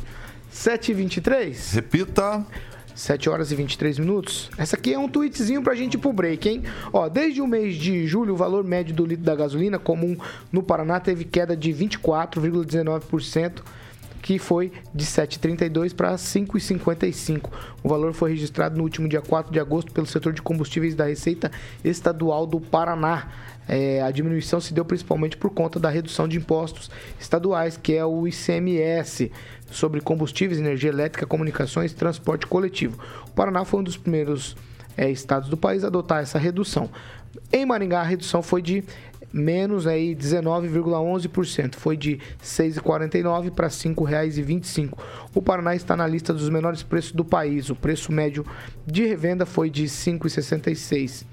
7h23. 0.53 1.73
Repita. 1.73 2.45
7 2.95 3.29
horas 3.29 3.51
e 3.51 3.55
23 3.55 3.99
minutos. 3.99 4.49
Essa 4.57 4.75
aqui 4.75 4.91
é 4.91 4.97
um 4.97 5.07
tweetzinho 5.07 5.61
pra 5.61 5.75
gente 5.75 5.93
ir 5.93 5.97
pro 5.99 6.11
break, 6.11 6.49
hein? 6.49 6.63
Ó, 6.91 7.07
desde 7.07 7.39
o 7.41 7.45
mês 7.47 7.75
de 7.75 8.07
julho, 8.07 8.33
o 8.33 8.35
valor 8.35 8.63
médio 8.63 8.95
do 8.95 9.05
litro 9.05 9.23
da 9.23 9.35
gasolina 9.35 9.77
comum 9.77 10.17
no 10.51 10.63
Paraná 10.63 10.99
teve 10.99 11.23
queda 11.23 11.55
de 11.55 11.71
24,19%, 11.71 13.61
que 14.27 14.37
foi 14.37 14.73
de 14.93 15.05
7,32 15.05 15.95
para 15.95 16.13
5,55. 16.15 17.49
O 17.81 17.87
valor 17.87 18.11
foi 18.11 18.31
registrado 18.31 18.75
no 18.75 18.83
último 18.83 19.07
dia 19.07 19.21
4 19.21 19.53
de 19.53 19.57
agosto 19.57 19.89
pelo 19.93 20.05
setor 20.05 20.33
de 20.33 20.41
combustíveis 20.41 20.93
da 20.95 21.05
Receita 21.05 21.49
Estadual 21.81 22.45
do 22.45 22.59
Paraná. 22.59 23.29
É, 23.69 24.01
a 24.01 24.11
diminuição 24.11 24.59
se 24.59 24.73
deu 24.73 24.83
principalmente 24.83 25.37
por 25.37 25.49
conta 25.51 25.79
da 25.79 25.89
redução 25.89 26.27
de 26.27 26.35
impostos 26.35 26.91
estaduais, 27.17 27.77
que 27.77 27.93
é 27.93 28.03
o 28.03 28.27
ICMS, 28.27 29.31
sobre 29.71 30.01
combustíveis, 30.01 30.59
energia 30.59 30.89
elétrica, 30.89 31.25
comunicações 31.25 31.93
e 31.93 31.95
transporte 31.95 32.45
coletivo. 32.47 33.01
O 33.27 33.31
Paraná 33.31 33.63
foi 33.63 33.79
um 33.79 33.83
dos 33.83 33.95
primeiros 33.95 34.57
é, 34.97 35.09
estados 35.09 35.47
do 35.47 35.55
país 35.55 35.85
a 35.85 35.87
adotar 35.87 36.21
essa 36.21 36.37
redução. 36.37 36.89
Em 37.51 37.65
Maringá, 37.65 38.01
a 38.01 38.03
redução 38.03 38.43
foi 38.43 38.61
de 38.61 38.83
menos 39.31 39.85
aí 39.85 40.15
19,11%, 40.15 41.75
foi 41.75 41.97
de 41.97 42.13
R$ 42.13 42.21
6,49 42.41 43.51
para 43.51 43.67
R$ 43.67 43.73
5,25. 43.73 44.97
O 45.33 45.41
Paraná 45.41 45.75
está 45.75 45.95
na 45.95 46.07
lista 46.07 46.33
dos 46.33 46.49
menores 46.49 46.83
preços 46.83 47.11
do 47.11 47.25
país. 47.25 47.69
O 47.69 47.75
preço 47.75 48.11
médio 48.11 48.45
de 48.85 49.05
revenda 49.05 49.45
foi 49.45 49.69
de 49.69 49.83
R$ 49.83 49.87
5,66. 49.89 51.25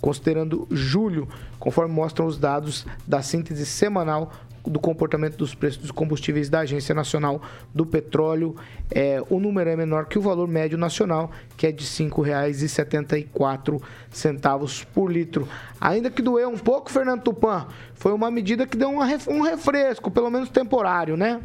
Considerando 0.00 0.66
julho, 0.70 1.28
conforme 1.58 1.94
mostram 1.94 2.26
os 2.26 2.38
dados 2.38 2.86
da 3.06 3.22
síntese 3.22 3.64
semanal 3.64 4.30
do 4.66 4.78
comportamento 4.78 5.36
dos 5.36 5.54
preços 5.54 5.80
dos 5.80 5.90
combustíveis 5.90 6.48
da 6.48 6.60
Agência 6.60 6.94
Nacional 6.94 7.42
do 7.74 7.84
Petróleo, 7.86 8.54
é, 8.90 9.22
o 9.30 9.40
número 9.40 9.70
é 9.70 9.76
menor 9.76 10.06
que 10.06 10.18
o 10.18 10.22
valor 10.22 10.48
médio 10.48 10.76
nacional, 10.76 11.30
que 11.56 11.66
é 11.66 11.72
de 11.72 11.84
R$ 11.84 12.10
5,74 12.10 14.86
por 14.92 15.10
litro. 15.10 15.48
Ainda 15.80 16.10
que 16.10 16.20
doeu 16.22 16.48
um 16.48 16.58
pouco, 16.58 16.90
Fernando 16.90 17.22
Tupan, 17.22 17.68
foi 17.94 18.12
uma 18.12 18.30
medida 18.30 18.66
que 18.66 18.76
deu 18.76 18.88
um 18.88 19.40
refresco, 19.40 20.10
pelo 20.10 20.30
menos 20.30 20.48
temporário, 20.48 21.16
né? 21.16 21.40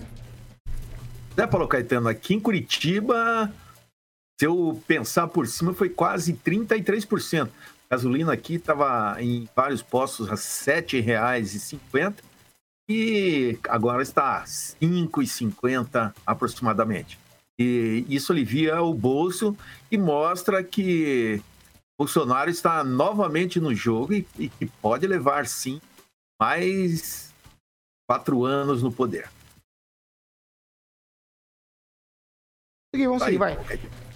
Né, 1.35 1.47
Paulo 1.47 1.67
Caetano? 1.67 2.09
Aqui 2.09 2.33
em 2.33 2.39
Curitiba, 2.39 3.51
se 4.39 4.45
eu 4.45 4.81
pensar 4.87 5.27
por 5.27 5.47
cima, 5.47 5.73
foi 5.73 5.89
quase 5.89 6.33
33%. 6.33 7.49
gasolina 7.89 8.33
aqui 8.33 8.55
estava 8.55 9.15
em 9.19 9.47
vários 9.55 9.81
postos 9.81 10.27
a 10.27 10.31
R$ 10.31 10.37
7,50 10.37 12.30
e 12.87 13.59
agora 13.69 14.01
está 14.01 14.37
a 14.37 14.39
R$ 14.39 14.45
5,50 14.45 16.13
aproximadamente. 16.25 17.19
E 17.59 18.05
isso 18.09 18.31
alivia 18.31 18.81
o 18.81 18.93
bolso 18.93 19.55
e 19.91 19.97
mostra 19.97 20.63
que 20.63 21.41
Bolsonaro 21.97 22.49
está 22.49 22.83
novamente 22.83 23.59
no 23.59 23.75
jogo 23.75 24.13
e, 24.13 24.27
e 24.37 24.49
que 24.49 24.65
pode 24.65 25.05
levar, 25.05 25.45
sim, 25.45 25.79
mais 26.39 27.31
quatro 28.09 28.43
anos 28.43 28.81
no 28.81 28.91
poder. 28.91 29.29
Vamos 32.93 33.23
seguir, 33.23 33.37
vai. 33.37 33.57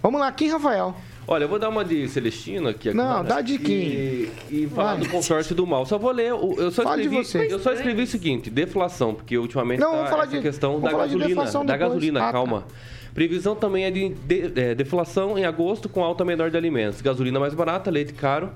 Vamos 0.01 0.19
lá, 0.19 0.31
Kim 0.31 0.49
Rafael. 0.49 0.95
Olha, 1.27 1.45
eu 1.45 1.49
vou 1.49 1.57
dar 1.57 1.69
uma 1.69 1.83
de 1.83 2.07
Celestino 2.07 2.69
aqui. 2.69 2.93
Não, 2.93 3.03
agora, 3.03 3.23
dá 3.27 3.41
de 3.41 3.55
E, 3.55 4.29
e 4.51 4.67
falar 4.67 4.95
Vai. 4.95 5.03
do 5.05 5.09
consórcio 5.09 5.55
do 5.55 5.65
mal. 5.65 5.85
Só 5.85 5.97
vou 5.97 6.11
ler. 6.11 6.33
o- 6.33 6.53
Eu 6.57 6.69
só, 6.71 6.83
de 6.83 7.01
escrevi, 7.01 7.15
você. 7.23 7.47
eu 7.51 7.59
só 7.59 7.73
escrevi 7.73 8.03
o 8.03 8.07
seguinte: 8.07 8.49
deflação, 8.49 9.13
porque 9.15 9.37
ultimamente 9.37 9.79
Não, 9.79 9.91
tá 9.91 10.05
falar 10.07 10.23
essa 10.23 10.35
de- 10.35 10.41
questão 10.41 10.71
vamos 10.73 10.83
da 10.85 10.91
falar 10.91 11.03
de 11.07 11.13
gasolina. 11.13 11.27
deflação 11.29 11.65
Da 11.65 11.73
depois. 11.73 11.89
gasolina, 11.93 12.19
Ah, 12.19 12.25
tá. 12.27 12.31
calma. 12.31 12.65
Previsão 13.13 13.55
também 13.55 13.85
é 13.85 13.91
de, 13.91 14.09
de- 14.09 14.51
é, 14.59 14.75
deflação 14.75 15.37
em 15.37 15.45
agosto 15.45 15.87
com 15.89 16.03
alta 16.03 16.23
menor 16.25 16.51
de 16.51 16.57
alimentos. 16.57 17.01
Gasolina 17.01 17.39
mais 17.39 17.53
barata, 17.53 17.89
leite 17.89 18.13
caro. 18.13 18.51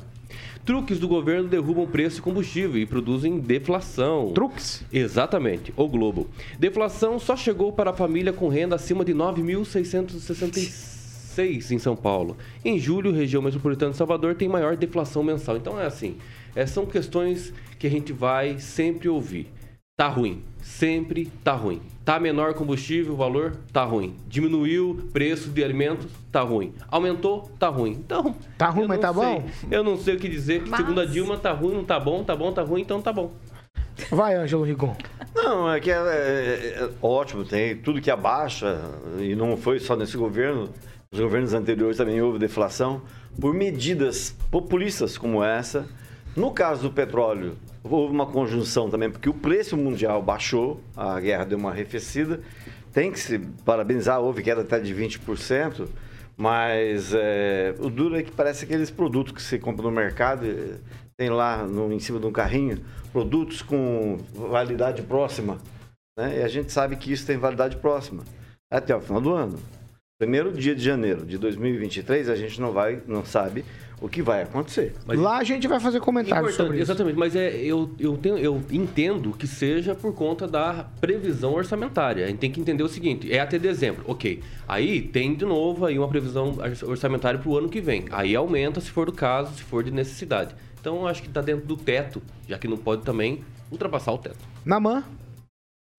Truques 0.65 0.99
do 0.99 1.07
governo 1.07 1.47
derrubam 1.47 1.87
preço 1.87 2.17
de 2.17 2.21
combustível 2.21 2.79
e 2.79 2.85
produzem 2.85 3.39
deflação. 3.39 4.31
Truques? 4.35 4.83
Exatamente, 4.93 5.73
o 5.75 5.87
Globo. 5.87 6.27
Deflação 6.59 7.17
só 7.17 7.35
chegou 7.35 7.71
para 7.71 7.89
a 7.89 7.93
família 7.93 8.31
com 8.33 8.47
renda 8.49 8.75
acima 8.75 9.03
de 9.03 9.13
9.666 9.13 10.98
em 11.37 11.77
São 11.79 11.95
Paulo. 11.95 12.37
Em 12.63 12.79
julho, 12.79 13.11
região 13.13 13.41
metropolitana 13.41 13.91
de 13.91 13.97
Salvador 13.97 14.35
tem 14.35 14.47
maior 14.49 14.75
deflação 14.75 15.23
mensal. 15.23 15.57
Então 15.57 15.79
é 15.79 15.85
assim, 15.85 16.17
é, 16.55 16.65
são 16.65 16.85
questões 16.85 17.53
que 17.77 17.87
a 17.87 17.89
gente 17.89 18.11
vai 18.13 18.57
sempre 18.59 19.07
ouvir. 19.07 19.47
Tá 19.97 20.07
ruim, 20.07 20.41
sempre 20.61 21.25
tá 21.43 21.53
ruim. 21.53 21.81
Tá 22.05 22.19
menor 22.19 22.53
combustível, 22.53 23.13
o 23.13 23.17
valor 23.17 23.57
tá 23.73 23.83
ruim. 23.83 24.15
Diminuiu 24.27 24.91
o 24.91 24.95
preço 25.11 25.49
de 25.49 25.61
alimentos, 25.63 26.07
tá 26.31 26.41
ruim. 26.41 26.73
Aumentou, 26.87 27.51
tá 27.59 27.67
ruim. 27.67 27.91
Então, 27.91 28.33
Tá 28.57 28.69
ruim, 28.69 28.87
mas 28.87 28.99
tá 28.99 29.13
sei. 29.13 29.21
bom? 29.21 29.49
Eu 29.69 29.83
não 29.83 29.97
sei 29.97 30.15
o 30.15 30.17
que 30.19 30.29
dizer, 30.29 30.63
que 30.63 30.69
Mas- 30.69 30.79
segundo 30.79 31.01
a 31.01 31.05
Dilma 31.05 31.37
tá 31.37 31.51
ruim, 31.51 31.73
não 31.73 31.83
tá 31.83 31.99
bom, 31.99 32.23
tá 32.23 32.33
bom, 32.35 32.51
tá 32.51 32.61
ruim, 32.63 32.81
então 32.81 33.01
tá 33.01 33.11
bom. 33.11 33.31
Vai, 34.09 34.35
Ângelo 34.35 34.63
Rigon. 34.63 34.95
Não, 35.35 35.69
é 35.71 35.79
que 35.81 35.91
é, 35.91 35.95
é- 35.95 36.83
é 36.83 36.89
ótimo, 37.01 37.43
tem 37.43 37.75
tudo 37.75 37.99
que 38.01 38.09
abaixa, 38.09 38.79
e 39.19 39.35
não 39.35 39.57
foi 39.57 39.79
só 39.79 39.97
nesse 39.97 40.15
governo, 40.15 40.69
nos 41.11 41.21
governos 41.21 41.53
anteriores 41.53 41.97
também 41.97 42.21
houve 42.21 42.37
deflação, 42.37 43.01
por 43.39 43.53
medidas 43.53 44.35
populistas 44.51 45.17
como 45.17 45.43
essa. 45.43 45.87
No 46.35 46.51
caso 46.51 46.83
do 46.83 46.91
petróleo, 46.91 47.57
houve 47.83 48.13
uma 48.13 48.27
conjunção 48.27 48.89
também, 48.89 49.09
porque 49.09 49.29
o 49.29 49.33
preço 49.33 49.75
mundial 49.75 50.21
baixou, 50.21 50.81
a 50.95 51.19
guerra 51.19 51.45
deu 51.45 51.57
uma 51.57 51.71
arrefecida. 51.71 52.39
Tem 52.93 53.11
que 53.11 53.19
se 53.19 53.39
parabenizar, 53.65 54.19
houve 54.19 54.43
queda 54.43 54.61
até 54.61 54.79
de 54.79 54.93
20%, 54.93 55.87
mas 56.37 57.11
é, 57.13 57.73
o 57.79 57.89
duro 57.89 58.15
é 58.15 58.23
que 58.23 58.31
parece 58.31 58.65
aqueles 58.65 58.91
produtos 58.91 59.33
que 59.33 59.41
você 59.41 59.57
compra 59.57 59.83
no 59.83 59.91
mercado, 59.91 60.45
eh, 60.45 60.77
tem 61.17 61.29
lá 61.29 61.65
no- 61.65 61.91
em 61.91 61.99
cima 61.99 62.19
de 62.19 62.25
um 62.27 62.31
carrinho, 62.31 62.79
produtos 63.11 63.61
com 63.61 64.17
validade 64.33 65.01
próxima. 65.01 65.57
Né? 66.17 66.39
E 66.39 66.43
a 66.43 66.47
gente 66.47 66.71
sabe 66.71 66.95
que 66.95 67.11
isso 67.11 67.25
tem 67.25 67.37
validade 67.37 67.77
próxima, 67.77 68.23
até 68.71 68.95
o 68.95 69.01
final 69.01 69.19
do 69.21 69.33
ano. 69.33 69.59
Primeiro 70.19 70.51
dia 70.51 70.75
de 70.75 70.83
janeiro 70.83 71.25
de 71.25 71.37
2023, 71.37 72.27
a 72.27 72.35
gente 72.35 72.59
não 72.59 72.73
vai, 72.73 73.01
não 73.07 73.23
sabe 73.23 73.63
o 74.01 74.09
que 74.09 74.21
vai 74.21 74.41
acontecer. 74.41 74.93
Mas... 75.05 75.17
Lá 75.17 75.37
a 75.37 75.45
gente 75.45 75.65
vai 75.65 75.79
fazer 75.79 76.01
comentários 76.01 76.55
sobre 76.55 76.73
isso. 76.73 76.91
Exatamente, 76.91 77.17
mas 77.17 77.37
é, 77.37 77.55
eu, 77.55 77.89
eu, 77.97 78.17
tenho, 78.17 78.37
eu 78.37 78.61
entendo 78.69 79.31
que 79.31 79.47
seja 79.47 79.95
por 79.95 80.13
conta 80.13 80.45
da 80.45 80.85
previsão 80.99 81.53
orçamentária. 81.53 82.25
A 82.25 82.27
gente 82.27 82.39
tem 82.39 82.51
que 82.51 82.59
entender 82.59 82.83
o 82.83 82.89
seguinte, 82.89 83.31
é 83.31 83.39
até 83.39 83.57
dezembro, 83.57 84.03
ok. 84.07 84.43
Aí 84.67 85.01
tem 85.01 85.33
de 85.33 85.45
novo 85.45 85.85
aí 85.85 85.97
uma 85.97 86.09
previsão 86.09 86.57
orçamentária 86.85 87.39
para 87.39 87.49
o 87.49 87.57
ano 87.57 87.69
que 87.69 87.79
vem. 87.79 88.03
Aí 88.11 88.35
aumenta 88.35 88.81
se 88.81 88.91
for 88.91 89.05
do 89.05 89.13
caso, 89.13 89.55
se 89.55 89.63
for 89.63 89.85
de 89.85 89.91
necessidade. 89.91 90.53
Então 90.81 91.07
acho 91.07 91.21
que 91.21 91.29
está 91.29 91.39
dentro 91.39 91.65
do 91.65 91.77
teto, 91.77 92.21
já 92.45 92.57
que 92.57 92.67
não 92.67 92.75
pode 92.75 93.03
também 93.03 93.41
ultrapassar 93.71 94.11
o 94.11 94.17
teto. 94.17 94.45
Namã? 94.65 95.01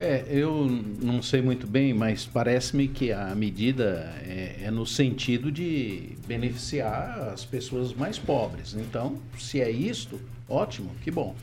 É, 0.02 0.24
eu 0.30 0.66
não 1.02 1.20
sei 1.20 1.42
muito 1.42 1.66
bem, 1.66 1.92
mas 1.92 2.24
parece-me 2.24 2.88
que 2.88 3.12
a 3.12 3.34
medida 3.34 4.14
é, 4.26 4.62
é, 4.62 4.70
no 4.70 4.86
sentido 4.86 5.52
de 5.52 6.16
beneficiar 6.26 7.28
as 7.34 7.44
pessoas 7.44 7.92
mais 7.92 8.18
pobres. 8.18 8.72
Então, 8.72 9.18
se 9.38 9.60
é 9.60 9.70
isto, 9.70 10.18
ótimo, 10.48 10.90
que 11.02 11.10
bom. 11.10 11.36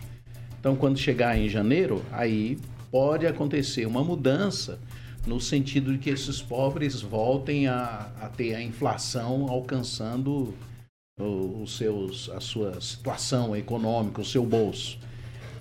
Então, 0.60 0.76
quando 0.76 0.98
chegar 0.98 1.38
em 1.38 1.48
janeiro, 1.48 2.04
aí 2.12 2.58
pode 2.90 3.28
acontecer 3.28 3.86
uma 3.86 4.04
mudança 4.04 4.80
no 5.28 5.40
sentido 5.40 5.92
de 5.92 6.00
que 6.00 6.10
esses 6.10 6.42
pobres 6.42 7.00
voltem 7.00 7.68
a, 7.68 8.12
a 8.20 8.28
ter 8.28 8.56
a 8.56 8.64
inflação 8.64 9.46
alcançando 9.52 10.52
os 11.20 11.78
seus, 11.78 12.28
a 12.32 12.40
sua 12.40 12.82
situação 12.82 13.56
econômica, 13.56 14.20
o 14.20 14.26
seu 14.26 14.44
bolso. 14.44 14.98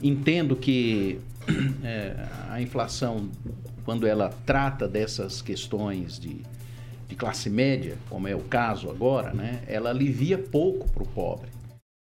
Entendo 0.02 0.56
que 0.56 1.20
é, 1.84 2.16
a 2.50 2.60
inflação, 2.60 3.28
quando 3.84 4.06
ela 4.06 4.30
trata 4.44 4.88
dessas 4.88 5.40
questões 5.40 6.18
de, 6.18 6.42
de 7.08 7.14
classe 7.14 7.48
média, 7.48 7.96
como 8.08 8.28
é 8.28 8.34
o 8.34 8.40
caso 8.40 8.90
agora, 8.90 9.32
né, 9.32 9.62
ela 9.66 9.90
alivia 9.90 10.38
pouco 10.38 10.90
para 10.90 11.02
o 11.02 11.06
pobre. 11.06 11.48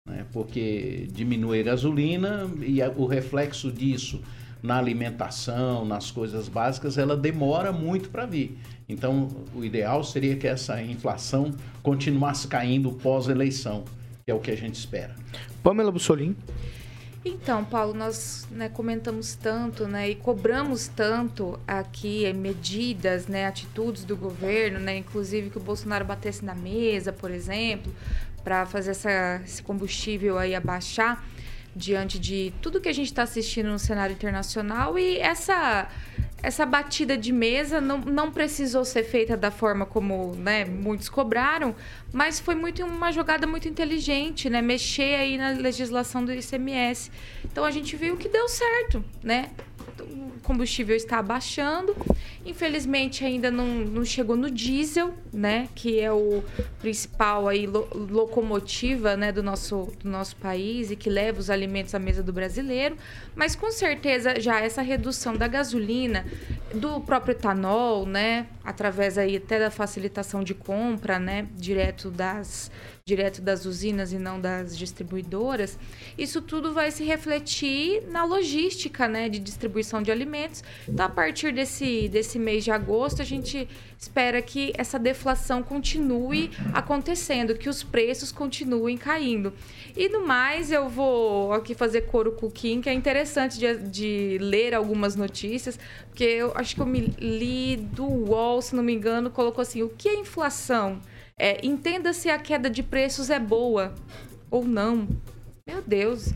Né, 0.07 0.25
porque 0.31 1.07
diminui 1.11 1.61
a 1.61 1.63
gasolina 1.63 2.49
e 2.61 2.81
a, 2.81 2.89
o 2.89 3.05
reflexo 3.05 3.71
disso 3.71 4.21
na 4.61 4.77
alimentação, 4.77 5.85
nas 5.85 6.09
coisas 6.09 6.49
básicas, 6.49 6.97
ela 6.97 7.15
demora 7.15 7.71
muito 7.71 8.09
para 8.09 8.25
vir. 8.25 8.57
Então, 8.89 9.29
o 9.53 9.63
ideal 9.63 10.03
seria 10.03 10.35
que 10.35 10.47
essa 10.47 10.81
inflação 10.81 11.51
continuasse 11.83 12.47
caindo 12.47 12.91
pós-eleição, 12.91 13.83
que 14.25 14.31
é 14.31 14.33
o 14.33 14.39
que 14.39 14.51
a 14.51 14.57
gente 14.57 14.75
espera. 14.75 15.15
Pamela 15.61 15.91
Bussolini. 15.91 16.35
Então, 17.27 17.65
Paulo, 17.65 17.95
nós 17.95 18.47
né, 18.51 18.69
comentamos 18.69 19.33
tanto 19.33 19.87
né, 19.87 20.11
e 20.11 20.15
cobramos 20.15 20.87
tanto 20.87 21.59
aqui 21.67 22.31
medidas, 22.33 23.25
né, 23.25 23.47
atitudes 23.47 24.03
do 24.05 24.15
governo, 24.15 24.77
né, 24.77 24.97
inclusive 24.97 25.49
que 25.49 25.57
o 25.57 25.59
Bolsonaro 25.59 26.05
batesse 26.05 26.45
na 26.45 26.53
mesa, 26.53 27.11
por 27.11 27.31
exemplo, 27.31 27.91
para 28.43 28.67
fazer 28.67 28.91
essa, 28.91 29.41
esse 29.43 29.63
combustível 29.63 30.37
aí 30.37 30.53
abaixar 30.53 31.25
diante 31.75 32.19
de 32.19 32.53
tudo 32.61 32.79
que 32.79 32.87
a 32.87 32.93
gente 32.93 33.07
está 33.07 33.23
assistindo 33.23 33.69
no 33.69 33.79
cenário 33.79 34.13
internacional. 34.13 34.97
E 34.99 35.17
essa 35.17 35.89
essa 36.45 36.63
batida 36.63 37.17
de 37.17 37.31
mesa 37.31 37.81
não, 37.81 37.97
não 37.97 38.31
precisou 38.31 38.85
ser 38.85 39.03
feita 39.03 39.35
da 39.35 39.49
forma 39.49 39.83
como 39.83 40.35
né, 40.35 40.63
muitos 40.63 41.09
cobraram, 41.09 41.75
mas 42.15 42.39
foi 42.39 42.55
muito 42.55 42.81
uma 42.85 43.11
jogada 43.11 43.45
muito 43.45 43.67
inteligente, 43.67 44.49
né? 44.49 44.61
Mexer 44.61 45.15
aí 45.15 45.37
na 45.37 45.49
legislação 45.49 46.23
do 46.23 46.31
ICMS. 46.31 47.11
Então 47.43 47.65
a 47.65 47.71
gente 47.71 47.97
viu 47.97 48.15
que 48.15 48.29
deu 48.29 48.47
certo, 48.47 49.03
né? 49.21 49.51
O 49.99 50.39
combustível 50.41 50.95
está 50.95 51.19
abaixando. 51.19 51.93
Infelizmente 52.45 53.25
ainda 53.25 53.49
não, 53.49 53.65
não 53.65 54.05
chegou 54.05 54.37
no 54.37 54.49
diesel, 54.49 55.13
né? 55.33 55.67
Que 55.75 55.99
é 55.99 56.09
o 56.09 56.41
principal 56.79 57.49
aí 57.49 57.65
lo, 57.65 57.85
locomotiva, 57.93 59.17
né, 59.17 59.31
do 59.31 59.41
nosso 59.41 59.91
do 59.99 60.07
nosso 60.07 60.35
país 60.35 60.91
e 60.91 60.95
que 60.95 61.09
leva 61.09 61.39
os 61.39 61.49
alimentos 61.49 61.93
à 61.95 61.99
mesa 61.99 62.21
do 62.21 62.31
brasileiro. 62.31 62.95
Mas 63.35 63.55
com 63.55 63.71
certeza 63.71 64.39
já 64.39 64.61
essa 64.61 64.81
redução 64.81 65.35
da 65.35 65.47
gasolina, 65.47 66.25
do 66.73 67.01
próprio 67.01 67.31
etanol, 67.31 68.05
né, 68.05 68.47
através 68.63 69.17
aí 69.17 69.37
até 69.37 69.59
da 69.59 69.71
facilitação 69.71 70.43
de 70.43 70.53
compra, 70.53 71.17
né, 71.17 71.47
direto 71.55 72.04
das 72.09 72.71
direto 73.07 73.39
das 73.39 73.65
usinas 73.65 74.11
e 74.11 74.17
não 74.17 74.41
das 74.41 74.75
distribuidoras, 74.75 75.77
isso 76.17 76.41
tudo 76.41 76.73
vai 76.73 76.89
se 76.89 77.03
refletir 77.03 78.01
na 78.09 78.25
logística, 78.25 79.07
né, 79.07 79.29
de 79.29 79.37
distribuição 79.37 80.01
de 80.01 80.11
alimentos. 80.11 80.63
Então, 80.89 81.05
a 81.05 81.09
partir 81.09 81.53
desse, 81.53 82.09
desse 82.09 82.39
mês 82.39 82.63
de 82.63 82.71
agosto, 82.71 83.21
a 83.21 83.25
gente 83.25 83.69
espera 83.95 84.41
que 84.41 84.73
essa 84.75 84.97
deflação 84.97 85.61
continue 85.61 86.49
acontecendo, 86.73 87.53
que 87.53 87.69
os 87.69 87.83
preços 87.83 88.31
continuem 88.31 88.97
caindo. 88.97 89.53
E 89.95 90.09
no 90.09 90.25
mais, 90.25 90.71
eu 90.71 90.89
vou 90.89 91.53
aqui 91.53 91.75
fazer 91.75 92.07
coro 92.07 92.31
com 92.31 92.47
o 92.47 92.51
Kim, 92.51 92.81
que 92.81 92.89
é 92.89 92.93
interessante 92.93 93.59
de, 93.59 93.77
de 93.77 94.37
ler 94.39 94.73
algumas 94.73 95.15
notícias, 95.15 95.77
porque 96.07 96.23
eu 96.23 96.53
acho 96.55 96.73
que 96.73 96.81
eu 96.81 96.87
me 96.87 97.01
li 97.19 97.77
do 97.77 98.05
UOL, 98.07 98.63
se 98.63 98.75
não 98.75 98.81
me 98.81 98.93
engano, 98.93 99.29
colocou 99.29 99.61
assim: 99.61 99.83
o 99.83 99.89
que 99.89 100.09
é 100.09 100.15
inflação? 100.15 100.99
É, 101.39 101.65
entenda 101.65 102.13
se 102.13 102.29
a 102.29 102.37
queda 102.37 102.69
de 102.69 102.81
preços 102.81 103.29
é 103.29 103.39
boa 103.39 103.93
ou 104.49 104.63
não. 104.63 105.07
Meu 105.67 105.81
Deus. 105.81 106.33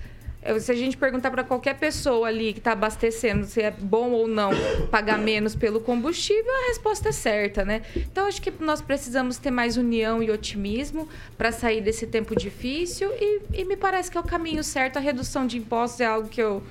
Se 0.61 0.71
a 0.71 0.75
gente 0.75 0.95
perguntar 0.95 1.31
para 1.31 1.43
qualquer 1.43 1.77
pessoa 1.77 2.27
ali 2.27 2.53
que 2.53 2.59
está 2.59 2.71
abastecendo 2.71 3.45
se 3.45 3.61
é 3.61 3.71
bom 3.71 4.11
ou 4.11 4.25
não 4.25 4.51
pagar 4.89 5.17
menos 5.17 5.53
pelo 5.53 5.81
combustível, 5.81 6.49
a 6.49 6.67
resposta 6.69 7.09
é 7.09 7.11
certa, 7.11 7.65
né? 7.65 7.81
Então 7.93 8.25
acho 8.25 8.41
que 8.41 8.51
nós 8.63 8.81
precisamos 8.81 9.37
ter 9.37 9.51
mais 9.51 9.75
união 9.75 10.23
e 10.23 10.31
otimismo 10.31 11.09
para 11.37 11.51
sair 11.51 11.81
desse 11.81 12.07
tempo 12.07 12.33
difícil 12.37 13.11
e, 13.19 13.41
e, 13.53 13.65
me 13.65 13.75
parece 13.75 14.09
que 14.09 14.17
é 14.17 14.21
o 14.21 14.23
caminho 14.23 14.63
certo. 14.63 14.95
A 14.95 15.01
redução 15.01 15.45
de 15.45 15.57
impostos 15.57 15.99
é 15.99 16.05
algo 16.05 16.29
que 16.29 16.41
eu, 16.41 16.63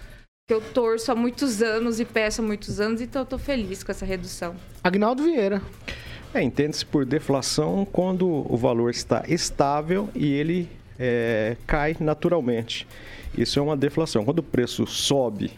que 0.49 0.55
eu 0.55 0.63
torço 0.73 1.13
há 1.13 1.15
muitos 1.15 1.61
anos 1.61 2.01
e 2.01 2.07
peço 2.07 2.41
há 2.41 2.45
muitos 2.45 2.81
anos, 2.81 3.03
então 3.03 3.21
eu 3.21 3.25
estou 3.25 3.39
feliz 3.39 3.85
com 3.85 3.93
essa 3.93 4.07
redução. 4.07 4.57
Agnaldo 4.83 5.23
Vieira. 5.23 5.61
É, 6.35 6.43
entende-se 6.43 6.85
por 6.85 7.07
deflação 7.07 7.87
quando 7.91 8.29
o 8.53 8.57
valor 8.57 8.91
está 8.91 9.25
estável 9.27 10.11
e 10.15 10.27
ele 10.33 10.69
é, 10.99 11.57
cai 11.67 11.97
naturalmente. 11.99 12.87
Isso 13.37 13.59
é 13.59 13.63
uma 13.63 13.77
deflação. 13.77 14.25
Quando 14.25 14.41
o 14.41 14.43
preço 14.43 14.87
sobe 14.87 15.53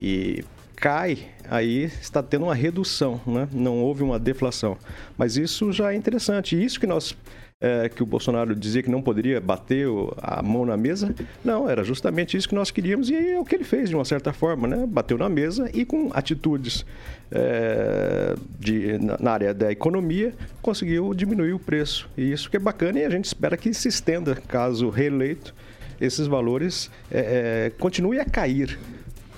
e 0.00 0.44
cai, 0.76 1.28
aí 1.48 1.84
está 1.84 2.22
tendo 2.22 2.44
uma 2.44 2.54
redução, 2.54 3.20
né? 3.26 3.48
não 3.52 3.78
houve 3.82 4.02
uma 4.02 4.18
deflação. 4.18 4.76
Mas 5.16 5.36
isso 5.36 5.72
já 5.72 5.92
é 5.92 5.96
interessante. 5.96 6.62
Isso 6.62 6.78
que 6.78 6.86
nós 6.86 7.16
é, 7.60 7.90
que 7.90 8.02
o 8.02 8.06
Bolsonaro 8.06 8.56
dizia 8.56 8.82
que 8.82 8.90
não 8.90 9.02
poderia 9.02 9.38
bater 9.40 9.86
a 10.22 10.42
mão 10.42 10.64
na 10.64 10.76
mesa. 10.76 11.14
Não, 11.44 11.68
era 11.68 11.84
justamente 11.84 12.36
isso 12.36 12.48
que 12.48 12.54
nós 12.54 12.70
queríamos 12.70 13.10
e 13.10 13.14
é 13.14 13.38
o 13.38 13.44
que 13.44 13.54
ele 13.54 13.64
fez 13.64 13.90
de 13.90 13.94
uma 13.94 14.04
certa 14.04 14.32
forma, 14.32 14.66
né? 14.66 14.86
Bateu 14.88 15.18
na 15.18 15.28
mesa 15.28 15.70
e 15.74 15.84
com 15.84 16.10
atitudes 16.14 16.86
é, 17.30 18.34
de, 18.58 18.98
na 19.20 19.32
área 19.32 19.52
da 19.52 19.70
economia 19.70 20.34
conseguiu 20.62 21.12
diminuir 21.12 21.52
o 21.52 21.58
preço. 21.58 22.08
E 22.16 22.32
isso 22.32 22.50
que 22.50 22.56
é 22.56 22.60
bacana 22.60 22.98
e 22.98 23.04
a 23.04 23.10
gente 23.10 23.26
espera 23.26 23.56
que 23.58 23.74
se 23.74 23.88
estenda, 23.88 24.34
caso 24.34 24.88
reeleito, 24.88 25.54
esses 26.00 26.26
valores 26.26 26.90
é, 27.10 27.66
é 27.66 27.70
continuem 27.78 28.20
a 28.20 28.24
cair 28.24 28.78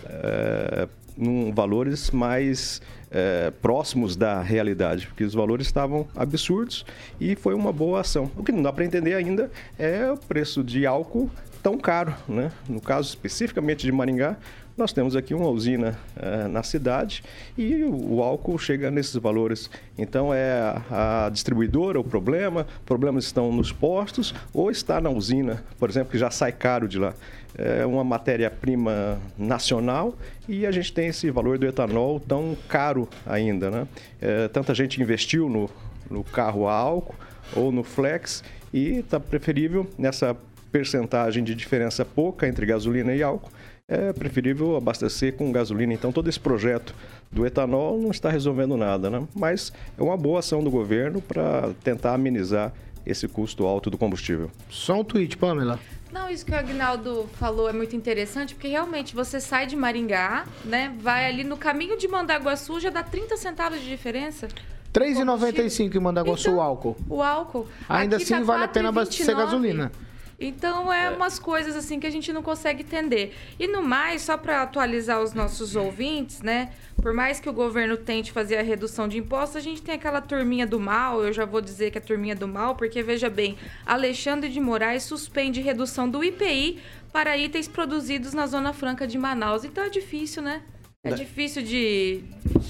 é, 0.06 0.88
em 1.22 1.52
valores 1.52 2.10
mais 2.10 2.80
é, 3.10 3.50
próximos 3.62 4.16
da 4.16 4.40
realidade, 4.40 5.06
porque 5.06 5.24
os 5.24 5.34
valores 5.34 5.66
estavam 5.66 6.06
absurdos 6.16 6.84
e 7.20 7.36
foi 7.36 7.54
uma 7.54 7.72
boa 7.72 8.00
ação. 8.00 8.30
O 8.36 8.42
que 8.42 8.52
não 8.52 8.62
dá 8.62 8.72
para 8.72 8.84
entender 8.84 9.14
ainda 9.14 9.50
é 9.78 10.10
o 10.10 10.16
preço 10.16 10.64
de 10.64 10.86
álcool 10.86 11.30
tão 11.62 11.78
caro, 11.78 12.14
né? 12.28 12.50
No 12.68 12.80
caso 12.80 13.08
especificamente 13.08 13.86
de 13.86 13.92
Maringá, 13.92 14.36
nós 14.82 14.92
temos 14.92 15.14
aqui 15.14 15.32
uma 15.32 15.48
usina 15.48 15.96
é, 16.16 16.48
na 16.48 16.64
cidade 16.64 17.22
e 17.56 17.84
o, 17.84 18.14
o, 18.14 18.22
álcool 18.22 18.58
chega 18.58 18.90
nesses 18.90 19.14
valores. 19.14 19.70
Então 19.96 20.34
é 20.34 20.82
a, 20.90 21.26
a, 21.26 21.30
distribuidora 21.30 22.00
o 22.00 22.04
problema, 22.04 22.66
problemas 22.84 23.24
estão 23.24 23.52
nos 23.52 23.70
postos 23.70 24.34
ou 24.52 24.72
está 24.72 25.00
na 25.00 25.08
usina, 25.08 25.62
por 25.78 25.88
exemplo, 25.88 26.10
que 26.10 26.18
já 26.18 26.32
sai 26.32 26.50
caro 26.50 26.88
de 26.88 26.98
lá. 26.98 27.14
É 27.56 27.86
uma 27.86 28.02
matéria-prima 28.02 29.20
nacional 29.38 30.16
e 30.48 30.66
a 30.66 30.72
gente 30.72 30.92
tem 30.92 31.08
esse 31.08 31.30
valor 31.30 31.58
do 31.58 31.66
etanol 31.66 32.18
tão 32.18 32.56
caro 32.68 33.08
ainda. 33.24 33.70
Né? 33.70 33.86
É, 34.20 34.48
tanta 34.48 34.74
gente 34.74 35.00
investiu 35.00 35.48
no, 35.48 35.70
no 36.10 36.24
carro 36.24 36.66
a 36.66 36.74
álcool 36.74 37.14
ou 37.54 37.70
no 37.70 37.84
flex 37.84 38.42
e 38.74 38.98
está 38.98 39.20
preferível 39.20 39.86
nessa 39.96 40.36
percentagem 40.72 41.44
de 41.44 41.54
diferença 41.54 42.04
pouca 42.04 42.48
entre 42.48 42.64
gasolina 42.64 43.14
e 43.14 43.22
álcool 43.22 43.50
é 43.86 44.12
preferível 44.12 44.74
abastecer 44.76 45.34
com 45.34 45.52
gasolina. 45.52 45.92
Então, 45.92 46.10
todo 46.10 46.28
esse 46.28 46.40
projeto 46.40 46.94
do 47.30 47.44
etanol 47.44 48.00
não 48.00 48.10
está 48.10 48.30
resolvendo 48.30 48.76
nada, 48.76 49.10
né? 49.10 49.26
Mas 49.34 49.72
é 49.98 50.02
uma 50.02 50.16
boa 50.16 50.38
ação 50.38 50.64
do 50.64 50.70
governo 50.70 51.20
para 51.20 51.70
tentar 51.84 52.14
amenizar 52.14 52.72
esse 53.04 53.28
custo 53.28 53.66
alto 53.66 53.90
do 53.90 53.98
combustível. 53.98 54.50
Só 54.70 55.00
um 55.00 55.04
tweet, 55.04 55.36
Pamela. 55.36 55.78
Não, 56.12 56.30
isso 56.30 56.44
que 56.44 56.52
o 56.52 56.56
Agnaldo 56.56 57.28
falou 57.34 57.68
é 57.68 57.72
muito 57.72 57.96
interessante, 57.96 58.54
porque 58.54 58.68
realmente 58.68 59.14
você 59.14 59.40
sai 59.40 59.66
de 59.66 59.74
Maringá, 59.74 60.46
né? 60.64 60.94
Vai 61.00 61.26
ali 61.26 61.42
no 61.42 61.56
caminho 61.56 61.98
de 61.98 62.06
Mandaguaçu, 62.06 62.78
já 62.80 62.90
dá 62.90 63.02
30 63.02 63.36
centavos 63.36 63.80
de 63.80 63.88
diferença. 63.88 64.48
3,95 64.92 65.94
em 65.94 65.98
Mandaguaçu 65.98 66.52
o 66.52 66.60
álcool. 66.60 66.96
O 67.08 67.22
álcool. 67.22 67.66
Ainda 67.88 68.16
Aqui 68.16 68.24
assim 68.24 68.34
tá 68.34 68.42
vale 68.42 68.64
a 68.64 68.68
pena 68.68 68.90
abastecer 68.90 69.34
4,29. 69.34 69.38
gasolina. 69.38 69.92
Então 70.42 70.92
é, 70.92 71.08
umas 71.10 71.38
coisas 71.38 71.76
assim 71.76 72.00
que 72.00 72.06
a 72.06 72.10
gente 72.10 72.32
não 72.32 72.42
consegue 72.42 72.82
entender. 72.82 73.34
E 73.58 73.68
no 73.68 73.82
mais, 73.82 74.22
só 74.22 74.36
para 74.36 74.62
atualizar 74.62 75.22
os 75.22 75.32
nossos 75.32 75.76
ouvintes, 75.76 76.42
né? 76.42 76.72
Por 77.00 77.12
mais 77.12 77.38
que 77.38 77.48
o 77.48 77.52
governo 77.52 77.96
tente 77.96 78.32
fazer 78.32 78.56
a 78.56 78.62
redução 78.62 79.06
de 79.06 79.18
impostos, 79.18 79.56
a 79.56 79.60
gente 79.60 79.80
tem 79.80 79.94
aquela 79.94 80.20
turminha 80.20 80.66
do 80.66 80.80
mal, 80.80 81.22
eu 81.22 81.32
já 81.32 81.44
vou 81.44 81.60
dizer 81.60 81.90
que 81.90 81.98
é 81.98 82.00
a 82.00 82.04
turminha 82.04 82.34
do 82.34 82.48
mal, 82.48 82.74
porque 82.74 83.02
veja 83.02 83.30
bem, 83.30 83.56
Alexandre 83.86 84.48
de 84.48 84.60
Moraes 84.60 85.04
suspende 85.04 85.60
redução 85.60 86.08
do 86.08 86.22
IPI 86.24 86.78
para 87.12 87.36
itens 87.36 87.68
produzidos 87.68 88.34
na 88.34 88.46
Zona 88.46 88.72
Franca 88.72 89.06
de 89.06 89.18
Manaus. 89.18 89.64
Então 89.64 89.84
é 89.84 89.88
difícil, 89.88 90.42
né? 90.42 90.62
É 91.04 91.10
Né? 91.10 91.16
difícil 91.16 91.62
de, 91.64 92.20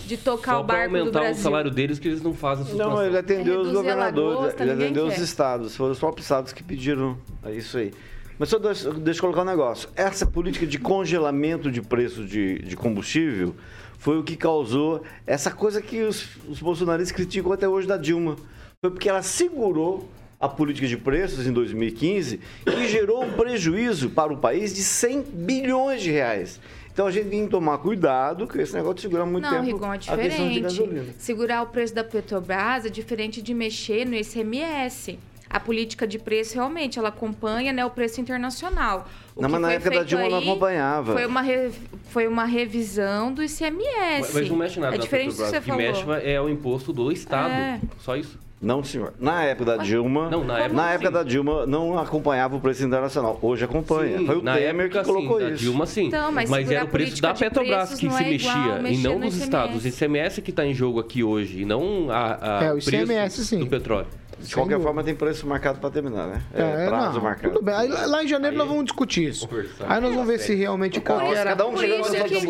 de 0.07 0.17
tocar 0.17 0.53
Só 0.55 0.61
o 0.61 0.65
barco 0.65 0.91
do 0.91 0.99
aumentar 1.01 1.31
o 1.31 1.35
salário 1.35 1.71
deles 1.71 1.99
que 1.99 2.09
eles 2.09 2.23
não 2.23 2.33
fazem. 2.33 2.75
Não, 2.75 3.05
ele 3.05 3.19
atendeu 3.19 3.57
É 3.57 3.59
os 3.59 3.73
governadores, 3.73 4.39
lagosta, 4.39 4.63
ele 4.63 4.73
atendeu 4.73 5.07
os 5.07 5.15
quer. 5.17 5.21
estados. 5.21 5.77
Foram 5.77 5.93
os 5.93 5.99
próprios 5.99 6.25
estados 6.25 6.51
que 6.51 6.63
pediram 6.63 7.19
isso 7.55 7.77
aí. 7.77 7.93
Mas 8.39 8.49
só 8.49 8.59
deixa, 8.59 8.91
deixa 8.95 9.19
eu 9.19 9.23
colocar 9.23 9.43
um 9.43 9.45
negócio. 9.45 9.87
Essa 9.95 10.25
política 10.25 10.67
de 10.67 10.79
congelamento 10.79 11.71
de 11.71 11.83
preço 11.83 12.25
de, 12.25 12.61
de 12.61 12.75
combustível 12.75 13.55
foi 13.99 14.19
o 14.19 14.23
que 14.23 14.35
causou 14.35 15.03
essa 15.27 15.51
coisa 15.51 15.83
que 15.83 16.01
os, 16.01 16.27
os 16.49 16.59
bolsonaristas 16.59 17.15
criticam 17.15 17.53
até 17.53 17.69
hoje 17.69 17.87
da 17.87 17.99
Dilma. 17.99 18.37
Foi 18.83 18.91
porque 18.91 19.11
ela 19.11 19.21
segurou 19.21 20.09
a 20.41 20.49
política 20.49 20.89
de 20.89 20.97
preços 20.97 21.47
em 21.47 21.53
2015 21.53 22.41
e 22.67 22.89
gerou 22.89 23.23
um 23.23 23.31
prejuízo 23.35 24.09
para 24.11 24.33
o 24.33 24.39
país 24.39 24.75
de 24.75 24.83
100 24.83 25.23
bilhões 25.35 26.03
de 26.03 26.11
reais. 26.11 26.59
Então 26.93 27.07
a 27.07 27.11
gente 27.11 27.29
tem 27.31 27.45
que 27.45 27.51
tomar 27.51 27.79
cuidado 27.79 28.47
com 28.47 28.61
esse 28.61 28.75
negócio 28.75 28.97
de 28.97 29.01
segurar 29.03 29.25
muito 29.25 29.45
Não, 29.45 29.51
tempo 29.51 29.65
Rigon, 29.65 29.93
é 29.93 29.97
a 29.97 29.99
questão 29.99 30.17
de 30.17 30.23
diferente. 30.29 30.61
gasolina. 30.61 31.05
Segurar 31.19 31.63
o 31.63 31.67
preço 31.67 31.95
da 31.95 32.05
Petrobras 32.05 32.85
é 32.85 32.91
diferente 32.91 33.41
de 33.41 33.55
mexer 33.55 34.05
no 34.05 34.15
ICMS. 34.15 35.19
A 35.49 35.61
política 35.61 36.07
de 36.07 36.19
preço 36.19 36.55
realmente 36.55 36.99
ela 36.99 37.09
acompanha 37.11 37.73
né, 37.75 37.85
o 37.85 37.91
preço 37.91 38.21
internacional. 38.21 39.07
O 39.37 39.43
Não, 39.43 39.49
que 39.49 39.53
mas 39.53 39.61
na 39.63 39.73
época 39.73 39.91
da 39.91 40.03
Dilma 40.03 40.29
não 40.29 40.39
acompanhava. 40.39 41.13
Foi 41.13 41.27
uma, 41.27 41.43
re- 41.43 41.71
foi 42.09 42.27
uma 42.27 42.45
revisão 42.47 43.33
do 43.33 43.43
ICMS. 43.43 43.83
Mas, 44.21 44.35
mas 44.35 44.49
não 44.49 44.57
mexe 44.57 44.81
nada 44.81 44.95
É 44.95 44.99
na 44.99 45.03
diferente 45.05 45.29
do 45.29 45.37
que 45.37 45.51
Petrobras. 45.51 45.51
você 45.51 45.59
O 45.59 45.63
que 45.63 46.03
falou. 46.03 46.11
mexe 46.17 46.31
é 46.31 46.41
o 46.41 46.49
imposto 46.49 46.93
do 46.93 47.13
Estado. 47.13 47.53
É. 47.53 47.81
Só 48.01 48.17
isso. 48.17 48.39
Não, 48.63 48.85
senhor. 48.85 49.13
Na 49.19 49.43
época 49.43 49.77
da 49.77 49.83
Dilma, 49.83 50.31
Não, 50.31 50.45
na 50.45 50.61
época, 50.61 50.83
época 50.91 51.09
sim. 51.09 51.13
da 51.15 51.23
Dilma 51.25 51.67
não 51.67 51.99
acompanhava 51.99 52.55
o 52.55 52.61
preço 52.61 52.85
internacional. 52.85 53.37
Hoje 53.43 53.65
acompanha. 53.65 54.19
Sim, 54.19 54.27
Foi 54.27 54.37
o 54.37 54.43
na 54.43 54.55
Temer 54.55 54.87
época, 54.87 55.01
que 55.01 55.05
colocou 55.05 55.39
sim, 55.41 55.45
isso. 55.47 55.51
Da 55.51 55.57
Dilma, 55.59 55.87
sim. 55.87 56.07
Então, 56.07 56.31
mas 56.31 56.49
segurar 56.49 56.73
era 56.77 56.85
o 56.85 56.89
preço 56.89 57.21
da 57.21 57.35
Petrobras 57.35 57.91
que 57.91 57.97
se 57.97 58.07
é 58.25 58.29
mexia, 58.29 58.83
e 58.89 58.99
não 58.99 59.19
dos 59.19 59.37
estados. 59.37 59.85
O 59.85 59.89
ICMS 59.89 60.41
que 60.41 60.51
está 60.51 60.65
em 60.65 60.73
jogo 60.73 61.01
aqui 61.01 61.25
hoje, 61.25 61.63
e 61.63 61.65
não 61.65 62.09
a, 62.09 62.61
a 62.61 62.65
É, 62.67 62.73
o 62.73 62.79
ICMS, 62.79 63.35
preço 63.37 63.45
sim. 63.45 63.59
do 63.59 63.67
petróleo. 63.67 64.07
De 64.39 64.55
qualquer 64.55 64.81
forma, 64.81 65.05
tem 65.05 65.15
preço 65.15 65.47
marcado 65.47 65.79
para 65.79 65.91
terminar, 65.91 66.27
né? 66.27 66.43
É, 66.55 66.85
É, 66.85 66.87
prazo 66.87 67.15
não, 67.17 67.23
marcado. 67.23 67.55
Tudo 67.55 67.65
bem. 67.65 67.75
Aí, 67.75 67.89
lá 67.89 68.25
em 68.25 68.29
janeiro 68.29 68.57
nós 68.57 68.67
vamos 68.69 68.85
discutir 68.85 69.29
isso. 69.29 69.49
Aí 69.89 70.01
nós 70.01 70.11
vamos 70.13 70.27
ver 70.27 70.39
se 70.39 70.55
realmente 70.55 71.01
qual 71.01 71.21
era, 71.33 71.51
cada 71.51 71.67
um 71.67 71.75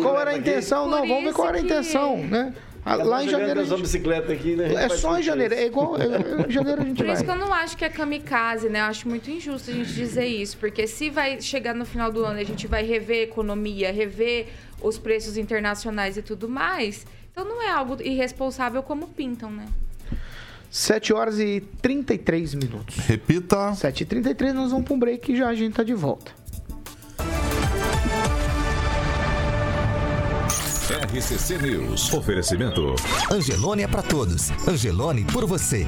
qual 0.01 0.19
era 0.19 0.31
a 0.31 0.37
intenção. 0.37 0.87
Não, 0.87 1.07
vamos 1.07 1.23
ver 1.23 1.33
qual 1.33 1.47
era 1.49 1.57
a 1.57 1.61
intenção, 1.61 2.17
né? 2.17 2.53
Ah, 2.85 2.97
um 2.97 3.03
Lá 3.05 3.23
em 3.23 3.29
janeiro. 3.29 3.61
a 3.61 3.63
gente- 3.63 3.81
bicicleta 3.81 4.33
aqui, 4.33 4.55
né? 4.55 4.73
É 4.73 4.87
vai 4.89 4.97
só 4.97 5.17
em 5.17 5.23
janeiro. 5.23 5.53
isso. 5.53 5.63
É 5.63 5.67
igual. 5.67 5.95
é- 5.97 6.47
Em 6.47 6.51
janeiro 6.51 6.81
a 6.81 6.85
gente 6.85 6.97
Por 6.97 7.05
isso 7.07 7.21
que 7.21 7.27
vai. 7.27 7.35
eu 7.37 7.39
não 7.39 7.53
acho 7.53 7.77
que 7.77 7.85
é 7.85 7.89
kamikaze, 7.89 8.67
né? 8.69 8.79
Eu 8.81 8.83
acho 8.85 9.07
muito 9.07 9.29
injusto 9.31 9.71
a 9.71 9.73
gente 9.73 9.93
dizer 9.93 10.25
isso. 10.25 10.57
Porque 10.57 10.85
se 10.85 11.09
vai 11.09 11.39
chegar 11.41 11.73
no 11.73 11.85
final 11.85 12.11
do 12.11 12.25
ano 12.25 12.39
e 12.39 12.41
a 12.41 12.45
gente 12.45 12.67
vai 12.67 12.83
rever 12.83 13.19
a 13.19 13.23
economia, 13.23 13.91
rever 13.91 14.47
os 14.81 14.97
preços 14.97 15.37
internacionais 15.37 16.17
e 16.17 16.21
tudo 16.21 16.49
mais, 16.49 17.05
então 17.31 17.45
não 17.45 17.61
é 17.61 17.69
algo 17.69 17.97
irresponsável 18.01 18.83
como 18.83 19.07
pintam, 19.07 19.49
né? 19.49 19.65
7 20.69 21.13
horas 21.13 21.39
e 21.39 21.61
33 21.81 22.55
minutos. 22.55 22.97
Repita. 22.97 23.73
7 23.75 24.01
e 24.01 24.05
33 24.05 24.53
nós 24.53 24.71
vamos 24.71 24.85
para 24.85 24.93
um 24.95 24.99
break 24.99 25.31
e 25.31 25.35
já 25.37 25.47
a 25.47 25.53
gente 25.55 25.73
tá 25.75 25.83
de 25.83 25.93
volta. 25.93 26.31
RCC 30.91 31.57
News. 31.59 32.13
Oferecimento. 32.13 32.95
Angelone 33.31 33.83
é 33.83 33.87
pra 33.87 34.01
todos. 34.01 34.51
Angelone 34.67 35.23
por 35.23 35.45
você. 35.45 35.85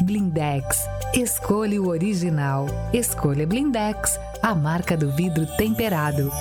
Blindex. 0.00 0.78
Escolha 1.12 1.80
o 1.82 1.88
original. 1.88 2.66
Escolha 2.94 3.46
Blindex, 3.46 4.18
a 4.42 4.54
marca 4.54 4.96
do 4.96 5.12
vidro 5.12 5.46
temperado. 5.58 6.32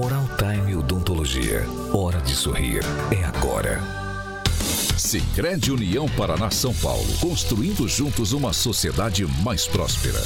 Oral 0.00 0.28
Time 0.38 0.76
Odontologia. 0.76 1.66
Hora 1.92 2.20
de 2.20 2.34
sorrir. 2.34 2.82
É 3.10 3.24
agora. 3.24 3.99
Sicredi 5.10 5.72
União 5.72 6.06
Paraná 6.16 6.52
São 6.52 6.72
Paulo. 6.72 7.02
Construindo 7.20 7.88
juntos 7.88 8.32
uma 8.32 8.52
sociedade 8.52 9.26
mais 9.42 9.66
próspera. 9.66 10.20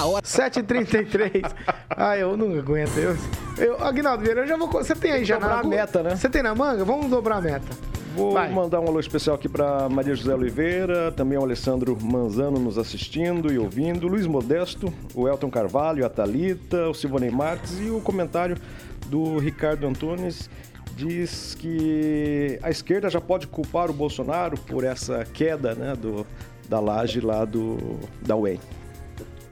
A 0.00 0.06
hora 0.06 0.24
7h33. 0.24 1.52
Ah, 1.90 2.16
eu 2.16 2.36
não 2.36 2.56
aguento. 2.56 2.96
Eu, 2.98 3.16
eu, 3.56 3.84
Aguinaldo 3.84 4.22
Vieira, 4.22 4.42
eu 4.42 4.46
já 4.46 4.56
vou. 4.56 4.70
Você 4.70 4.94
tem 4.94 5.10
aí 5.10 5.24
já 5.24 5.40
Dobrar 5.40 5.56
na 5.56 5.60
a 5.62 5.64
meta, 5.64 6.04
né? 6.04 6.14
Você 6.14 6.28
tem 6.28 6.40
na 6.40 6.54
manga? 6.54 6.84
Vamos 6.84 7.10
dobrar 7.10 7.38
a 7.38 7.40
meta. 7.40 7.66
Vou 8.14 8.34
Vai. 8.34 8.48
mandar 8.48 8.78
um 8.78 8.86
alô 8.86 9.00
especial 9.00 9.34
aqui 9.34 9.48
para 9.48 9.88
Maria 9.88 10.14
José 10.14 10.32
Oliveira, 10.32 11.10
também 11.10 11.36
o 11.36 11.42
Alessandro 11.42 11.98
Manzano 12.00 12.60
nos 12.60 12.78
assistindo 12.78 13.52
e 13.52 13.58
ouvindo, 13.58 14.06
Luiz 14.06 14.26
Modesto, 14.26 14.94
o 15.16 15.26
Elton 15.26 15.50
Carvalho, 15.50 16.06
a 16.06 16.08
Thalita, 16.08 16.88
o 16.88 16.94
Silvonei 16.94 17.30
Marques 17.30 17.80
e 17.80 17.90
o 17.90 18.00
comentário 18.00 18.56
do 19.08 19.38
Ricardo 19.38 19.86
Antunes 19.86 20.48
diz 20.98 21.54
que 21.54 22.58
a 22.60 22.70
esquerda 22.70 23.08
já 23.08 23.20
pode 23.20 23.46
culpar 23.46 23.88
o 23.88 23.94
Bolsonaro 23.94 24.58
por 24.58 24.82
essa 24.82 25.24
queda 25.24 25.74
né, 25.74 25.94
do, 25.94 26.26
da 26.68 26.80
laje 26.80 27.20
lá 27.20 27.44
do, 27.44 28.00
da 28.20 28.34
UEM. 28.34 28.58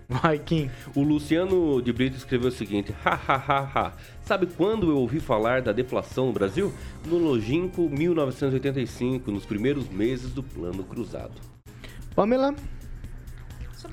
Vai, 0.09 0.38
Kim. 0.38 0.70
O 0.94 1.02
Luciano 1.02 1.80
de 1.80 1.92
Brito 1.92 2.16
escreveu 2.16 2.48
o 2.48 2.52
seguinte: 2.52 2.94
ha, 3.04 3.14
ha, 3.14 3.35
ha, 3.35 3.70
ha. 3.74 3.92
Sabe 4.24 4.46
quando 4.46 4.90
eu 4.90 4.98
ouvi 4.98 5.20
falar 5.20 5.62
da 5.62 5.72
deflação 5.72 6.26
no 6.26 6.32
Brasil? 6.32 6.72
No 7.04 7.16
longínquo 7.16 7.88
1985, 7.88 9.30
nos 9.30 9.44
primeiros 9.44 9.88
meses 9.88 10.32
do 10.32 10.42
Plano 10.42 10.82
Cruzado. 10.85 11.35
Pamela. 12.14 12.54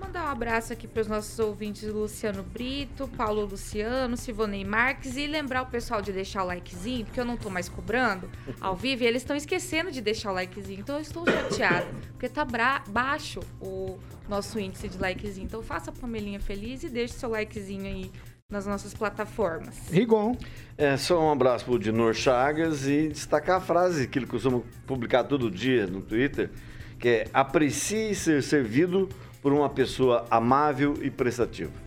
Mandar 0.03 0.25
um 0.25 0.31
abraço 0.31 0.73
aqui 0.73 0.85
para 0.85 1.01
os 1.01 1.07
nossos 1.07 1.39
ouvintes 1.39 1.83
Luciano 1.83 2.43
Brito, 2.43 3.07
Paulo 3.07 3.45
Luciano, 3.45 4.17
Sivonei 4.17 4.65
Marques 4.65 5.15
e 5.15 5.25
lembrar 5.25 5.61
o 5.61 5.67
pessoal 5.67 6.01
de 6.01 6.11
deixar 6.11 6.43
o 6.43 6.47
likezinho, 6.47 7.05
porque 7.05 7.21
eu 7.21 7.23
não 7.23 7.37
tô 7.37 7.49
mais 7.49 7.69
cobrando 7.69 8.29
ao 8.59 8.75
vivo 8.75 9.03
e 9.03 9.07
eles 9.07 9.21
estão 9.21 9.33
esquecendo 9.33 9.91
de 9.91 10.01
deixar 10.01 10.31
o 10.31 10.33
likezinho. 10.33 10.81
Então 10.81 10.95
eu 10.95 11.01
estou 11.01 11.25
chateada, 11.25 11.87
porque 12.11 12.27
tá 12.27 12.45
baixo 12.89 13.39
o 13.61 13.97
nosso 14.27 14.59
índice 14.59 14.89
de 14.89 14.97
likezinho. 14.97 15.45
Então 15.45 15.63
faça 15.63 15.89
a 15.89 15.93
Pamelinha 15.93 16.39
feliz 16.41 16.83
e 16.83 16.89
deixe 16.89 17.13
seu 17.13 17.29
likezinho 17.29 17.85
aí 17.85 18.11
nas 18.49 18.67
nossas 18.67 18.93
plataformas. 18.93 19.87
Rigon. 19.89 20.37
É, 20.77 20.97
só 20.97 21.17
um 21.23 21.31
abraço 21.31 21.63
pro 21.63 21.79
Dinor 21.79 22.13
Chagas 22.13 22.85
e 22.87 23.07
destacar 23.07 23.57
a 23.57 23.61
frase 23.61 24.05
que 24.09 24.19
ele 24.19 24.27
costuma 24.27 24.61
publicar 24.85 25.23
todo 25.23 25.49
dia 25.49 25.87
no 25.87 26.01
Twitter, 26.01 26.51
que 26.99 27.07
é 27.07 27.27
aprecie 27.33 28.13
ser 28.13 28.43
servido 28.43 29.07
por 29.43 29.51
uma 29.51 29.69
pessoa 29.69 30.25
amável 30.31 30.97
e 31.03 31.11
prestativa. 31.11 31.83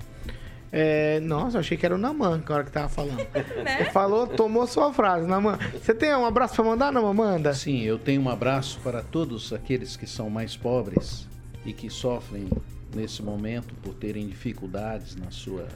É, 0.71 1.19
nossa, 1.21 1.57
eu 1.57 1.61
achei 1.61 1.77
que 1.79 1.87
era 1.87 1.95
o 1.95 1.99
Naman 1.99 2.41
que 2.41 2.53
a 2.53 2.57
hora 2.57 2.65
que 2.65 2.71
tava 2.71 2.89
falando. 2.91 3.17
Você 3.33 3.91
falou, 3.91 4.27
tomou 4.27 4.67
sua 4.67 4.93
frase, 4.93 5.27
Naman. 5.27 5.59
Você 5.73 5.95
tem 5.95 6.15
um 6.15 6.27
abraço 6.27 6.55
pra 6.57 6.65
mandar, 6.65 6.93
Naman? 6.93 7.15
Manda. 7.15 7.55
Sim, 7.55 7.81
eu 7.81 7.99
tenho 7.99 8.21
um 8.21 8.29
abraço 8.29 8.79
para 8.81 9.03
todos 9.03 9.55
aqueles 9.55 9.97
que 9.97 10.07
são 10.07 10.29
mais 10.29 10.55
pobres 10.55 11.27
e 11.65 11.73
que 11.73 11.89
sofrem 11.89 12.47
nesse 12.95 13.23
momento 13.23 13.75
por 13.77 13.95
terem 13.95 14.27
dificuldades 14.27 15.17
na 15.17 15.31
sua, 15.31 15.67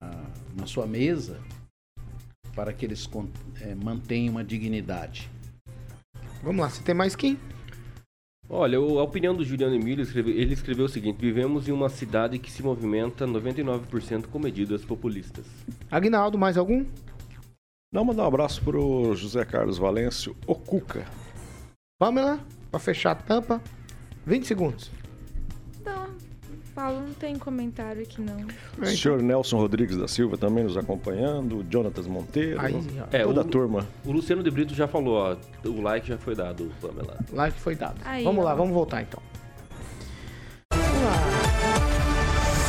ah, 0.00 0.26
na 0.54 0.66
sua 0.66 0.86
mesa, 0.86 1.38
para 2.54 2.72
que 2.72 2.84
eles 2.84 3.08
eh, 3.62 3.74
mantenham 3.74 4.32
uma 4.32 4.44
dignidade. 4.44 5.30
Vamos 6.42 6.60
lá, 6.60 6.68
você 6.68 6.82
tem 6.82 6.94
mais 6.94 7.16
quem? 7.16 7.38
Olha, 8.52 8.78
a 8.78 9.02
opinião 9.04 9.32
do 9.32 9.44
Juliano 9.44 9.76
Emílio, 9.76 10.04
ele 10.28 10.52
escreveu 10.52 10.86
o 10.86 10.88
seguinte: 10.88 11.20
Vivemos 11.20 11.68
em 11.68 11.72
uma 11.72 11.88
cidade 11.88 12.36
que 12.36 12.50
se 12.50 12.64
movimenta 12.64 13.24
99% 13.24 14.26
com 14.26 14.40
medidas 14.40 14.84
populistas. 14.84 15.46
Aguinaldo, 15.88 16.36
mais 16.36 16.58
algum? 16.58 16.84
Não, 17.92 18.04
mandar 18.04 18.24
um 18.24 18.26
abraço 18.26 18.60
pro 18.64 19.14
José 19.14 19.44
Carlos 19.44 19.78
Valêncio, 19.78 20.36
o 20.48 20.56
Cuca. 20.56 21.06
Pamela, 21.96 22.40
pra 22.72 22.80
fechar 22.80 23.12
a 23.12 23.14
tampa. 23.14 23.62
20 24.26 24.44
segundos. 24.44 24.90
Então, 26.80 26.92
Paulo, 26.92 27.00
não 27.06 27.14
tem 27.14 27.36
comentário 27.36 28.00
aqui 28.02 28.20
não. 28.22 28.46
O 28.80 28.86
senhor 28.86 29.20
Nelson 29.22 29.58
Rodrigues 29.58 29.96
da 29.98 30.08
Silva 30.08 30.38
também 30.38 30.64
nos 30.64 30.76
acompanhando, 30.78 31.58
o 31.58 31.66
Jonatas 31.70 32.06
Monteiro, 32.06 32.58
Aí. 32.60 32.74
É, 33.12 33.22
toda 33.22 33.40
o- 33.40 33.42
a 33.42 33.44
turma. 33.46 33.86
O 34.04 34.12
Luciano 34.12 34.42
de 34.42 34.50
Brito 34.50 34.74
já 34.74 34.88
falou, 34.88 35.14
ó. 35.16 35.36
O 35.68 35.80
like 35.82 36.08
já 36.08 36.16
foi 36.16 36.34
dado, 36.34 36.70
Pamela. 36.80 37.18
Like 37.32 37.60
foi 37.60 37.74
dado. 37.74 37.96
Aí, 38.04 38.24
vamos 38.24 38.42
ó. 38.42 38.48
lá, 38.48 38.54
vamos 38.54 38.72
voltar 38.72 39.02
então. 39.02 39.20
Vamos 40.72 41.02
lá. 41.04 41.12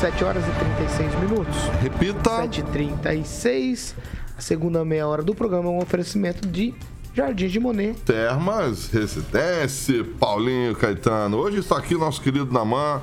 7 0.01 0.23
horas 0.23 0.43
e 0.45 0.51
36 0.51 1.15
minutos. 1.21 1.55
Repita. 1.81 2.29
7h36. 2.47 3.95
A 4.37 4.41
segunda 4.41 4.83
meia 4.83 5.07
hora 5.07 5.21
do 5.23 5.33
programa 5.35 5.69
é 5.69 5.71
um 5.71 5.77
oferecimento 5.79 6.47
de 6.47 6.73
Jardim 7.13 7.47
de 7.47 7.59
Monet. 7.59 7.93
Termas, 8.01 8.89
Residência, 8.89 10.03
Paulinho 10.19 10.75
Caetano. 10.75 11.37
Hoje 11.37 11.59
está 11.59 11.77
aqui 11.77 11.93
nosso 11.95 12.19
querido 12.21 12.51
Naman, 12.51 12.99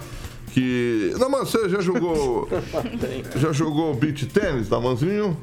que... 0.52 1.14
Naman, 1.18 1.40
você 1.40 1.68
já 1.68 1.80
jogou... 1.80 2.48
já 3.36 3.52
jogou 3.52 3.94
beach 3.94 4.26
tênis, 4.26 4.68
Namanzinho? 4.68 5.36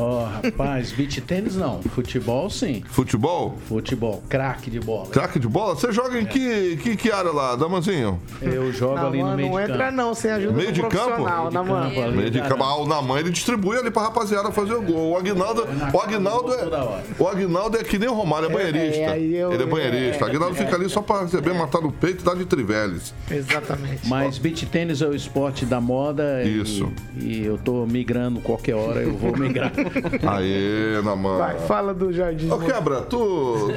Ó, 0.00 0.24
rapaz, 0.26 0.92
beach 0.92 1.20
tênis 1.20 1.56
não. 1.56 1.82
Futebol 1.82 2.48
sim. 2.48 2.82
Futebol? 2.88 3.58
Futebol, 3.68 4.22
craque 4.28 4.70
de 4.70 4.78
bola. 4.78 5.08
Craque 5.08 5.38
de 5.40 5.48
bola? 5.48 5.74
Você 5.74 5.90
joga 5.92 6.20
em 6.20 6.24
que, 6.24 6.76
que, 6.76 6.96
que 6.96 7.10
área 7.10 7.32
lá, 7.32 7.56
Damanzinho? 7.56 8.20
Eu 8.40 8.72
jogo 8.72 8.96
ali 8.98 9.22
no 9.22 9.34
meio 9.36 9.48
não 9.50 9.56
de 9.58 9.62
entra 9.64 9.84
campo. 9.86 9.96
não, 9.96 10.14
sem 10.14 10.30
ajuda 10.30 10.52
Meio 10.52 10.68
do 10.68 10.72
de 10.74 10.80
campo? 10.82 10.94
profissional, 10.96 11.50
Naman. 11.50 11.88
campo 11.88 12.00
ali, 12.02 12.16
Meio 12.16 12.30
de 12.30 12.40
campo. 12.42 12.62
Ah, 12.62 12.76
o 12.76 12.86
Naman, 12.86 13.18
ele 13.18 13.30
distribui 13.30 13.76
ali 13.76 13.90
pra 13.90 14.02
rapaziada 14.02 14.50
fazer 14.52 14.74
o 14.74 14.82
gol. 14.82 15.10
O 15.12 15.16
Aguinaldo, 15.16 15.66
o 15.92 16.00
Aguinaldo 16.00 16.56
toda 16.56 16.76
é... 16.76 16.80
hora. 16.80 17.02
O 17.18 17.26
Aguinaldo 17.28 17.76
é 17.78 17.82
que 17.84 17.98
nem 17.98 18.08
o 18.08 18.14
Romário, 18.14 18.48
é 18.48 18.52
banheirista. 18.52 19.00
é, 19.00 19.08
aí 19.08 19.34
eu- 19.34 19.52
ele 19.52 19.62
é 19.62 19.66
banheirista. 19.66 20.24
O 20.24 20.28
Aguinaldo 20.28 20.54
fica 20.54 20.76
ali 20.76 20.88
só 20.88 21.02
pra 21.02 21.22
receber, 21.22 21.52
matar 21.54 21.80
no 21.80 21.90
peito 21.90 22.22
e 22.22 22.24
dar 22.24 22.36
de 22.36 22.44
triveles. 22.44 23.12
Exatamente. 23.30 24.06
Mas 24.08 24.38
beach 24.38 24.64
tênis 24.66 25.02
é 25.02 25.06
o 25.06 25.14
esporte 25.14 25.64
da 25.66 25.80
moda. 25.80 26.42
e- 26.44 26.60
Isso. 26.62 26.92
E, 27.16 27.44
eu 27.44 27.58
tô 27.58 27.84
migrando 27.86 28.40
qualquer 28.40 28.74
hora, 28.74 29.00
eu 29.00 29.16
vou 29.16 29.36
migrar. 29.36 29.72
Aê, 30.26 31.00
Naman. 31.02 31.38
Vai, 31.38 31.58
fala 31.60 31.92
do 31.94 32.12
Jardim 32.12 32.50
Ô. 32.50 32.58
Quebra, 32.58 33.02
tu... 33.02 33.70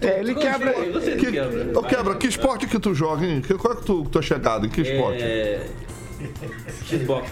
É, 0.00 0.18
ele 0.20 0.34
quebra... 0.34 0.72
Do 0.72 1.00
Que... 1.00 1.30
Quebra. 1.32 1.78
Ô, 1.78 1.82
Quebra, 1.82 2.14
que 2.16 2.26
esporte 2.26 2.66
que 2.66 2.78
tu 2.78 2.94
joga, 2.94 3.24
hein? 3.24 3.40
Que- 3.40 3.54
Qual 3.54 3.74
é 3.74 3.76
que 3.76 3.84
tu, 3.84 4.04
tua 4.04 4.22
chegada? 4.22 4.66
Em 4.66 4.68
que 4.68 4.80
esporte? 4.82 5.22
É... 5.22 5.66
Xbox. 6.86 7.30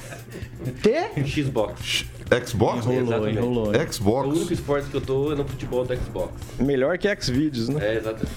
Quê? 0.83 1.25
Xbox. 1.25 2.05
Xbox? 2.47 2.87
Enrolou, 2.87 3.29
enrolou. 3.29 3.65
O 3.67 3.69
único 3.71 3.93
Xbox. 3.93 4.51
esporte 4.51 4.89
que 4.91 4.97
eu 4.97 5.01
tô 5.01 5.33
é 5.33 5.37
no 5.37 5.45
futebol 5.45 5.85
do 5.85 5.97
Xbox. 5.97 6.33
Melhor 6.59 6.97
que 6.99 7.09
Xvideos, 7.21 7.69
né? 7.69 7.79
É, 7.85 7.97
exatamente. 7.97 8.33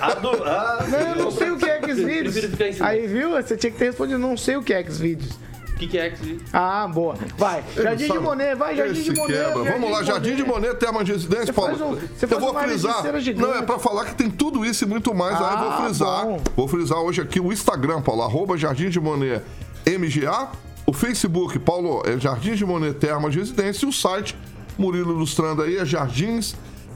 Ah, 0.00 0.06
ado- 0.12 0.42
ah, 0.44 0.86
Não, 0.88 0.98
eu 1.00 1.16
não 1.16 1.30
sei 1.30 1.50
o 1.50 1.56
que 1.58 1.64
é 1.66 1.80
Xvideos. 1.82 2.80
Aí, 2.80 3.06
viu? 3.06 3.30
Você 3.32 3.56
tinha 3.56 3.70
que 3.70 3.78
ter 3.78 3.86
respondido, 3.86 4.18
não 4.18 4.36
sei 4.36 4.56
o 4.56 4.62
que 4.62 4.72
é 4.72 4.82
Xvideos. 4.84 5.38
O 5.78 5.80
que, 5.80 5.86
que 5.86 5.96
é 5.96 6.10
Xvideos? 6.12 6.42
Ah, 6.52 6.88
boa. 6.92 7.14
Vai, 7.36 7.62
Jardim 7.76 8.08
de? 8.10 8.18
Monet, 8.18 8.56
vai, 8.56 8.74
Jardim 8.74 8.98
Esse 9.00 9.12
de 9.12 9.14
Monet. 9.20 9.32
quebra. 9.32 9.70
Vamos 9.72 9.90
lá, 9.92 10.02
Jardim 10.02 10.34
de 10.34 10.42
Monet, 10.42 10.74
Termas 10.74 11.04
de 11.04 11.12
Residência, 11.12 11.46
Você 11.46 11.52
Paulo. 11.52 11.72
um- 11.72 11.94
você 11.94 12.24
eu 12.24 12.28
faz 12.28 12.42
vou 12.42 12.52
frisar. 12.54 13.04
Não, 13.36 13.54
é 13.54 13.62
pra 13.62 13.78
falar 13.78 14.04
que 14.06 14.16
tem 14.16 14.28
tudo 14.28 14.64
isso 14.64 14.82
e 14.82 14.88
muito 14.88 15.14
mais. 15.14 15.36
aí 15.36 15.40
eu 15.42 15.46
Ah, 15.46 15.76
vou 15.76 15.84
frisar. 15.86 16.24
bom. 16.26 16.40
Vou 16.56 16.66
frisar 16.66 16.98
hoje 16.98 17.20
aqui 17.20 17.38
o 17.38 17.52
Instagram, 17.52 18.02
Paulo, 18.02 18.22
arroba 18.22 18.56
Jardim 18.56 18.88
de 18.90 18.98
Monet 18.98 19.40
MGA. 19.86 20.48
O 20.84 20.92
Facebook, 20.92 21.60
Paulo, 21.60 22.02
é 22.04 22.18
Jardim 22.18 22.54
de 22.56 22.66
Monet 22.66 22.94
Termas 22.94 23.30
de 23.32 23.38
Residência. 23.38 23.86
E 23.86 23.88
o 23.88 23.92
site, 23.92 24.36
Murilo 24.76 25.12
ilustrando 25.12 25.62
aí, 25.62 25.76
é 25.76 25.84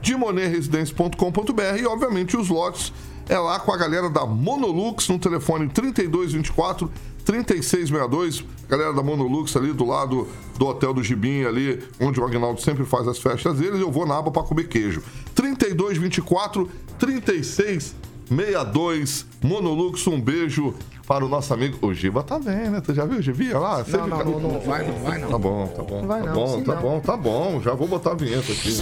jardins.de 0.02 1.80
e, 1.80 1.86
obviamente, 1.86 2.36
os 2.36 2.48
lotes 2.48 2.92
é 3.28 3.38
lá 3.38 3.60
com 3.60 3.72
a 3.72 3.76
galera 3.76 4.10
da 4.10 4.26
Monolux 4.26 5.08
no 5.08 5.18
telefone 5.18 5.68
3224 5.68 6.90
3662. 7.24 8.44
Galera 8.68 8.92
da 8.92 9.02
Monolux 9.02 9.56
ali 9.56 9.72
do 9.72 9.86
lado 9.86 10.28
do 10.58 10.66
Hotel 10.66 10.92
do 10.92 11.02
Gibim, 11.02 11.44
ali 11.44 11.82
onde 12.00 12.20
o 12.20 12.24
Agnaldo 12.24 12.60
sempre 12.60 12.84
faz 12.84 13.06
as 13.06 13.18
festas 13.18 13.58
deles. 13.58 13.80
Eu 13.80 13.90
vou 13.90 14.06
na 14.06 14.18
aba 14.18 14.30
para 14.30 14.42
comer 14.42 14.68
queijo. 14.68 15.02
3224 15.34 16.68
3662. 16.98 19.26
Monolux, 19.42 20.06
um 20.06 20.20
beijo 20.20 20.74
para 21.06 21.24
o 21.24 21.28
nosso 21.28 21.52
amigo. 21.52 21.86
O 21.86 21.92
Giba 21.92 22.22
tá 22.22 22.38
bem, 22.38 22.70
né? 22.70 22.80
Tu 22.80 22.94
já 22.94 23.04
viu 23.04 23.18
o 23.18 23.22
Gibinha 23.22 23.58
lá? 23.58 23.84
Não, 23.86 24.06
não, 24.06 24.24
não, 24.24 24.40
não 24.40 24.60
vai, 24.60 24.86
não 24.86 24.98
vai, 24.98 25.18
não. 25.18 25.28
Tá 25.28 25.38
bom, 25.38 25.66
tá 25.66 25.82
bom. 25.82 26.00
Não 26.00 26.08
vai 26.08 26.22
tá 26.22 26.26
não, 26.26 26.34
bom, 26.34 26.44
assim 26.44 26.64
tá 26.64 26.74
não. 26.74 26.82
bom, 26.82 27.00
tá 27.00 27.16
bom. 27.16 27.60
Já 27.60 27.74
vou 27.74 27.86
botar 27.86 28.12
a 28.12 28.14
vinheta 28.14 28.52
aqui. 28.52 28.78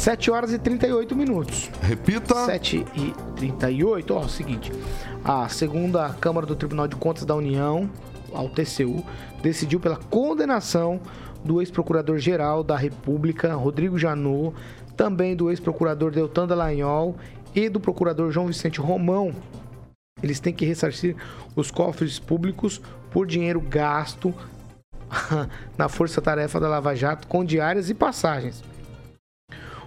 7 0.00 0.30
horas 0.30 0.50
e 0.50 0.58
38 0.58 1.14
minutos. 1.14 1.70
Repita. 1.82 2.46
7 2.46 2.86
e 2.96 3.14
38. 3.36 4.14
Ó, 4.14 4.22
é 4.22 4.24
o 4.24 4.28
seguinte. 4.30 4.72
A 5.22 5.46
segunda 5.50 6.08
Câmara 6.14 6.46
do 6.46 6.56
Tribunal 6.56 6.88
de 6.88 6.96
Contas 6.96 7.26
da 7.26 7.34
União, 7.34 7.88
ao 8.32 8.48
TCU, 8.48 9.04
decidiu 9.42 9.78
pela 9.78 9.96
condenação 9.96 10.98
do 11.44 11.60
ex-procurador-geral 11.60 12.64
da 12.64 12.78
República, 12.78 13.52
Rodrigo 13.52 13.98
Janot, 13.98 14.56
também 14.96 15.36
do 15.36 15.50
ex-procurador 15.50 16.10
Deltan 16.10 16.46
Dallagnol 16.46 17.14
e 17.54 17.68
do 17.68 17.78
procurador 17.78 18.32
João 18.32 18.46
Vicente 18.46 18.80
Romão. 18.80 19.34
Eles 20.22 20.40
têm 20.40 20.54
que 20.54 20.64
ressarcir 20.64 21.14
os 21.54 21.70
cofres 21.70 22.18
públicos 22.18 22.80
por 23.10 23.26
dinheiro 23.26 23.60
gasto 23.60 24.32
na 25.76 25.90
força-tarefa 25.90 26.58
da 26.58 26.70
Lava 26.70 26.96
Jato 26.96 27.28
com 27.28 27.44
diárias 27.44 27.90
e 27.90 27.94
passagens. 27.94 28.62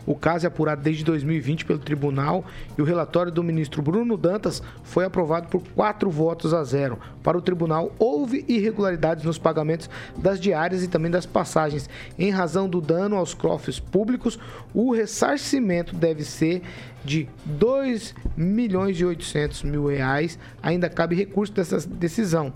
O 0.05 0.15
caso 0.15 0.45
é 0.45 0.47
apurado 0.47 0.81
desde 0.81 1.03
2020 1.03 1.65
pelo 1.65 1.79
tribunal 1.79 2.43
e 2.77 2.81
o 2.81 2.85
relatório 2.85 3.31
do 3.31 3.43
ministro 3.43 3.81
Bruno 3.81 4.17
Dantas 4.17 4.61
foi 4.83 5.05
aprovado 5.05 5.47
por 5.47 5.63
quatro 5.75 6.09
votos 6.09 6.53
a 6.53 6.63
zero. 6.63 6.99
Para 7.21 7.37
o 7.37 7.41
tribunal, 7.41 7.93
houve 7.97 8.43
irregularidades 8.47 9.23
nos 9.23 9.37
pagamentos 9.37 9.89
das 10.17 10.39
diárias 10.39 10.83
e 10.83 10.87
também 10.87 11.09
das 11.09 11.25
passagens. 11.25 11.89
Em 12.19 12.29
razão 12.29 12.67
do 12.67 12.81
dano 12.81 13.15
aos 13.15 13.33
cofres 13.33 13.79
públicos, 13.79 14.37
o 14.73 14.93
ressarcimento 14.93 15.95
deve 15.95 16.23
ser 16.23 16.61
de 17.03 17.27
2 17.45 18.13
milhões 18.35 18.99
e 18.99 19.05
800 19.05 19.63
mil 19.63 19.87
reais. 19.87 20.37
Ainda 20.61 20.89
cabe 20.89 21.15
recurso 21.15 21.53
dessa 21.53 21.79
decisão. 21.87 22.53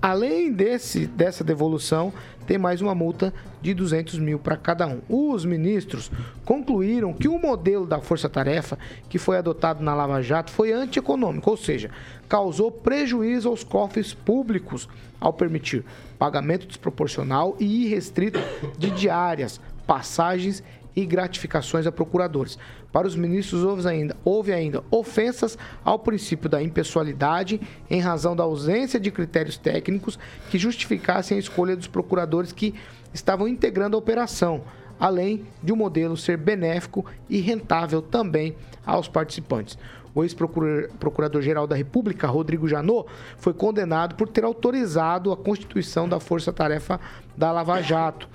Além 0.00 0.52
desse, 0.52 1.06
dessa 1.06 1.42
devolução, 1.44 2.12
tem 2.46 2.56
mais 2.56 2.80
uma 2.80 2.94
multa 2.94 3.32
de 3.60 3.74
200 3.74 4.18
mil 4.18 4.38
para 4.38 4.56
cada 4.56 4.86
um. 4.86 5.00
Os 5.08 5.44
ministros 5.44 6.10
concluíram 6.44 7.12
que 7.12 7.28
o 7.28 7.38
modelo 7.38 7.86
da 7.86 8.00
força-tarefa 8.00 8.78
que 9.08 9.18
foi 9.18 9.36
adotado 9.36 9.82
na 9.82 9.94
Lava 9.94 10.22
Jato 10.22 10.50
foi 10.50 10.72
antieconômico, 10.72 11.50
ou 11.50 11.56
seja, 11.56 11.90
causou 12.28 12.70
prejuízo 12.70 13.48
aos 13.48 13.62
cofres 13.62 14.14
públicos 14.14 14.88
ao 15.20 15.32
permitir 15.32 15.84
pagamento 16.18 16.66
desproporcional 16.66 17.56
e 17.60 17.86
irrestrito 17.86 18.40
de 18.78 18.90
diárias, 18.90 19.60
passagens 19.86 20.62
e 20.77 20.77
gratificações 21.06 21.86
a 21.86 21.92
procuradores. 21.92 22.58
Para 22.92 23.06
os 23.06 23.14
ministros, 23.14 23.64
houve 23.64 23.86
ainda, 23.88 24.16
houve 24.24 24.52
ainda 24.52 24.82
ofensas 24.90 25.58
ao 25.84 25.98
princípio 25.98 26.48
da 26.48 26.62
impessoalidade 26.62 27.60
em 27.90 28.00
razão 28.00 28.34
da 28.34 28.44
ausência 28.44 28.98
de 28.98 29.10
critérios 29.10 29.58
técnicos 29.58 30.18
que 30.50 30.58
justificassem 30.58 31.36
a 31.36 31.40
escolha 31.40 31.76
dos 31.76 31.86
procuradores 31.86 32.52
que 32.52 32.74
estavam 33.12 33.46
integrando 33.46 33.96
a 33.96 33.98
operação, 33.98 34.62
além 34.98 35.44
de 35.62 35.72
o 35.72 35.76
modelo 35.76 36.16
ser 36.16 36.36
benéfico 36.36 37.04
e 37.28 37.40
rentável 37.40 38.02
também 38.02 38.56
aos 38.84 39.08
participantes. 39.08 39.78
O 40.14 40.24
ex-procurador-geral 40.24 41.66
da 41.66 41.76
República, 41.76 42.26
Rodrigo 42.26 42.66
Janot, 42.66 43.08
foi 43.36 43.52
condenado 43.52 44.16
por 44.16 44.26
ter 44.26 44.42
autorizado 44.42 45.30
a 45.30 45.36
constituição 45.36 46.08
da 46.08 46.18
Força-Tarefa 46.18 46.98
da 47.36 47.52
Lava 47.52 47.80
Jato. 47.82 48.28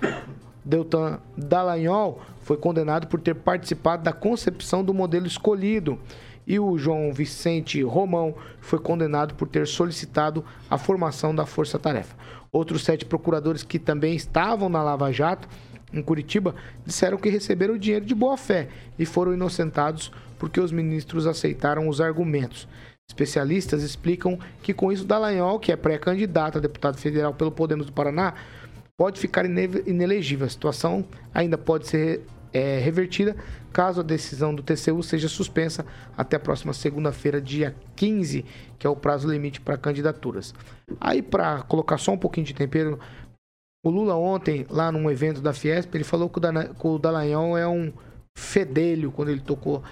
Deltan 0.64 1.20
Dallagnol 1.36 2.22
foi 2.44 2.56
condenado 2.56 3.08
por 3.08 3.18
ter 3.18 3.34
participado 3.34 4.04
da 4.04 4.12
concepção 4.12 4.84
do 4.84 4.94
modelo 4.94 5.26
escolhido. 5.26 5.98
E 6.46 6.60
o 6.60 6.76
João 6.76 7.10
Vicente 7.10 7.82
Romão 7.82 8.34
foi 8.60 8.78
condenado 8.78 9.34
por 9.34 9.48
ter 9.48 9.66
solicitado 9.66 10.44
a 10.70 10.76
formação 10.76 11.34
da 11.34 11.46
Força 11.46 11.78
Tarefa. 11.78 12.14
Outros 12.52 12.84
sete 12.84 13.06
procuradores 13.06 13.62
que 13.62 13.78
também 13.78 14.14
estavam 14.14 14.68
na 14.68 14.82
Lava 14.82 15.10
Jato, 15.10 15.48
em 15.90 16.02
Curitiba, 16.02 16.54
disseram 16.84 17.16
que 17.16 17.30
receberam 17.30 17.78
dinheiro 17.78 18.04
de 18.04 18.14
boa 18.14 18.36
fé 18.36 18.68
e 18.98 19.06
foram 19.06 19.32
inocentados 19.32 20.12
porque 20.38 20.60
os 20.60 20.70
ministros 20.70 21.26
aceitaram 21.26 21.88
os 21.88 21.98
argumentos. 21.98 22.68
Especialistas 23.08 23.82
explicam 23.82 24.38
que 24.62 24.74
com 24.74 24.92
isso 24.92 25.04
Dallagnol, 25.06 25.58
que 25.58 25.72
é 25.72 25.76
pré-candidato 25.76 26.58
a 26.58 26.60
deputado 26.60 26.98
federal 26.98 27.32
pelo 27.32 27.50
Podemos 27.50 27.86
do 27.86 27.92
Paraná, 27.92 28.34
pode 28.96 29.18
ficar 29.18 29.44
ine- 29.46 29.82
inelegível. 29.86 30.46
A 30.46 30.50
situação 30.50 31.04
ainda 31.32 31.56
pode 31.56 31.86
ser 31.88 32.22
é, 32.54 32.78
revertida 32.78 33.36
caso 33.72 34.00
a 34.00 34.04
decisão 34.04 34.54
do 34.54 34.62
TCU 34.62 35.02
seja 35.02 35.28
suspensa 35.28 35.84
até 36.16 36.36
a 36.36 36.40
próxima 36.40 36.72
segunda-feira, 36.72 37.40
dia 37.40 37.74
15, 37.96 38.44
que 38.78 38.86
é 38.86 38.90
o 38.90 38.94
prazo 38.94 39.28
limite 39.28 39.60
para 39.60 39.76
candidaturas. 39.76 40.54
Aí, 41.00 41.20
para 41.20 41.62
colocar 41.62 41.98
só 41.98 42.12
um 42.12 42.18
pouquinho 42.18 42.46
de 42.46 42.54
tempero, 42.54 43.00
o 43.84 43.90
Lula 43.90 44.14
ontem, 44.14 44.64
lá 44.70 44.92
num 44.92 45.10
evento 45.10 45.40
da 45.40 45.52
Fiesp, 45.52 45.92
ele 45.94 46.04
falou 46.04 46.30
que 46.30 46.38
o, 46.38 46.40
Dana- 46.40 46.68
que 46.68 46.86
o 46.86 46.98
Dallagnol 46.98 47.58
é 47.58 47.66
um 47.66 47.92
fedelho 48.38 49.10
quando 49.10 49.30
ele 49.30 49.40
tocou 49.40 49.82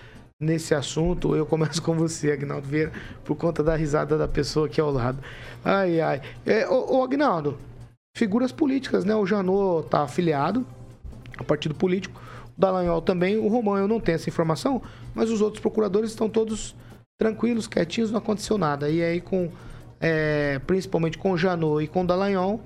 nesse 0.41 0.75
assunto, 0.75 1.37
eu 1.37 1.45
começo 1.47 1.83
com 1.83 1.95
você, 1.97 2.33
Agnaldo 2.33 2.67
Vieira, 2.67 2.93
por 3.25 3.37
conta 3.37 3.63
da 3.63 3.75
risada 3.77 4.17
da 4.17 4.27
pessoa 4.29 4.67
aqui 4.67 4.81
ao 4.81 4.91
lado. 4.91 5.19
Ai, 5.65 6.01
ai. 6.01 6.23
É, 6.47 6.69
ô, 6.69 6.99
ô 6.99 7.05
Agnaldo, 7.05 7.59
figuras 8.17 8.53
políticas, 8.53 9.05
né? 9.05 9.15
O 9.15 9.27
Janot 9.27 9.89
tá 9.89 10.03
afiliado 10.03 10.67
a 11.39 11.45
partido 11.45 11.75
político, 11.75 12.21
Dallagnol 12.57 13.03
também, 13.03 13.37
o 13.37 13.49
Romão 13.49 13.77
eu 13.77 13.89
não 13.89 14.01
tenho 14.01 14.17
essa 14.17 14.29
informação, 14.29 14.83
mas 15.15 15.31
os 15.31 15.41
outros 15.41 15.61
procuradores 15.61 16.11
estão 16.11 16.29
todos 16.29 16.75
tranquilos, 17.19 17.67
quietinhos, 17.67 18.11
não 18.11 18.19
aconteceu 18.19 18.59
nada. 18.59 18.89
E 18.89 19.03
aí 19.03 19.21
com, 19.21 19.51
é, 20.01 20.61
principalmente 20.67 21.19
com 21.19 21.37
Janot 21.37 21.85
e 21.85 21.89
com 21.89 22.05
Dallagnol, 22.05 22.61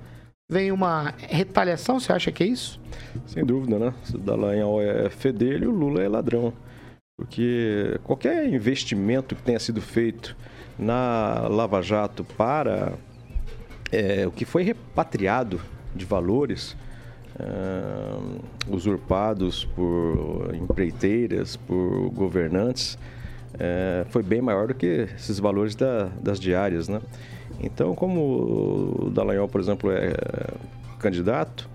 vem 0.49 0.71
uma 0.71 1.13
retaliação, 1.17 1.99
você 1.99 2.11
acha 2.11 2.31
que 2.31 2.43
é 2.43 2.47
isso? 2.47 2.79
Sem 3.25 3.45
dúvida, 3.45 3.77
né? 3.77 3.93
Se 4.03 4.15
o 4.15 4.19
Dallagnol 4.19 4.81
é 4.81 5.09
fedelho, 5.09 5.71
o 5.71 5.75
Lula 5.75 6.01
é 6.01 6.07
ladrão. 6.07 6.53
Porque 7.17 7.99
qualquer 8.03 8.47
investimento 8.47 9.35
que 9.35 9.41
tenha 9.41 9.59
sido 9.59 9.81
feito 9.81 10.37
na 10.77 11.47
Lava 11.49 11.81
Jato 11.81 12.23
para 12.23 12.93
é, 13.91 14.27
o 14.27 14.31
que 14.31 14.45
foi 14.45 14.61
repatriado 14.63 15.59
de 15.95 16.05
valores 16.05 16.77
é, 17.39 18.73
usurpados 18.73 19.65
por 19.65 20.53
empreiteiras, 20.53 21.55
por 21.55 22.09
governantes, 22.09 22.97
é, 23.59 24.05
foi 24.09 24.23
bem 24.23 24.41
maior 24.41 24.67
do 24.67 24.73
que 24.73 25.07
esses 25.15 25.39
valores 25.39 25.75
da, 25.75 26.05
das 26.21 26.39
diárias, 26.39 26.87
né? 26.87 27.01
Então, 27.59 27.95
como 27.95 29.05
o 29.05 29.09
Dallagnol, 29.09 29.47
por 29.47 29.59
exemplo, 29.59 29.91
é 29.91 30.13
candidato, 30.99 31.69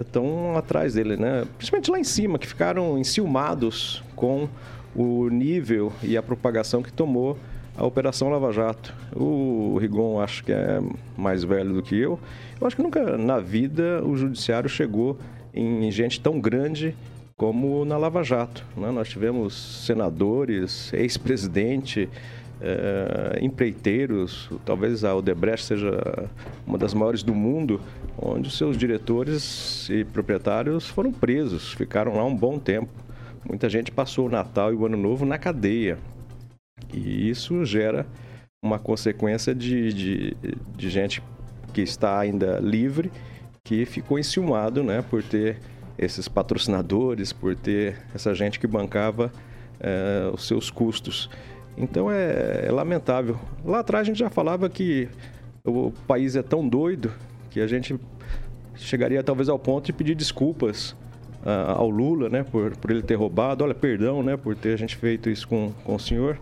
estão 0.00 0.52
é, 0.54 0.58
atrás 0.58 0.94
dele, 0.94 1.16
né? 1.16 1.46
Principalmente 1.56 1.90
lá 1.90 1.98
em 1.98 2.04
cima, 2.04 2.38
que 2.38 2.46
ficaram 2.46 2.98
enciumados 2.98 4.02
com 4.14 4.48
o 4.94 5.28
nível 5.28 5.92
e 6.02 6.16
a 6.16 6.22
propagação 6.22 6.82
que 6.82 6.92
tomou 6.92 7.38
a 7.76 7.84
Operação 7.84 8.28
Lava 8.28 8.52
Jato. 8.52 8.94
O 9.14 9.76
Rigon 9.78 10.20
acho 10.20 10.42
que 10.42 10.52
é 10.52 10.80
mais 11.16 11.44
velho 11.44 11.74
do 11.74 11.82
que 11.82 11.94
eu. 11.94 12.18
Eu 12.60 12.66
acho 12.66 12.76
que 12.76 12.82
nunca 12.82 13.18
na 13.18 13.38
vida 13.38 14.02
o 14.04 14.16
judiciário 14.16 14.68
chegou 14.68 15.18
em 15.52 15.90
gente 15.90 16.20
tão 16.20 16.40
grande 16.40 16.94
como 17.36 17.84
na 17.84 17.98
Lava 17.98 18.22
Jato. 18.22 18.64
Né? 18.76 18.90
Nós 18.90 19.08
tivemos 19.08 19.84
senadores, 19.84 20.92
ex-presidente, 20.94 22.08
é, 22.60 23.38
empreiteiros, 23.42 24.48
talvez 24.64 25.04
a 25.04 25.14
Odebrecht 25.14 25.66
seja 25.66 26.28
uma 26.66 26.78
das 26.78 26.94
maiores 26.94 27.22
do 27.22 27.34
mundo, 27.34 27.80
onde 28.18 28.50
seus 28.50 28.78
diretores 28.78 29.88
e 29.90 30.04
proprietários 30.04 30.88
foram 30.88 31.12
presos, 31.12 31.74
ficaram 31.74 32.16
lá 32.16 32.24
um 32.24 32.34
bom 32.34 32.58
tempo. 32.58 32.88
Muita 33.46 33.68
gente 33.68 33.92
passou 33.92 34.26
o 34.26 34.30
Natal 34.30 34.72
e 34.72 34.76
o 34.76 34.86
Ano 34.86 34.96
Novo 34.96 35.26
na 35.26 35.38
cadeia. 35.38 35.98
E 36.92 37.28
isso 37.28 37.64
gera 37.64 38.06
uma 38.62 38.78
consequência 38.78 39.54
de, 39.54 39.92
de, 39.92 40.36
de 40.76 40.90
gente 40.90 41.22
que 41.76 41.82
está 41.82 42.18
ainda 42.18 42.58
livre, 42.58 43.12
que 43.62 43.84
ficou 43.84 44.18
enciumado 44.18 44.82
né, 44.82 45.04
por 45.10 45.22
ter 45.22 45.58
esses 45.98 46.26
patrocinadores, 46.26 47.34
por 47.34 47.54
ter 47.54 47.98
essa 48.14 48.34
gente 48.34 48.58
que 48.58 48.66
bancava 48.66 49.30
é, 49.78 50.30
os 50.32 50.46
seus 50.46 50.70
custos. 50.70 51.28
Então 51.76 52.10
é, 52.10 52.64
é, 52.64 52.72
lamentável. 52.72 53.38
Lá 53.62 53.80
atrás 53.80 54.00
a 54.00 54.04
gente 54.06 54.18
já 54.18 54.30
falava 54.30 54.70
que 54.70 55.06
o 55.66 55.92
país 56.06 56.34
é 56.34 56.42
tão 56.42 56.66
doido 56.66 57.12
que 57.50 57.60
a 57.60 57.66
gente 57.66 58.00
chegaria 58.74 59.22
talvez 59.22 59.50
ao 59.50 59.58
ponto 59.58 59.84
de 59.84 59.92
pedir 59.92 60.14
desculpas 60.14 60.92
uh, 61.44 61.72
ao 61.76 61.90
Lula, 61.90 62.30
né, 62.30 62.42
por, 62.42 62.74
por 62.78 62.90
ele 62.90 63.02
ter 63.02 63.16
roubado. 63.16 63.62
Olha, 63.64 63.74
perdão, 63.74 64.22
né, 64.22 64.34
por 64.34 64.56
ter 64.56 64.72
a 64.72 64.78
gente 64.78 64.96
feito 64.96 65.28
isso 65.28 65.46
com, 65.46 65.74
com 65.84 65.96
o 65.96 66.00
senhor. 66.00 66.38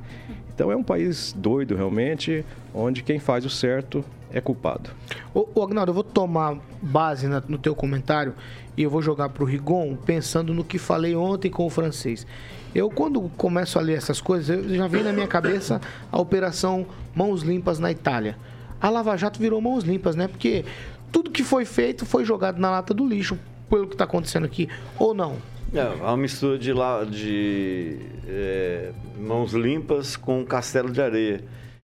Então 0.55 0.71
é 0.71 0.77
um 0.77 0.85
país 0.85 1.33
doido 1.37 1.75
realmente, 1.75 2.45
onde 2.73 3.03
quem 3.03 3.19
faz 3.19 3.45
o 3.45 3.51
certo 3.51 4.05
é 4.35 4.41
culpado. 4.41 4.91
Ô, 5.33 5.49
ô 5.55 5.63
Agnaldo, 5.63 5.91
eu 5.91 5.95
vou 5.95 6.03
tomar 6.03 6.59
base 6.83 7.29
na, 7.29 7.41
no 7.47 7.57
teu 7.57 7.75
comentário 7.75 8.35
e 8.77 8.83
eu 8.83 8.91
vou 8.91 9.01
jogar 9.01 9.29
para 9.29 9.45
o 9.45 9.47
Rigon 9.47 9.95
pensando 9.95 10.53
no 10.53 10.65
que 10.65 10.77
falei 10.77 11.15
ontem 11.15 11.49
com 11.49 11.65
o 11.65 11.71
francês. 11.71 12.27
Eu, 12.75 12.91
quando 12.91 13.23
começo 13.37 13.79
a 13.79 13.83
ler 13.83 13.97
essas 13.97 14.21
coisas, 14.21 14.69
já 14.73 14.89
vem 14.89 15.05
na 15.05 15.13
minha 15.13 15.29
cabeça 15.29 15.81
a 16.11 16.21
operação 16.21 16.85
Mãos 17.15 17.43
Limpas 17.43 17.79
na 17.79 17.93
Itália. 17.93 18.37
A 18.81 18.91
Lava 18.91 19.17
Jato 19.17 19.39
virou 19.39 19.61
Mãos 19.61 19.85
Limpas, 19.85 20.17
né? 20.17 20.27
Porque 20.27 20.65
tudo 21.13 21.31
que 21.31 21.45
foi 21.45 21.65
feito 21.65 22.05
foi 22.05 22.25
jogado 22.25 22.59
na 22.59 22.73
lata 22.73 22.93
do 22.93 23.07
lixo, 23.07 23.39
pelo 23.71 23.87
que 23.87 23.95
está 23.95 24.03
acontecendo 24.03 24.45
aqui, 24.45 24.69
ou 24.99 25.15
não? 25.15 25.37
É, 25.73 25.85
uma 25.85 26.17
mistura 26.17 26.59
de, 26.59 26.73
lá, 26.73 27.05
de 27.05 27.99
é, 28.27 28.91
mãos 29.17 29.53
limpas 29.53 30.17
com 30.17 30.45
castelo 30.45 30.91
de 30.91 31.01
areia. 31.01 31.45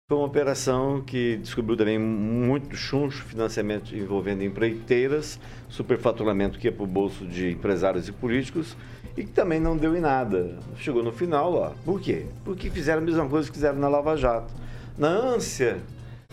Foi 0.07 0.19
uma 0.19 0.27
operação 0.27 1.01
que 1.01 1.35
descobriu 1.37 1.75
também 1.75 1.97
muito 1.97 2.75
chuncho, 2.75 3.23
financiamento 3.23 3.95
envolvendo 3.95 4.43
empreiteiras, 4.43 5.39
superfaturamento 5.67 6.59
que 6.59 6.67
ia 6.67 6.71
para 6.71 6.83
o 6.83 6.85
bolso 6.85 7.25
de 7.25 7.49
empresários 7.49 8.07
e 8.07 8.11
políticos 8.11 8.77
e 9.17 9.23
que 9.23 9.31
também 9.31 9.59
não 9.59 9.75
deu 9.75 9.97
em 9.97 9.99
nada. 9.99 10.59
Chegou 10.77 11.01
no 11.01 11.11
final, 11.11 11.55
ó. 11.55 11.71
Por 11.83 11.99
quê? 11.99 12.27
Porque 12.43 12.69
fizeram 12.69 13.01
a 13.01 13.03
mesma 13.03 13.27
coisa 13.27 13.47
que 13.47 13.55
fizeram 13.55 13.79
na 13.79 13.87
Lava 13.87 14.15
Jato. 14.15 14.53
Na 14.95 15.07
ânsia 15.07 15.79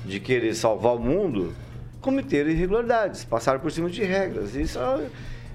de 0.05 0.21
querer 0.21 0.55
salvar 0.55 0.95
o 0.95 0.99
mundo, 0.99 1.55
cometeram 1.99 2.51
irregularidades, 2.51 3.25
passaram 3.25 3.59
por 3.59 3.73
cima 3.73 3.89
de 3.89 4.05
regras. 4.05 4.55
Isso 4.55 4.79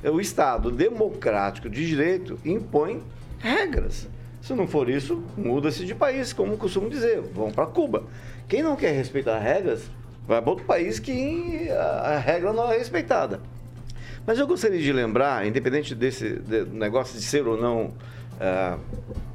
é 0.03 0.09
o 0.09 0.19
Estado 0.19 0.71
democrático 0.71 1.69
de 1.69 1.85
direito 1.85 2.39
impõe 2.43 2.99
regras. 3.37 4.09
Se 4.47 4.53
não 4.53 4.65
for 4.65 4.89
isso, 4.89 5.21
muda-se 5.35 5.83
de 5.83 5.93
país, 5.93 6.31
como 6.31 6.57
costumo 6.57 6.89
dizer, 6.89 7.19
vão 7.19 7.51
para 7.51 7.65
Cuba. 7.65 8.05
Quem 8.47 8.63
não 8.63 8.77
quer 8.77 8.91
respeitar 8.91 9.37
regras, 9.39 9.91
vai 10.25 10.41
para 10.41 10.49
outro 10.49 10.63
país 10.63 10.99
que 10.99 11.69
a 11.69 12.17
regra 12.17 12.53
não 12.53 12.71
é 12.71 12.77
respeitada. 12.77 13.41
Mas 14.25 14.39
eu 14.39 14.47
gostaria 14.47 14.79
de 14.79 14.93
lembrar, 14.93 15.45
independente 15.45 15.93
desse 15.93 16.39
de, 16.39 16.63
negócio 16.63 17.19
de 17.19 17.25
ser 17.25 17.45
ou 17.45 17.59
não 17.59 17.87
uh, 17.87 18.79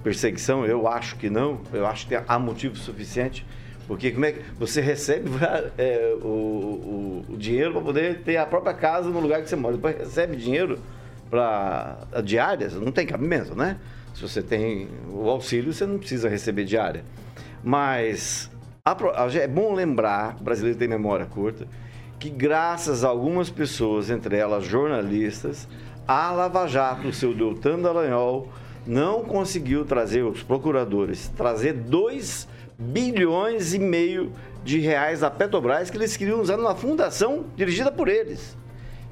perseguição, 0.02 0.64
eu 0.64 0.88
acho 0.88 1.16
que 1.16 1.28
não, 1.28 1.60
eu 1.74 1.86
acho 1.86 2.08
que 2.08 2.14
há 2.14 2.38
motivo 2.38 2.76
suficiente, 2.76 3.44
porque 3.86 4.12
como 4.12 4.24
é 4.24 4.32
que 4.32 4.40
você 4.58 4.80
recebe 4.80 5.28
é, 5.76 6.16
o, 6.22 6.26
o, 6.26 7.24
o, 7.28 7.36
dinheiro 7.36 7.72
para 7.72 7.82
poder 7.82 8.22
ter 8.22 8.38
a 8.38 8.46
própria 8.46 8.72
casa 8.72 9.10
no 9.10 9.20
lugar 9.20 9.42
que 9.42 9.48
você 9.50 9.56
mora, 9.56 9.74
depois 9.74 9.94
recebe 9.94 10.36
dinheiro 10.36 10.78
para 11.28 11.98
diárias, 12.24 12.72
não 12.72 12.90
tem 12.90 13.06
cabimento, 13.06 13.54
né? 13.54 13.76
Se 14.14 14.22
você 14.22 14.42
tem 14.42 14.88
o 15.10 15.28
auxílio, 15.28 15.72
você 15.72 15.86
não 15.86 15.98
precisa 15.98 16.28
receber 16.28 16.64
diária. 16.64 17.04
Mas 17.62 18.50
é 19.40 19.46
bom 19.46 19.72
lembrar, 19.72 20.36
o 20.40 20.42
brasileiro 20.42 20.78
tem 20.78 20.88
memória 20.88 21.26
curta, 21.26 21.66
que 22.18 22.28
graças 22.28 23.04
a 23.04 23.08
algumas 23.08 23.50
pessoas, 23.50 24.10
entre 24.10 24.36
elas 24.36 24.64
jornalistas, 24.64 25.68
a 26.06 26.30
Lava 26.32 26.66
Jato, 26.66 27.08
o 27.08 27.12
seu 27.12 27.34
Deltan 27.34 27.80
Dallagnol, 27.80 28.48
não 28.86 29.22
conseguiu 29.24 29.84
trazer, 29.84 30.22
os 30.22 30.42
procuradores, 30.42 31.28
trazer 31.36 31.72
2 31.72 32.48
bilhões 32.78 33.74
e 33.74 33.78
meio 33.78 34.32
de 34.64 34.78
reais 34.80 35.20
da 35.20 35.30
Petrobras 35.30 35.90
que 35.90 35.96
eles 35.96 36.16
queriam 36.16 36.40
usar 36.40 36.56
numa 36.56 36.74
fundação 36.74 37.44
dirigida 37.56 37.92
por 37.92 38.08
eles. 38.08 38.56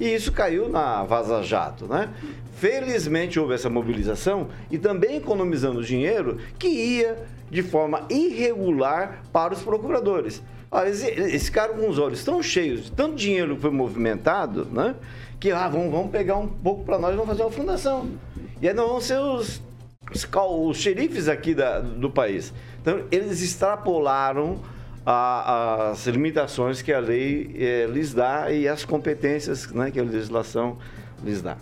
E 0.00 0.14
isso 0.14 0.32
caiu 0.32 0.66
na 0.70 1.04
Vaza 1.04 1.42
Jato, 1.42 1.86
né? 1.86 2.08
Felizmente 2.56 3.38
houve 3.38 3.54
essa 3.54 3.68
mobilização 3.68 4.48
e 4.70 4.78
também 4.78 5.16
economizando 5.16 5.84
dinheiro 5.84 6.38
que 6.58 6.68
ia 6.68 7.18
de 7.50 7.62
forma 7.62 8.06
irregular 8.08 9.22
para 9.30 9.52
os 9.52 9.60
procuradores. 9.60 10.42
Olha, 10.70 10.88
eles 10.88 11.44
ficaram 11.44 11.74
com 11.74 11.88
os 11.88 11.98
olhos 11.98 12.24
tão 12.24 12.42
cheios 12.42 12.84
de 12.84 12.92
tanto 12.92 13.16
dinheiro 13.16 13.56
que 13.56 13.62
foi 13.62 13.70
movimentado, 13.70 14.66
né? 14.72 14.94
Que 15.38 15.50
ah, 15.50 15.68
vamos, 15.68 15.90
vamos 15.90 16.10
pegar 16.10 16.36
um 16.36 16.48
pouco 16.48 16.84
para 16.84 16.98
nós 16.98 17.12
e 17.12 17.16
vamos 17.16 17.30
fazer 17.30 17.42
uma 17.42 17.50
fundação. 17.50 18.08
E 18.62 18.68
aí 18.68 18.74
não 18.74 18.88
vão 18.88 19.00
ser 19.00 19.18
os, 19.18 19.60
os, 20.12 20.28
os 20.32 20.76
xerifes 20.78 21.28
aqui 21.28 21.54
da, 21.54 21.80
do 21.80 22.08
país. 22.08 22.54
Então, 22.80 23.02
eles 23.10 23.42
extrapolaram 23.42 24.60
a, 25.04 25.90
as 25.90 26.06
limitações 26.06 26.82
que 26.82 26.92
a 26.92 27.00
lei 27.00 27.54
é, 27.58 27.86
lhes 27.86 28.12
dá 28.12 28.50
e 28.50 28.68
as 28.68 28.84
competências 28.84 29.70
né, 29.72 29.90
que 29.90 29.98
a 29.98 30.02
legislação 30.02 30.78
lhes 31.24 31.42
dá. 31.42 31.56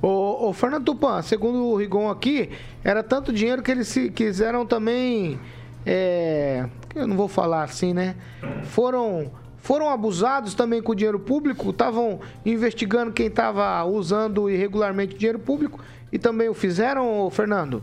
O, 0.00 0.48
o 0.48 0.52
Fernando 0.52 0.84
Tupan, 0.84 1.22
segundo 1.22 1.64
o 1.64 1.76
Rigon 1.76 2.10
aqui, 2.10 2.50
era 2.82 3.02
tanto 3.02 3.32
dinheiro 3.32 3.62
que 3.62 3.70
eles 3.70 3.86
se 3.88 4.10
quiseram 4.10 4.66
também. 4.66 5.38
É, 5.86 6.66
eu 6.94 7.06
não 7.06 7.16
vou 7.16 7.28
falar 7.28 7.64
assim, 7.64 7.94
né? 7.94 8.16
Foram 8.64 9.30
foram 9.58 9.88
abusados 9.88 10.54
também 10.54 10.82
com 10.82 10.92
dinheiro 10.92 11.20
público, 11.20 11.70
estavam 11.70 12.20
investigando 12.44 13.12
quem 13.12 13.28
estava 13.28 13.84
usando 13.84 14.50
irregularmente 14.50 15.14
dinheiro 15.14 15.38
público 15.38 15.78
e 16.10 16.18
também 16.18 16.48
o 16.48 16.54
fizeram, 16.54 17.30
Fernando? 17.30 17.80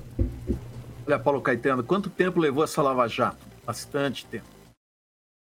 Olha, 1.07 1.17
Paulo 1.17 1.39
Caetano, 1.39 1.82
quanto 1.82 2.09
tempo 2.09 2.38
levou 2.38 2.65
essa 2.65 2.82
Lava 2.82 3.07
Jato? 3.07 3.38
Bastante 3.65 4.26
tempo. 4.26 4.59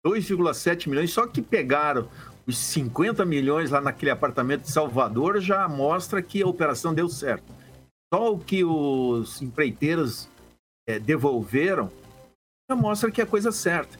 2,7 0.07 0.89
milhões, 0.89 1.13
só 1.13 1.27
que 1.27 1.41
pegaram 1.41 2.09
os 2.47 2.59
50 2.59 3.25
milhões 3.25 3.71
lá 3.71 3.81
naquele 3.81 4.11
apartamento 4.11 4.63
de 4.63 4.71
Salvador 4.71 5.41
já 5.41 5.67
mostra 5.67 6.21
que 6.21 6.43
a 6.43 6.47
operação 6.47 6.93
deu 6.93 7.09
certo. 7.09 7.45
Só 8.13 8.33
o 8.33 8.39
que 8.39 8.63
os 8.63 9.41
empreiteiros 9.41 10.29
é, 10.87 10.99
devolveram, 10.99 11.91
já 12.71 12.77
mostra 12.77 13.11
que 13.11 13.21
é 13.21 13.25
a 13.25 13.27
coisa 13.27 13.51
certa. 13.51 13.99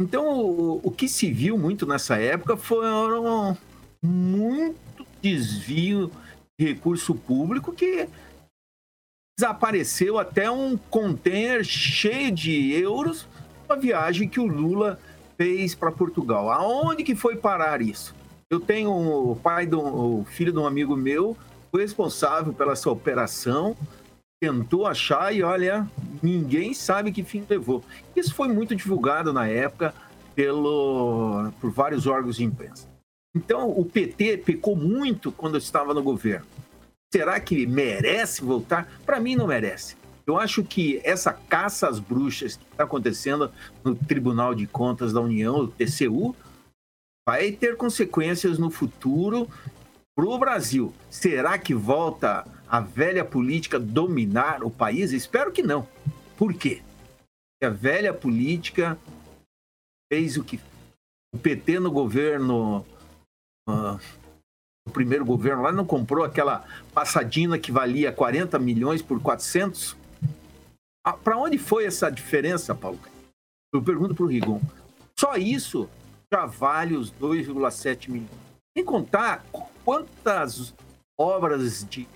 Então, 0.00 0.38
o, 0.38 0.80
o 0.82 0.90
que 0.90 1.08
se 1.08 1.30
viu 1.32 1.58
muito 1.58 1.86
nessa 1.86 2.16
época 2.16 2.56
foram 2.56 3.56
muito 4.02 5.06
desvio 5.20 6.10
de 6.58 6.66
recurso 6.66 7.14
público 7.14 7.72
que 7.72 8.08
desapareceu 9.38 10.18
até 10.18 10.50
um 10.50 10.76
container 10.76 11.64
cheio 11.64 12.30
de 12.30 12.72
euros 12.72 13.26
uma 13.72 13.76
viagem 13.76 14.28
que 14.28 14.40
o 14.40 14.46
Lula 14.46 14.98
fez 15.36 15.74
para 15.74 15.90
Portugal. 15.90 16.50
Aonde 16.50 17.02
que 17.02 17.14
foi 17.14 17.36
parar 17.36 17.82
isso? 17.82 18.14
Eu 18.50 18.60
tenho 18.60 18.90
o 18.92 19.36
pai 19.36 19.66
do 19.66 20.24
filho 20.24 20.52
de 20.52 20.58
um 20.58 20.66
amigo 20.66 20.96
meu, 20.96 21.36
foi 21.70 21.82
responsável 21.82 22.52
pela 22.52 22.72
essa 22.72 22.90
operação, 22.90 23.76
tentou 24.40 24.86
achar 24.86 25.34
e 25.34 25.42
olha, 25.42 25.88
ninguém 26.22 26.74
sabe 26.74 27.12
que 27.12 27.22
fim 27.22 27.44
levou. 27.48 27.82
Isso 28.14 28.34
foi 28.34 28.48
muito 28.48 28.74
divulgado 28.74 29.32
na 29.32 29.46
época 29.48 29.94
pelo 30.34 31.50
por 31.60 31.70
vários 31.70 32.06
órgãos 32.06 32.36
de 32.36 32.44
imprensa. 32.44 32.88
Então, 33.34 33.70
o 33.70 33.84
PT 33.84 34.38
pecou 34.38 34.76
muito 34.76 35.32
quando 35.32 35.56
estava 35.56 35.94
no 35.94 36.02
governo. 36.02 36.46
Será 37.12 37.40
que 37.40 37.66
merece 37.66 38.42
voltar? 38.42 38.86
Para 39.06 39.20
mim, 39.20 39.36
não 39.36 39.46
merece. 39.46 39.96
Eu 40.26 40.38
acho 40.38 40.62
que 40.62 41.00
essa 41.04 41.32
caça 41.32 41.88
às 41.88 41.98
bruxas 41.98 42.56
que 42.56 42.64
está 42.70 42.84
acontecendo 42.84 43.52
no 43.82 43.94
Tribunal 43.94 44.54
de 44.54 44.66
Contas 44.66 45.12
da 45.12 45.20
União, 45.20 45.56
o 45.56 45.68
TCU, 45.68 46.34
vai 47.26 47.52
ter 47.52 47.76
consequências 47.76 48.58
no 48.58 48.70
futuro 48.70 49.48
para 50.14 50.26
o 50.26 50.38
Brasil. 50.38 50.92
Será 51.10 51.58
que 51.58 51.74
volta 51.74 52.46
a 52.68 52.80
velha 52.80 53.24
política 53.24 53.78
dominar 53.78 54.62
o 54.62 54.70
país? 54.70 55.12
Espero 55.12 55.52
que 55.52 55.62
não. 55.62 55.88
Por 56.36 56.54
quê? 56.54 56.82
Porque 57.60 57.66
a 57.66 57.70
velha 57.70 58.14
política 58.14 58.98
fez 60.12 60.36
o 60.36 60.44
que 60.44 60.60
o 61.34 61.38
PT 61.38 61.80
no 61.80 61.90
governo 61.90 62.84
uh, 63.68 63.98
o 64.86 64.90
primeiro 64.90 65.24
governo 65.24 65.62
lá 65.62 65.72
não 65.72 65.86
comprou 65.86 66.24
aquela 66.24 66.64
passadina 66.92 67.58
que 67.58 67.70
valia 67.70 68.12
40 68.12 68.58
milhões 68.58 69.00
por 69.00 69.20
400 69.20 69.92
ah, 69.92 70.01
para 71.22 71.36
onde 71.36 71.58
foi 71.58 71.84
essa 71.84 72.10
diferença, 72.10 72.74
Paulo? 72.74 73.00
Eu 73.74 73.82
pergunto 73.82 74.14
para 74.14 74.24
o 74.24 74.28
Rigon. 74.28 74.60
Só 75.18 75.36
isso 75.36 75.88
já 76.32 76.46
vale 76.46 76.96
os 76.96 77.12
2,7 77.12 78.08
milhões. 78.08 78.30
Sem 78.76 78.84
contar 78.84 79.44
quantas 79.84 80.74
obras 81.18 81.84
de 81.84 82.08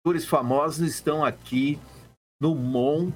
atores 0.00 0.24
famosos 0.24 0.88
estão 0.88 1.24
aqui 1.24 1.78
no 2.40 2.54
MON 2.54 3.12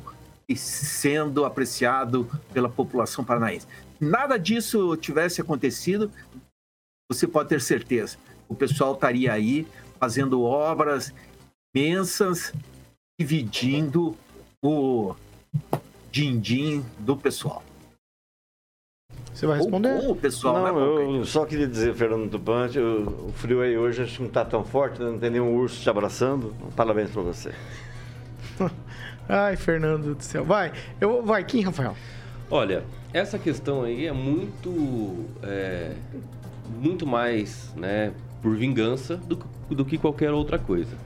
e 0.49 0.57
sendo 0.57 1.45
apreciado 1.45 2.31
pela 2.53 2.69
população 2.69 3.25
paranaense. 3.25 3.67
Nada 4.01 4.39
disso 4.39 4.97
tivesse 4.97 5.41
acontecido, 5.41 6.11
você 7.11 7.27
pode 7.27 7.49
ter 7.49 7.61
certeza. 7.61 8.19
O 8.49 8.55
pessoal 8.55 8.95
estaria 8.95 9.33
aí 9.33 9.67
fazendo 9.99 10.43
obras 10.43 11.12
imensas, 11.75 12.53
dividindo 13.19 14.17
o 14.63 15.15
din-din 16.11 16.85
do 16.99 17.17
pessoal. 17.17 17.63
Você 19.33 19.47
vai 19.47 19.59
responder? 19.59 20.01
O, 20.07 20.13
o 20.13 20.17
pessoal, 20.17 20.73
não, 20.73 20.97
né, 20.97 21.19
eu 21.19 21.25
só 21.27 21.45
queria 21.45 21.69
dizer, 21.69 21.95
Fernando 21.95 22.31
Tupante, 22.31 22.79
o, 22.79 23.29
o 23.29 23.33
frio 23.35 23.61
aí 23.61 23.77
hoje 23.77 24.03
acho 24.03 24.15
que 24.15 24.21
não 24.21 24.29
está 24.29 24.45
tão 24.45 24.65
forte, 24.65 24.99
né? 24.99 25.11
não 25.11 25.19
tem 25.19 25.29
nenhum 25.29 25.55
urso 25.55 25.81
te 25.81 25.91
abraçando. 25.91 26.55
Parabéns 26.75 27.11
para 27.11 27.23
você. 27.23 27.53
Ai, 29.29 29.57
Fernando 29.57 30.15
do 30.15 30.23
céu. 30.23 30.45
Vai, 30.45 30.73
eu, 31.01 31.23
vai, 31.23 31.45
quem, 31.45 31.61
Rafael? 31.61 31.95
Olha, 32.51 32.85
essa 33.13 33.39
questão 33.39 33.83
aí 33.83 34.07
é 34.07 34.13
muito, 34.13 35.27
é, 35.43 35.95
muito 36.81 37.07
mais, 37.07 37.75
né, 37.75 38.15
por 38.41 38.57
vingança 38.57 39.17
do, 39.17 39.39
do 39.69 39.85
que 39.85 39.99
qualquer 39.99 40.31
outra 40.31 40.59
coisa. 40.59 40.97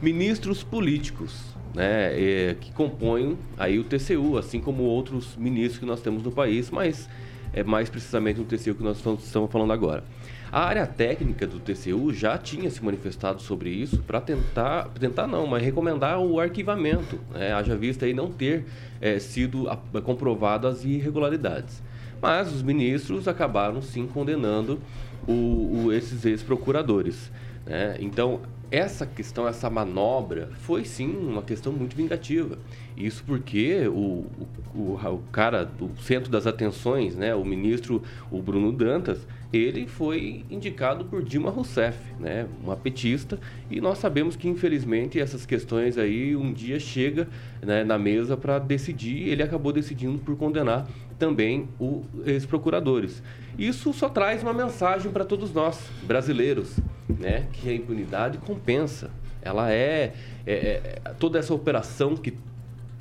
Ministros 0.00 0.62
políticos 0.62 1.42
né, 1.74 2.12
é, 2.12 2.56
que 2.60 2.72
compõem 2.72 3.38
aí 3.58 3.78
o 3.78 3.84
TCU, 3.84 4.36
assim 4.36 4.60
como 4.60 4.82
outros 4.82 5.36
ministros 5.36 5.78
que 5.78 5.86
nós 5.86 6.00
temos 6.00 6.22
no 6.22 6.32
país, 6.32 6.70
mas 6.70 7.08
é 7.52 7.62
mais 7.62 7.88
precisamente 7.88 8.40
o 8.40 8.44
TCU 8.44 8.74
que 8.74 8.82
nós 8.82 8.96
estamos 8.98 9.50
falando 9.50 9.72
agora. 9.72 10.04
A 10.52 10.64
área 10.64 10.84
técnica 10.84 11.46
do 11.46 11.60
TCU 11.60 12.12
já 12.12 12.36
tinha 12.36 12.68
se 12.70 12.84
manifestado 12.84 13.40
sobre 13.40 13.70
isso 13.70 14.02
para 14.02 14.20
tentar, 14.20 14.88
tentar 14.98 15.28
não, 15.28 15.46
mas 15.46 15.62
recomendar 15.62 16.18
o 16.18 16.40
arquivamento, 16.40 17.20
né? 17.32 17.52
haja 17.52 17.76
vista 17.76 18.04
aí 18.04 18.12
não 18.12 18.32
ter 18.32 18.66
é, 19.00 19.20
sido 19.20 19.66
comprovadas 20.02 20.78
as 20.78 20.84
irregularidades. 20.84 21.80
Mas 22.20 22.52
os 22.52 22.62
ministros 22.62 23.28
acabaram 23.28 23.80
sim 23.80 24.08
condenando 24.08 24.80
o, 25.26 25.84
o, 25.84 25.92
esses 25.92 26.24
ex-procuradores. 26.24 27.30
Né? 27.64 27.96
Então, 28.00 28.40
essa 28.70 29.04
questão, 29.04 29.48
essa 29.48 29.68
manobra, 29.68 30.50
foi 30.60 30.84
sim 30.84 31.10
uma 31.10 31.42
questão 31.42 31.72
muito 31.72 31.96
vingativa. 31.96 32.58
Isso 32.96 33.24
porque 33.26 33.88
o, 33.88 34.26
o, 34.74 34.94
o, 34.94 35.22
cara 35.32 35.64
do 35.64 35.90
centro 36.00 36.30
das 36.30 36.46
atenções, 36.46 37.16
né, 37.16 37.34
o 37.34 37.44
ministro 37.44 38.02
o 38.30 38.40
Bruno 38.40 38.70
Dantas, 38.70 39.26
ele 39.52 39.86
foi 39.88 40.44
indicado 40.48 41.04
por 41.04 41.22
Dilma 41.22 41.50
Rousseff, 41.50 41.98
né, 42.20 42.46
uma 42.62 42.76
petista, 42.76 43.40
e 43.68 43.80
nós 43.80 43.98
sabemos 43.98 44.36
que 44.36 44.48
infelizmente 44.48 45.18
essas 45.18 45.44
questões 45.44 45.98
aí 45.98 46.36
um 46.36 46.52
dia 46.52 46.78
chega 46.78 47.28
né, 47.60 47.82
na 47.82 47.98
mesa 47.98 48.36
para 48.36 48.58
decidir, 48.58 49.28
ele 49.28 49.42
acabou 49.42 49.72
decidindo 49.72 50.18
por 50.18 50.36
condenar 50.36 50.86
também 51.18 51.68
os 51.78 52.46
procuradores. 52.46 53.22
Isso 53.58 53.92
só 53.92 54.08
traz 54.08 54.42
uma 54.42 54.54
mensagem 54.54 55.10
para 55.10 55.24
todos 55.24 55.52
nós, 55.52 55.78
brasileiros, 56.04 56.78
né? 57.18 57.46
que 57.52 57.68
a 57.68 57.74
impunidade 57.74 58.38
compensa. 58.38 59.10
Ela 59.42 59.72
é, 59.72 60.14
é, 60.46 60.54
é, 60.54 61.00
toda 61.18 61.38
essa 61.38 61.54
operação 61.54 62.16
que 62.16 62.34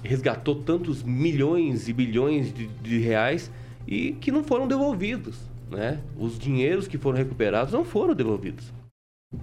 resgatou 0.03 0.55
tantos 0.55 1.03
milhões 1.03 1.89
e 1.89 1.93
bilhões 1.93 2.53
de, 2.53 2.67
de 2.67 2.99
reais 2.99 3.51
e 3.85 4.13
que 4.13 4.31
não 4.31 4.43
foram 4.43 4.67
devolvidos. 4.67 5.37
Né? 5.69 5.99
Os 6.17 6.39
dinheiros 6.39 6.87
que 6.87 6.97
foram 6.97 7.17
recuperados 7.17 7.73
não 7.73 7.83
foram 7.83 8.13
devolvidos. 8.15 8.71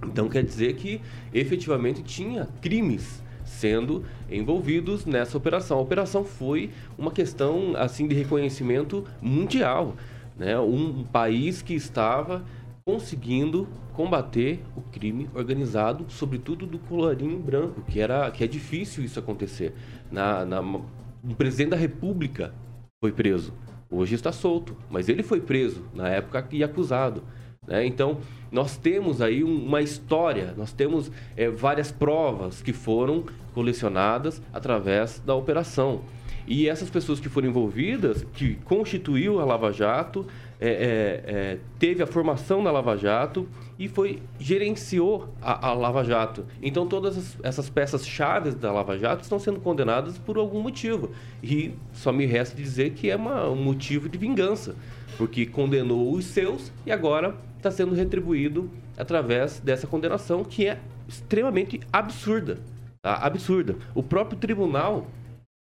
Então 0.03 0.27
quer 0.27 0.43
dizer 0.43 0.75
que 0.75 0.99
efetivamente 1.33 2.03
tinha 2.03 2.47
crimes 2.61 3.23
sendo 3.45 4.03
envolvidos 4.29 5.05
nessa 5.05 5.37
operação. 5.37 5.77
A 5.77 5.81
operação 5.81 6.25
foi 6.25 6.69
uma 6.97 7.11
questão 7.11 7.73
assim 7.77 8.07
de 8.07 8.13
reconhecimento 8.13 9.05
mundial, 9.21 9.95
né? 10.37 10.59
Um 10.59 11.03
país 11.05 11.61
que 11.61 11.73
estava 11.73 12.43
conseguindo 12.87 13.67
combater 13.91 14.63
o 14.73 14.81
crime 14.81 15.29
organizado, 15.35 16.05
sobretudo 16.07 16.65
do 16.65 16.79
colorinho 16.79 17.37
branco, 17.37 17.81
que 17.81 17.99
era 17.99 18.31
que 18.31 18.45
é 18.45 18.47
difícil 18.47 19.03
isso 19.03 19.19
acontecer. 19.19 19.73
Na, 20.09 20.45
na, 20.45 20.61
o 20.61 21.35
presidente 21.37 21.71
da 21.71 21.75
República 21.75 22.53
foi 23.01 23.11
preso, 23.11 23.53
hoje 23.91 24.15
está 24.15 24.31
solto, 24.31 24.73
mas 24.89 25.09
ele 25.09 25.21
foi 25.21 25.41
preso 25.41 25.83
na 25.93 26.07
época 26.07 26.47
e 26.49 26.63
acusado. 26.63 27.23
Né? 27.67 27.85
Então, 27.85 28.19
nós 28.49 28.77
temos 28.77 29.21
aí 29.21 29.43
uma 29.43 29.81
história, 29.81 30.53
nós 30.55 30.71
temos 30.71 31.11
é, 31.35 31.49
várias 31.49 31.91
provas 31.91 32.61
que 32.61 32.71
foram 32.71 33.25
colecionadas 33.53 34.41
através 34.53 35.19
da 35.25 35.35
operação. 35.35 36.03
E 36.47 36.69
essas 36.69 36.89
pessoas 36.89 37.19
que 37.19 37.27
foram 37.27 37.49
envolvidas, 37.49 38.25
que 38.33 38.55
constituiu 38.63 39.41
a 39.41 39.43
Lava 39.43 39.73
Jato, 39.73 40.25
é, 40.59 40.69
é, 40.69 41.31
é, 41.31 41.59
teve 41.77 42.01
a 42.01 42.07
formação 42.07 42.63
da 42.63 42.71
Lava 42.71 42.97
Jato 42.97 43.47
e 43.77 43.87
foi 43.87 44.21
gerenciou 44.39 45.29
a, 45.41 45.67
a 45.67 45.73
Lava 45.73 46.03
Jato. 46.03 46.45
Então 46.61 46.87
todas 46.87 47.37
essas 47.43 47.69
peças 47.69 48.07
chaves 48.07 48.55
da 48.55 48.71
Lava 48.71 48.97
Jato 48.97 49.23
estão 49.23 49.37
sendo 49.37 49.59
condenadas 49.59 50.17
por 50.17 50.37
algum 50.37 50.61
motivo. 50.61 51.11
E 51.43 51.73
só 51.93 52.11
me 52.11 52.25
resta 52.25 52.55
dizer 52.55 52.91
que 52.91 53.09
é 53.09 53.15
uma, 53.15 53.47
um 53.47 53.55
motivo 53.55 54.09
de 54.09 54.17
vingança, 54.17 54.75
porque 55.17 55.45
condenou 55.45 56.11
os 56.11 56.25
seus 56.25 56.71
e 56.85 56.91
agora 56.91 57.35
está 57.57 57.69
sendo 57.69 57.93
retribuído 57.93 58.69
através 58.97 59.59
dessa 59.59 59.85
condenação 59.85 60.43
que 60.43 60.67
é 60.67 60.79
extremamente 61.07 61.79
absurda. 61.93 62.57
Tá? 63.01 63.13
Absurda. 63.13 63.75
O 63.93 64.01
próprio 64.01 64.39
tribunal, 64.39 65.07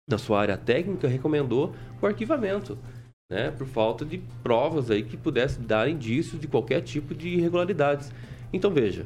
na 0.07 0.19
sua 0.19 0.41
área 0.41 0.57
técnica, 0.57 1.07
recomendou 1.07 1.73
o 1.99 2.05
arquivamento 2.05 2.77
né, 3.30 3.51
por 3.51 3.65
falta 3.65 4.05
de 4.05 4.21
provas 4.43 4.91
aí 4.91 5.03
que 5.03 5.17
pudesse 5.17 5.59
dar 5.59 5.89
indícios 5.89 6.39
de 6.39 6.47
qualquer 6.47 6.82
tipo 6.82 7.13
de 7.13 7.30
irregularidades. 7.30 8.11
Então 8.53 8.71
veja, 8.71 9.05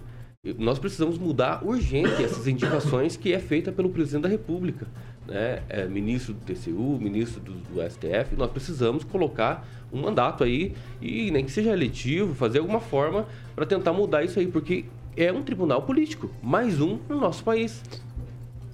nós 0.57 0.79
precisamos 0.79 1.17
mudar 1.17 1.65
urgente 1.65 2.23
essas 2.23 2.47
indicações 2.47 3.15
que 3.17 3.33
é 3.33 3.39
feita 3.39 3.71
pelo 3.71 3.89
presidente 3.89 4.23
da 4.23 4.29
República, 4.29 4.87
né, 5.27 5.61
é, 5.69 5.85
ministro 5.85 6.33
do 6.33 6.41
TCU, 6.41 6.97
ministro 6.99 7.39
do, 7.39 7.53
do, 7.53 7.89
STF. 7.89 8.35
Nós 8.37 8.51
precisamos 8.51 9.03
colocar 9.03 9.67
um 9.91 10.01
mandato 10.01 10.43
aí 10.43 10.73
e 11.01 11.31
nem 11.31 11.45
que 11.45 11.51
seja 11.51 11.71
eletivo, 11.71 12.35
fazer 12.35 12.59
alguma 12.59 12.79
forma 12.79 13.25
para 13.55 13.65
tentar 13.65 13.93
mudar 13.93 14.23
isso 14.23 14.39
aí, 14.39 14.47
porque 14.47 14.85
é 15.15 15.31
um 15.31 15.41
tribunal 15.41 15.81
político, 15.81 16.29
mais 16.41 16.79
um 16.79 16.99
no 17.09 17.19
nosso 17.19 17.43
país. 17.43 17.81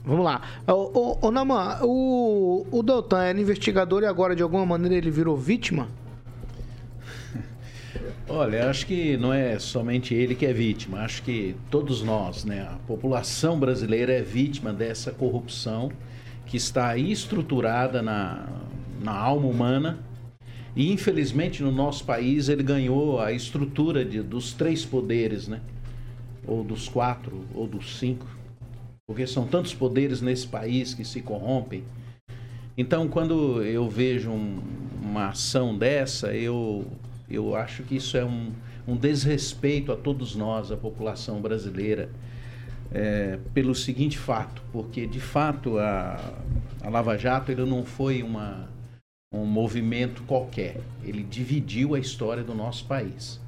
Vamos 0.05 0.23
lá. 0.23 0.41
Ô, 0.67 0.71
ô, 0.73 1.27
ô 1.27 1.31
Naman, 1.31 1.79
o, 1.81 2.67
o 2.71 2.83
Doutan 2.83 3.23
era 3.23 3.41
investigador 3.41 4.03
e 4.03 4.05
agora, 4.05 4.35
de 4.35 4.43
alguma 4.43 4.65
maneira, 4.65 4.95
ele 4.95 5.09
virou 5.09 5.35
vítima? 5.35 5.87
Olha, 8.29 8.69
acho 8.69 8.85
que 8.85 9.17
não 9.17 9.33
é 9.33 9.57
somente 9.57 10.13
ele 10.13 10.35
que 10.35 10.45
é 10.45 10.53
vítima, 10.53 10.99
acho 10.99 11.23
que 11.23 11.55
todos 11.71 12.03
nós, 12.03 12.45
né? 12.45 12.61
A 12.61 12.77
população 12.85 13.59
brasileira 13.59 14.13
é 14.13 14.21
vítima 14.21 14.71
dessa 14.71 15.11
corrupção 15.11 15.91
que 16.45 16.55
está 16.55 16.95
estruturada 16.95 18.03
na, 18.03 18.47
na 19.01 19.11
alma 19.11 19.47
humana. 19.47 19.99
E 20.75 20.91
infelizmente 20.91 21.63
no 21.63 21.71
nosso 21.71 22.03
país 22.03 22.47
ele 22.47 22.61
ganhou 22.61 23.19
a 23.19 23.31
estrutura 23.31 24.05
de, 24.05 24.21
dos 24.21 24.53
três 24.53 24.85
poderes, 24.85 25.47
né? 25.47 25.61
Ou 26.45 26.63
dos 26.63 26.87
quatro, 26.87 27.43
ou 27.55 27.65
dos 27.65 27.97
cinco. 27.97 28.27
Porque 29.07 29.27
são 29.27 29.47
tantos 29.47 29.73
poderes 29.73 30.21
nesse 30.21 30.47
país 30.47 30.93
que 30.93 31.05
se 31.05 31.21
corrompem. 31.21 31.83
Então, 32.77 33.07
quando 33.07 33.63
eu 33.63 33.89
vejo 33.89 34.31
um, 34.31 34.61
uma 35.01 35.29
ação 35.29 35.77
dessa, 35.77 36.33
eu 36.33 36.85
eu 37.29 37.55
acho 37.55 37.83
que 37.83 37.95
isso 37.95 38.17
é 38.17 38.23
um, 38.23 38.51
um 38.87 38.95
desrespeito 38.95 39.91
a 39.91 39.95
todos 39.95 40.35
nós, 40.35 40.71
a 40.71 40.77
população 40.77 41.41
brasileira, 41.41 42.09
é, 42.91 43.39
pelo 43.53 43.73
seguinte 43.73 44.17
fato, 44.17 44.61
porque 44.71 45.07
de 45.07 45.19
fato 45.19 45.77
a, 45.79 46.33
a 46.81 46.89
Lava 46.89 47.17
Jato 47.17 47.51
ele 47.51 47.65
não 47.65 47.83
foi 47.83 48.21
uma, 48.21 48.69
um 49.33 49.45
movimento 49.45 50.21
qualquer, 50.23 50.79
ele 51.03 51.23
dividiu 51.23 51.95
a 51.95 51.99
história 51.99 52.43
do 52.43 52.53
nosso 52.53 52.85
país. 52.85 53.39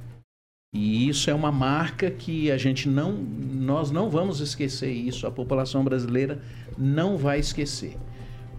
E 0.79 1.09
isso 1.09 1.27
é 1.31 1.33
uma 1.33 1.51
marca 1.51 2.11
que 2.11 2.51
a 2.51 2.57
gente 2.57 2.87
não, 2.87 3.11
nós 3.11 3.89
não 3.89 4.11
vamos 4.11 4.41
esquecer 4.41 4.91
isso, 4.91 5.25
a 5.25 5.31
população 5.31 5.83
brasileira 5.83 6.39
não 6.77 7.17
vai 7.17 7.39
esquecer. 7.39 7.97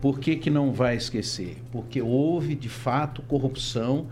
Por 0.01 0.19
que, 0.19 0.35
que 0.35 0.51
não 0.51 0.73
vai 0.73 0.97
esquecer? 0.97 1.63
Porque 1.71 2.03
houve 2.03 2.57
de 2.57 2.69
fato 2.69 3.23
corrupção 3.23 4.09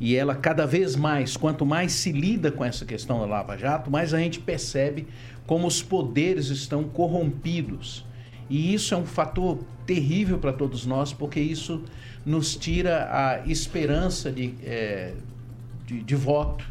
e 0.00 0.16
ela 0.16 0.34
cada 0.34 0.64
vez 0.66 0.96
mais, 0.96 1.36
quanto 1.36 1.66
mais 1.66 1.92
se 1.92 2.10
lida 2.12 2.50
com 2.50 2.64
essa 2.64 2.86
questão 2.86 3.20
da 3.20 3.26
Lava 3.26 3.58
Jato, 3.58 3.90
mais 3.90 4.14
a 4.14 4.18
gente 4.18 4.40
percebe 4.40 5.06
como 5.46 5.66
os 5.66 5.82
poderes 5.82 6.48
estão 6.48 6.84
corrompidos. 6.84 8.06
E 8.48 8.72
isso 8.72 8.94
é 8.94 8.96
um 8.96 9.04
fator 9.04 9.58
terrível 9.84 10.38
para 10.38 10.54
todos 10.54 10.86
nós, 10.86 11.12
porque 11.12 11.38
isso 11.38 11.84
nos 12.24 12.56
tira 12.56 13.06
a 13.12 13.46
esperança 13.46 14.32
de, 14.32 14.54
é, 14.64 15.12
de, 15.86 16.02
de, 16.02 16.16
voto, 16.16 16.64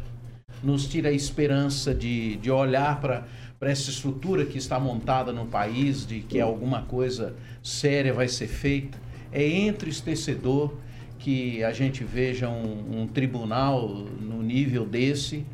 nos 0.62 0.86
tira 0.86 1.08
a 1.08 1.12
esperança 1.12 1.94
de, 1.94 2.36
de 2.36 2.50
olhar 2.50 3.00
para 3.00 3.26
essa 3.60 3.90
estrutura 3.90 4.44
que 4.44 4.58
está 4.58 4.78
montada 4.78 5.32
no 5.32 5.46
país, 5.46 6.06
de 6.06 6.20
que 6.20 6.40
alguma 6.40 6.82
coisa 6.82 7.34
séria 7.62 8.12
vai 8.12 8.28
ser 8.28 8.48
feita. 8.48 8.98
É 9.32 9.46
entristecedor 9.46 10.74
que 11.18 11.62
a 11.62 11.72
gente 11.72 12.02
veja 12.02 12.48
um, 12.48 13.02
um 13.02 13.06
tribunal 13.06 13.88
no 13.88 14.42
nível 14.42 14.86
desse 14.86 15.44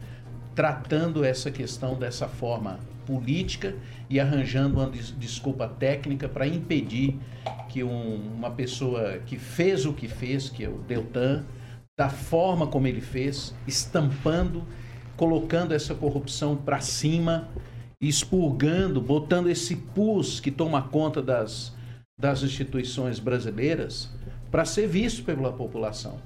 tratando 0.57 1.23
essa 1.23 1.51
questão 1.51 1.95
dessa 1.95 2.27
forma 2.27 2.81
política 3.05 3.77
e 4.09 4.19
arranjando 4.19 4.79
uma 4.79 4.89
des 4.89 5.15
desculpa 5.17 5.69
técnica 5.69 6.29
para 6.29 6.49
impedir 6.49 7.15
que 7.69 7.85
um, 7.85 8.17
uma 8.35 8.51
pessoa 8.51 9.19
que 9.27 9.39
fez 9.39 9.85
o 9.85 9.93
que 9.93 10.09
fez, 10.09 10.49
que 10.49 10.65
é 10.65 10.69
o 10.69 10.79
Deltan, 10.79 11.45
da 11.97 12.09
forma 12.09 12.67
como 12.67 12.87
ele 12.87 13.03
fez, 13.03 13.55
estampando, 13.67 14.65
colocando 15.17 15.73
essa 15.73 15.95
corrupção 15.95 16.57
para 16.57 16.81
cima, 16.81 17.49
expurgando, 18.01 19.01
botando 19.01 19.49
esse 19.49 19.77
pus 19.77 20.41
que 20.41 20.51
toma 20.51 20.83
conta 20.83 21.23
das, 21.23 21.73
das 22.19 22.43
instituições 22.43 23.19
brasileiras, 23.19 24.11
para 24.51 24.65
ser 24.65 24.87
visto 24.87 25.25
pela 25.25 25.53
população. 25.53 26.19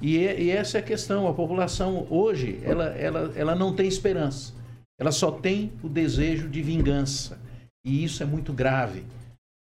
E, 0.00 0.18
e, 0.18 0.50
essa 0.50 0.78
é 0.78 0.80
a 0.80 0.84
questão. 0.84 1.26
A 1.26 1.34
população 1.34 2.06
hoje, 2.10 2.60
ela, 2.62 2.86
ela, 2.86 3.32
ela 3.34 3.54
não 3.54 3.74
tem 3.74 3.88
esperança. 3.88 4.52
Ela 4.98 5.12
só 5.12 5.30
tem 5.30 5.72
o 5.82 5.88
desejo 5.88 6.48
de 6.48 6.62
vingança. 6.62 7.38
E 7.84 8.04
isso 8.04 8.22
é 8.22 8.26
muito 8.26 8.52
grave. 8.52 9.04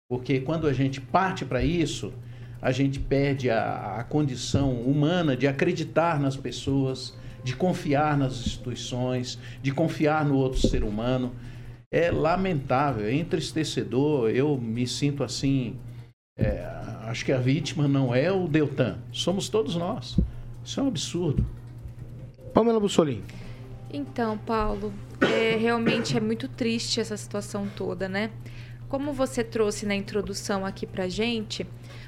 Porque 0.10 0.40
quando 0.40 0.68
a 0.68 0.74
gente 0.74 1.00
parte 1.00 1.46
para 1.46 1.64
isso, 1.64 2.14
a 2.62 2.72
gente 2.72 3.00
perde 3.00 3.50
a, 3.50 3.98
a 4.00 4.04
condição 4.04 4.74
humana 4.74 5.36
de 5.38 5.48
acreditar 5.48 6.20
nas 6.20 6.36
pessoas, 6.36 7.14
de 7.44 7.56
confiar 7.56 8.18
nas 8.18 8.34
instituições, 8.40 9.40
de 9.62 9.72
confiar 9.72 10.26
no 10.26 10.36
outro 10.36 10.60
ser 10.60 10.84
humano. 10.84 11.34
É 11.92 12.12
lamentável, 12.12 13.06
é 13.06 13.14
entristecedor. 13.14 14.30
Eu 14.30 14.58
me 14.58 14.86
sinto 14.88 15.24
assim 15.24 15.76
é, 16.40 16.66
acho 17.04 17.26
que 17.26 17.34
a 17.34 17.38
vítima 17.38 17.86
não 17.86 18.16
é 18.16 18.32
o 18.32 18.48
Deltan, 18.48 18.98
somos 19.12 19.50
todos 19.50 19.76
nós. 19.76 20.18
Isso 20.64 20.80
é 20.80 20.84
um 20.84 20.88
absurdo. 20.88 21.46
Pamela 22.54 22.80
Bussolini. 22.80 23.24
Então, 23.92 24.38
Paulo, 24.38 24.94
é, 25.20 25.58
realmente 25.58 26.16
é 26.16 26.22
muito 26.22 26.48
triste 26.48 27.02
essa 27.02 27.18
situação 27.18 27.68
toda, 27.76 28.08
né? 28.08 28.32
Como 28.88 29.12
você 29.12 29.44
trouxe 29.44 29.86
na 29.86 29.94
introdução 29.96 30.66
aqui 30.66 30.88
pra 30.88 31.10
gente, 31.10 31.68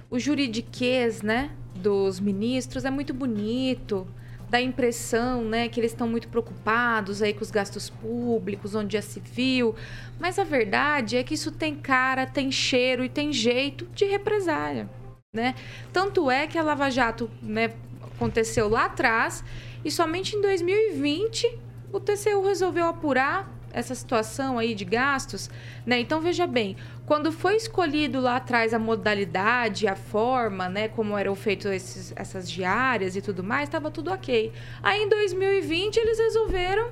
o 0.10 0.18
juridiquês, 0.18 1.22
né, 1.22 1.52
dos 1.76 2.20
ministros 2.20 2.86
é 2.86 2.90
muito 2.90 3.14
bonito, 3.14 4.08
dá 4.52 4.58
a 4.58 4.62
impressão, 4.62 5.45
né, 5.45 5.70
que 5.70 5.80
eles 5.80 5.93
estão 5.93 6.10
muito 6.10 6.28
preocupados 6.28 7.22
aí 7.22 7.34
com 7.34 7.41
os 7.41 7.49
gastos 7.49 7.89
públicos, 7.89 8.76
onde 8.76 8.97
é 8.97 9.02
civil, 9.02 9.74
mas 10.20 10.38
a 10.38 10.43
verdade 10.43 11.16
é 11.16 11.24
que 11.24 11.36
isso 11.36 11.54
tem 11.54 11.74
cara, 11.74 12.28
tem 12.28 12.52
cheiro 12.52 13.02
e 13.02 13.08
tem 13.08 13.32
jeito 13.32 13.86
de 13.95 14.04
represália, 14.04 14.89
né? 15.34 15.56
Tanto 15.93 16.30
é 16.30 16.47
que 16.47 16.58
a 16.58 16.64
Lava 16.64 16.89
Jato, 16.91 17.32
né, 17.41 17.74
aconteceu 18.14 18.68
lá 18.68 18.86
atrás 18.86 19.41
e 19.86 19.89
somente 19.89 20.36
em 20.36 20.41
2020 20.41 21.58
o 21.93 21.99
TCU 22.02 22.45
resolveu 22.45 22.88
apurar 22.88 23.49
essa 23.74 23.95
situação 23.95 24.57
aí 24.57 24.76
de 24.76 24.86
gastos, 24.86 25.49
né? 25.86 25.99
Então 25.99 26.22
veja 26.22 26.45
bem, 26.45 26.76
quando 27.05 27.32
foi 27.32 27.55
escolhido 27.55 28.19
lá 28.19 28.38
atrás 28.38 28.74
a 28.74 28.80
modalidade, 28.80 29.88
a 29.88 29.95
forma, 29.95 30.69
né, 30.69 30.88
como 30.88 31.17
eram 31.17 31.36
feitas 31.36 32.13
essas 32.15 32.49
diárias 32.49 33.15
e 33.15 33.22
tudo 33.22 33.43
mais, 33.43 33.67
estava 33.67 33.89
tudo 33.91 34.11
ok. 34.11 34.51
Aí 34.82 35.01
em 35.01 35.09
2020 35.09 35.97
eles 35.97 36.19
resolveram 36.19 36.91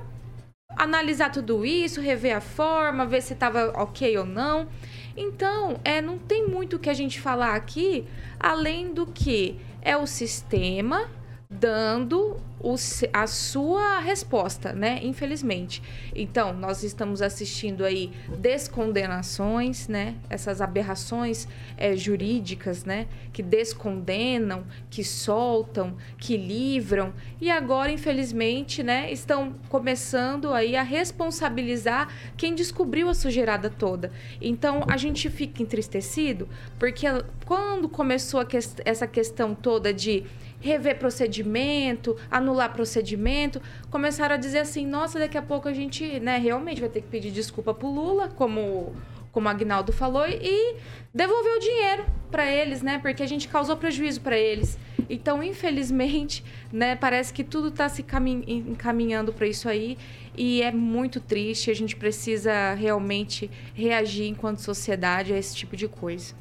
analisar 0.76 1.30
tudo 1.30 1.64
isso, 1.64 2.00
rever 2.00 2.36
a 2.36 2.40
forma, 2.40 3.06
ver 3.06 3.22
se 3.22 3.32
estava 3.32 3.72
ok 3.80 4.16
ou 4.18 4.26
não. 4.26 4.68
Então, 5.16 5.80
é, 5.84 6.00
não 6.00 6.18
tem 6.18 6.46
muito 6.46 6.76
o 6.76 6.78
que 6.78 6.88
a 6.88 6.94
gente 6.94 7.20
falar 7.20 7.54
aqui, 7.54 8.06
além 8.38 8.92
do 8.92 9.06
que 9.06 9.58
é 9.82 9.96
o 9.96 10.06
sistema 10.06 11.08
dando 11.50 12.36
o, 12.60 12.76
a 13.12 13.26
sua 13.26 13.98
resposta, 13.98 14.72
né? 14.72 15.00
Infelizmente. 15.02 15.82
Então, 16.14 16.52
nós 16.52 16.84
estamos 16.84 17.20
assistindo 17.22 17.84
aí 17.84 18.12
descondenações, 18.38 19.88
né? 19.88 20.14
Essas 20.28 20.60
aberrações 20.60 21.48
é, 21.76 21.96
jurídicas, 21.96 22.84
né? 22.84 23.08
Que 23.32 23.42
descondenam, 23.42 24.64
que 24.88 25.02
soltam, 25.02 25.96
que 26.18 26.36
livram. 26.36 27.12
E 27.40 27.50
agora, 27.50 27.90
infelizmente, 27.90 28.82
né? 28.84 29.10
Estão 29.10 29.54
começando 29.68 30.52
aí 30.52 30.76
a 30.76 30.82
responsabilizar 30.82 32.08
quem 32.36 32.54
descobriu 32.54 33.08
a 33.08 33.14
sujeirada 33.14 33.68
toda. 33.68 34.12
Então, 34.40 34.84
a 34.86 34.96
gente 34.96 35.28
fica 35.28 35.62
entristecido 35.62 36.48
porque 36.78 37.06
quando 37.44 37.88
começou 37.88 38.44
que 38.46 38.56
essa 38.84 39.06
questão 39.06 39.54
toda 39.54 39.92
de 39.92 40.24
rever 40.60 40.98
procedimento, 40.98 42.16
anular 42.30 42.72
procedimento, 42.72 43.60
começaram 43.90 44.34
a 44.34 44.38
dizer 44.38 44.58
assim, 44.58 44.86
nossa, 44.86 45.18
daqui 45.18 45.38
a 45.38 45.42
pouco 45.42 45.68
a 45.68 45.72
gente, 45.72 46.20
né, 46.20 46.36
realmente 46.38 46.80
vai 46.80 46.90
ter 46.90 47.00
que 47.00 47.08
pedir 47.08 47.30
desculpa 47.30 47.74
pro 47.74 47.88
Lula, 47.88 48.28
como 48.28 48.94
como 49.32 49.46
o 49.46 49.50
Agnaldo 49.50 49.92
falou, 49.92 50.26
e 50.26 50.76
devolver 51.14 51.56
o 51.56 51.60
dinheiro 51.60 52.04
para 52.30 52.50
eles, 52.50 52.82
né? 52.82 52.98
Porque 52.98 53.22
a 53.22 53.26
gente 53.26 53.48
causou 53.48 53.76
prejuízo 53.76 54.20
para 54.20 54.36
eles. 54.36 54.78
Então, 55.08 55.42
infelizmente, 55.42 56.44
né, 56.72 56.96
parece 56.96 57.32
que 57.32 57.44
tudo 57.44 57.68
está 57.68 57.88
se 57.88 58.04
encaminhando 58.04 59.32
para 59.32 59.46
isso 59.46 59.68
aí 59.68 59.96
e 60.36 60.62
é 60.62 60.72
muito 60.72 61.20
triste. 61.20 61.70
A 61.70 61.74
gente 61.74 61.96
precisa 61.96 62.74
realmente 62.74 63.50
reagir 63.74 64.26
enquanto 64.26 64.58
sociedade 64.58 65.32
a 65.32 65.38
esse 65.38 65.54
tipo 65.54 65.76
de 65.76 65.88
coisa. 65.88 66.34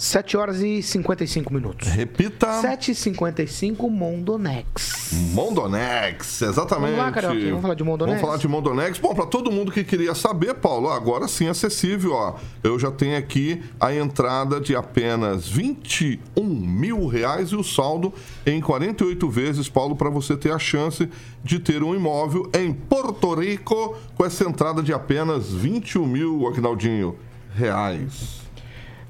7 0.00 0.34
horas 0.34 0.62
e 0.62 0.82
55 0.82 1.52
minutos. 1.52 1.86
Repita. 1.88 2.62
7 2.62 2.92
e 2.92 2.94
55 2.94 3.90
Mondonex. 3.90 5.10
Mondonex, 5.34 6.40
exatamente. 6.40 6.92
Vamos 6.92 7.04
lá, 7.04 7.12
Carioca, 7.12 7.46
vamos 7.50 7.60
falar 7.60 7.74
de 7.74 7.84
Mondonex? 7.84 8.14
Vamos 8.14 8.26
falar 8.26 8.38
de 8.38 8.48
Mondonex. 8.48 8.98
Bom, 8.98 9.14
para 9.14 9.26
todo 9.26 9.52
mundo 9.52 9.70
que 9.70 9.84
queria 9.84 10.14
saber, 10.14 10.54
Paulo, 10.54 10.88
agora 10.88 11.28
sim 11.28 11.48
é 11.48 11.50
acessível, 11.50 12.14
ó. 12.14 12.36
Eu 12.64 12.78
já 12.78 12.90
tenho 12.90 13.18
aqui 13.18 13.62
a 13.78 13.94
entrada 13.94 14.58
de 14.58 14.74
apenas 14.74 15.46
21 15.46 16.44
mil 16.44 17.06
reais 17.06 17.50
e 17.50 17.56
o 17.56 17.62
saldo 17.62 18.10
em 18.46 18.58
48 18.58 19.28
vezes, 19.28 19.68
Paulo, 19.68 19.94
para 19.94 20.08
você 20.08 20.34
ter 20.34 20.50
a 20.50 20.58
chance 20.58 21.10
de 21.44 21.58
ter 21.58 21.82
um 21.82 21.94
imóvel 21.94 22.50
em 22.54 22.72
Porto 22.72 23.34
Rico 23.34 23.98
com 24.14 24.24
essa 24.24 24.48
entrada 24.48 24.82
de 24.82 24.94
apenas 24.94 25.52
21 25.52 26.06
mil, 26.06 26.48
Agnaldinho. 26.48 27.18
reais. 27.54 28.39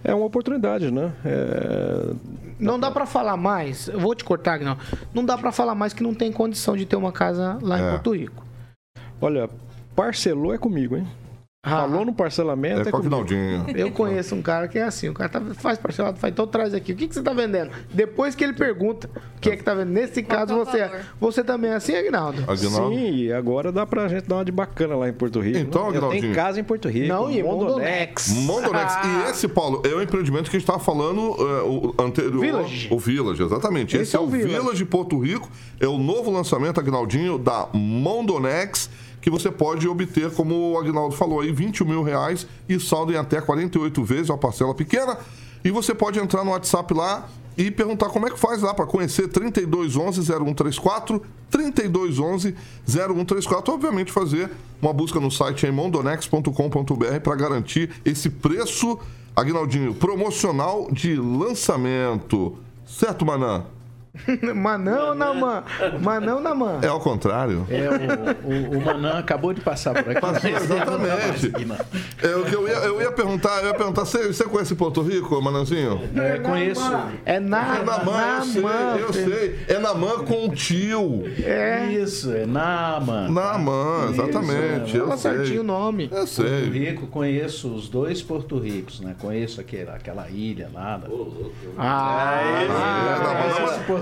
É 0.03 0.15
uma 0.15 0.25
oportunidade, 0.27 0.91
né? 0.91 1.13
É... 1.25 2.13
Não 2.59 2.79
dá 2.79 2.91
pra 2.91 3.07
falar 3.07 3.37
mais. 3.37 3.89
Eu 3.89 3.99
vou 3.99 4.15
te 4.15 4.25
cortar, 4.25 4.61
não. 4.61 4.77
Não 5.15 5.25
dá 5.25 5.37
pra 5.39 5.51
falar 5.53 5.75
mais 5.75 5.93
que 5.93 6.03
não 6.03 6.15
tem 6.15 6.31
condição 6.31 6.77
de 6.77 6.85
ter 6.85 6.97
uma 6.97 7.13
casa 7.13 7.59
lá 7.63 7.79
em 7.79 7.83
É. 7.83 7.91
Porto 7.91 8.15
Rico. 8.15 8.45
Olha, 9.21 9.49
parcelou 9.95 10.55
é 10.55 10.59
comigo, 10.59 10.97
hein? 10.97 11.07
Falou 11.63 12.07
no 12.07 12.15
parcelamento 12.15 12.89
é, 12.89 12.91
comigo. 12.91 13.27
Eu 13.77 13.91
conheço 13.91 14.35
um 14.35 14.41
cara 14.41 14.67
que 14.67 14.79
é 14.79 14.83
assim, 14.83 15.11
o 15.11 15.13
cara 15.13 15.29
tá- 15.29 15.43
faz 15.57 15.77
parcelado, 15.77 16.19
faz, 16.19 16.33
então 16.33 16.47
traz 16.47 16.73
aqui. 16.73 16.93
O 16.93 16.97
que, 16.97 17.07
que 17.07 17.15
você 17.15 17.21
tá 17.23 17.35
vendendo? 17.35 17.71
Depois 17.93 18.35
que 18.35 18.43
ele 18.43 18.55
pergunta 18.55 19.11
o 19.37 19.41
que 19.43 19.51
é 19.51 19.57
que 19.59 19.63
tá 19.63 19.75
vendendo. 19.75 19.93
Nesse 19.93 20.23
caso, 20.23 20.55
você, 20.57 20.91
você 21.21 21.45
também 21.45 21.71
é 21.71 21.75
assim, 21.75 21.95
Aguinaldo? 21.95 22.43
Sim, 22.57 23.25
e 23.25 23.31
agora 23.33 23.71
dá 23.71 23.85
pra 23.85 24.09
gente 24.09 24.27
dar 24.27 24.37
uma 24.37 24.45
de 24.45 24.51
bacana 24.51 24.97
lá 24.97 25.07
em 25.07 25.13
Porto 25.13 25.39
Rico. 25.39 25.59
Então, 25.59 25.83
né? 25.83 25.89
Eu 25.89 25.91
Aguinaldinho. 25.91 26.23
tenho 26.23 26.35
casa 26.35 26.59
em 26.59 26.65
Porto 26.65 26.89
Rico. 26.89 27.09
Não, 27.09 27.31
e 27.31 27.43
Mondonex. 27.43 28.29
Mondonex. 28.37 28.93
Ah. 28.97 29.25
E 29.27 29.31
esse, 29.31 29.47
Paulo, 29.47 29.83
é 29.85 29.95
o 29.95 30.01
empreendimento 30.01 30.45
que 30.51 30.57
a 30.57 30.59
gente 30.59 30.67
estava 30.67 30.79
falando 30.83 31.21
é, 31.21 31.63
o 31.63 31.95
anterior. 32.03 32.41
Village. 32.41 32.89
O 32.91 32.99
Village, 32.99 33.43
exatamente. 33.43 33.97
Esse, 33.97 34.05
Esse 34.05 34.17
é 34.17 34.19
é 34.19 34.23
o 34.23 34.27
Village. 34.27 34.49
Village. 34.55 34.79
de 34.79 34.85
Porto 34.87 35.19
Rico. 35.19 35.47
É 35.79 35.87
o 35.87 35.99
novo 35.99 36.31
lançamento, 36.31 36.81
Agnaldinho, 36.81 37.37
da 37.37 37.69
Mondonex, 37.75 38.89
que 39.21 39.31
você 39.31 39.51
pode 39.51 39.89
obter, 39.89 40.31
como 40.33 40.73
o 40.73 40.79
Agnaldo 40.79 41.15
falou 41.15 41.41
aí, 41.41 41.53
21 41.53 41.87
mil 41.87 42.03
reais 42.03 42.47
e 42.69 42.81
saldo 42.81 43.13
em 43.13 43.17
até 43.17 43.41
48 43.41 44.05
vezes, 44.05 44.31
uma 44.31 44.39
parcela 44.39 44.75
pequena. 44.75 45.19
E 45.65 45.71
você 45.71 45.95
pode 45.95 46.19
entrar 46.19 46.45
no 46.45 46.53
WhatsApp 46.53 46.95
lá 46.95 47.29
e 47.57 47.71
perguntar 47.71 48.09
como 48.09 48.27
é 48.27 48.31
que 48.31 48.39
faz 48.39 48.63
lá 48.63 48.73
para 48.73 48.87
conhecer 48.87 49.29
3211-0134, 49.29 51.21
3211-0134. 51.53 53.69
Obviamente, 53.69 54.11
fazer 54.11 54.51
uma 54.81 54.93
busca 54.93 55.21
no 55.21 55.31
site 55.31 55.67
em 55.67 55.73
mondonex.com.br 55.73 57.21
para 57.23 57.35
garantir 57.35 57.91
esse 58.05 58.31
preço, 58.31 58.99
Agnaldinho, 59.37 59.95
promocional 59.95 60.89
de 60.91 61.15
lançamento. 61.17 62.57
Certo, 62.87 63.27
Manã? 64.55 65.15
Manão 65.15 65.15
na 65.15 65.35
man. 65.35 65.65
Manão 66.01 66.41
na 66.41 66.55
man. 66.55 66.81
É 66.83 66.89
ao 66.89 67.01
contrário. 67.01 67.67
É, 67.71 67.89
o, 68.45 68.75
o, 68.75 68.79
o 68.79 68.85
Manã 68.85 69.19
acabou 69.19 69.53
de 69.53 69.61
passar 69.61 69.95
por 69.95 70.11
aqui. 70.11 70.21
Passou, 70.21 70.51
exatamente. 70.51 71.53
É, 72.23 72.37
o 72.37 72.45
que 72.45 72.55
eu, 72.55 72.69
ia, 72.69 72.75
eu 72.75 73.01
ia 73.01 73.13
perguntar, 73.13 73.61
eu 73.63 73.69
ia 73.69 73.75
perguntar, 73.75 74.05
você, 74.05 74.27
você 74.27 74.45
conhece 74.45 74.75
Porto 74.75 75.03
Rico, 75.03 75.41
Manãzinho? 75.41 76.01
É, 76.17 76.39
conheço. 76.39 76.81
É 77.25 77.39
na, 77.39 77.79
É 77.79 77.85
na 77.85 78.05
man, 78.05 78.39
eu 78.39 78.43
sei, 78.45 78.63
eu 79.03 79.13
sei. 79.13 79.59
É 79.69 79.79
na 79.79 79.95
man 79.95 80.25
com 80.25 80.47
o 80.47 80.55
tio. 80.55 81.25
É. 81.43 81.87
Isso, 81.91 82.33
é 82.33 82.47
Nama. 82.47 83.29
Na 83.29 83.59
man, 83.59 84.09
exatamente. 84.11 84.89
Isso, 84.89 84.97
é. 84.97 85.01
Fala 85.01 85.17
certinho 85.17 85.61
o 85.61 85.65
nome. 85.65 86.09
Eu 86.11 86.27
Porto 86.27 86.27
sei. 86.27 86.69
Rico, 86.69 87.07
conheço 87.07 87.73
os 87.73 87.89
dois 87.89 88.23
Porto 88.23 88.59
Ricos, 88.59 89.01
né? 89.01 89.15
Conheço 89.19 89.61
aquela, 89.61 89.95
aquela 89.95 90.29
ilha 90.29 90.69
lá. 90.73 90.97
Da... 90.97 91.09
Ah, 91.79 92.41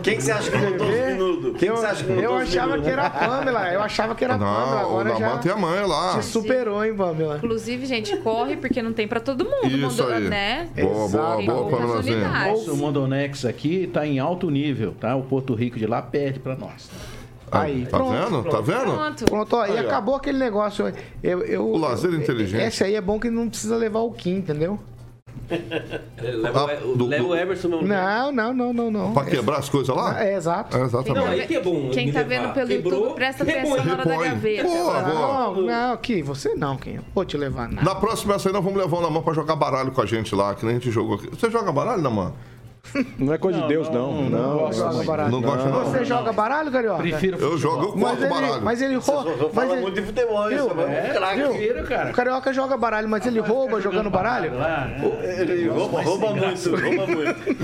Quem 0.03 0.16
que 0.16 0.22
você 0.22 0.32
acha 0.32 0.51
que 0.51 0.57
botou 0.59 0.86
os 0.88 0.94
minutos? 0.94 1.59
Quem 1.59 1.70
que 1.70 1.76
você 1.76 1.86
acha 1.86 2.05
que 2.05 2.11
eu 2.11 2.16
botou 2.16 2.36
os 2.36 2.42
achava 2.42 2.66
minutos? 2.68 2.86
que 2.86 2.92
era 2.92 3.07
a 3.07 3.11
Pamela. 3.11 3.72
Eu 3.72 3.82
achava 3.82 4.14
que 4.14 4.24
era 4.24 4.34
a 4.34 4.38
Pamela. 4.38 4.66
Não, 4.70 4.76
o 4.76 5.01
Agora 5.01 5.16
já 5.16 5.38
tem 5.38 5.53
a 5.53 5.57
mãe 5.57 5.86
lá. 5.86 6.18
te 6.18 6.24
superou, 6.24 6.84
hein, 6.84 6.94
Pamela? 6.94 7.36
Inclusive, 7.36 7.86
gente, 7.86 8.16
corre 8.18 8.57
porque 8.57 8.80
não 8.82 8.92
tem 8.92 9.07
pra 9.09 9.20
todo 9.20 9.44
mundo, 9.44 9.66
Isso 9.66 10.03
mundo, 10.03 10.12
aí. 10.12 10.28
né? 10.28 10.68
Boa, 10.80 11.09
boa, 11.09 11.36
Tem 11.36 11.46
boa, 11.46 11.59
poucas 11.59 11.78
Pamelazinha. 11.80 12.16
unidades. 12.16 12.68
O 12.68 12.76
Mondonex 12.76 13.44
aqui 13.44 13.84
está 13.84 14.07
em 14.07 14.18
alto 14.18 14.51
nível, 14.51 14.94
tá? 14.99 15.14
O 15.16 15.22
Porto 15.22 15.55
Rico 15.55 15.78
de 15.78 15.86
lá 15.86 16.01
perde 16.03 16.38
para 16.40 16.55
nós. 16.57 16.90
Aí, 17.51 17.86
Tá 17.86 17.96
pronto, 17.96 18.12
vendo? 18.12 18.42
Tá 18.51 18.61
vendo? 18.61 18.92
Pronto. 18.94 19.24
Pronto, 19.24 19.57
ó, 19.57 19.66
e 19.66 19.70
Aí, 19.70 19.76
ó. 19.78 19.80
acabou 19.88 20.14
aquele 20.16 20.36
negócio. 20.38 20.92
Eu, 21.22 21.40
eu, 21.44 21.66
O 21.66 21.78
lazer 21.78 22.11
eu- 22.12 22.18
inteligente. 22.20 22.62
Esse 22.62 22.84
aí 22.84 22.94
é 22.94 23.01
bom 23.01 23.18
que 23.18 23.30
não 23.30 23.49
precisa 23.49 23.74
levar 23.74 24.01
o 24.01 24.12
Kim, 24.12 24.36
entendeu? 24.36 24.78
Leva, 26.20 26.64
o- 26.64 26.68
Ah, 26.70 26.74
do- 26.96 27.07
leva 27.07 27.24
o 27.26 27.34
Everson 27.34 27.68
mesmo. 27.68 27.86
Não, 27.86 28.30
não, 28.32 28.53
não, 28.53 28.72
não, 28.72 28.90
não. 28.90 29.12
Pra 29.14 29.24
quebrar 29.24 29.59
as 29.59 29.68
coisas 29.68 29.94
lá? 29.94 30.22
É, 30.22 30.34
exato. 30.36 30.76
É, 30.76 30.80
Não, 30.80 30.86
exatamente. 30.86 31.26
aí 31.26 31.46
que 31.46 31.57
é 31.57 31.61
bom. 31.62 31.90
Quem 31.90 32.12
tá 32.12 32.18
levar. 32.20 32.28
vendo 32.28 32.53
pelo 32.55 32.68
Quebrou, 32.68 32.92
YouTube, 33.01 33.14
presta 33.14 33.44
repõe. 33.44 33.62
atenção 33.62 33.84
na 33.86 33.92
hora 33.94 34.05
da 34.05 34.16
gaveta. 34.16 34.62
Boa, 34.64 35.01
boa. 35.01 35.05
Não, 35.55 35.62
não, 35.62 35.96
Kim, 35.96 36.22
você 36.22 36.55
não, 36.55 36.76
Kim. 36.76 36.96
Eu 36.96 37.03
Vou 37.14 37.24
te 37.24 37.36
levar 37.36 37.68
nada. 37.68 37.82
Na 37.84 37.94
próxima 37.94 38.34
essa 38.34 38.49
aí 38.49 38.53
nós 38.53 38.62
vamos 38.62 38.78
levar 38.78 38.99
o 38.99 39.01
Naman 39.01 39.22
pra 39.22 39.32
jogar 39.32 39.57
baralho 39.57 39.90
com 39.92 40.03
a 40.03 40.07
gente 40.07 40.34
lá, 40.34 40.55
que 40.55 40.64
nem 40.66 40.76
a 40.76 40.78
gente 40.78 40.90
jogou 40.90 41.14
aqui. 41.16 41.28
Você 41.30 41.51
joga 41.51 41.72
baralho, 41.72 42.03
Naman? 42.03 42.32
Não 43.18 43.34
é 43.34 43.38
coisa 43.38 43.60
de 43.60 43.68
Deus, 43.68 43.88
não. 43.90 44.22
não, 44.24 44.30
Não, 44.30 44.48
não 44.52 44.58
gosto 44.58 45.04
baralho. 45.04 45.30
Não 45.30 45.42
gosta 45.42 45.68
não? 45.68 45.84
Você 45.84 46.04
joga 46.04 46.32
baralho, 46.32 46.70
Carioca? 46.70 47.02
Prefiro 47.02 47.36
Eu 47.38 47.58
jogo, 47.58 47.86
eu 47.88 47.96
Mas 47.96 48.18
ele, 48.18 48.28
baralho. 48.28 48.62
mas 48.62 48.82
ele 48.82 48.94
rouba. 48.96 49.30
Mas 49.40 49.52
Fala 49.54 49.72
ele, 49.72 49.82
muito 49.82 49.94
de 49.94 50.02
futebol, 50.06 50.50
isso. 50.50 50.68
Viu? 50.70 50.82
É, 50.88 51.10
craque. 51.14 51.42
Prefiro, 51.42 51.84
cara. 51.84 52.10
o 52.10 52.12
Carioca 52.14 52.52
joga 52.52 52.76
baralho, 52.76 53.08
mas 53.08 53.26
ele 53.26 53.40
rouba 53.40 53.80
jogando 53.80 54.08
baralho? 54.08 54.56
Lá, 54.56 54.86
né? 54.86 55.36
Ele 55.38 55.68
rouba, 55.68 56.00
rouba 56.00 56.30
muito, 56.30 56.70
rouba 56.70 57.06
muito. 57.06 57.58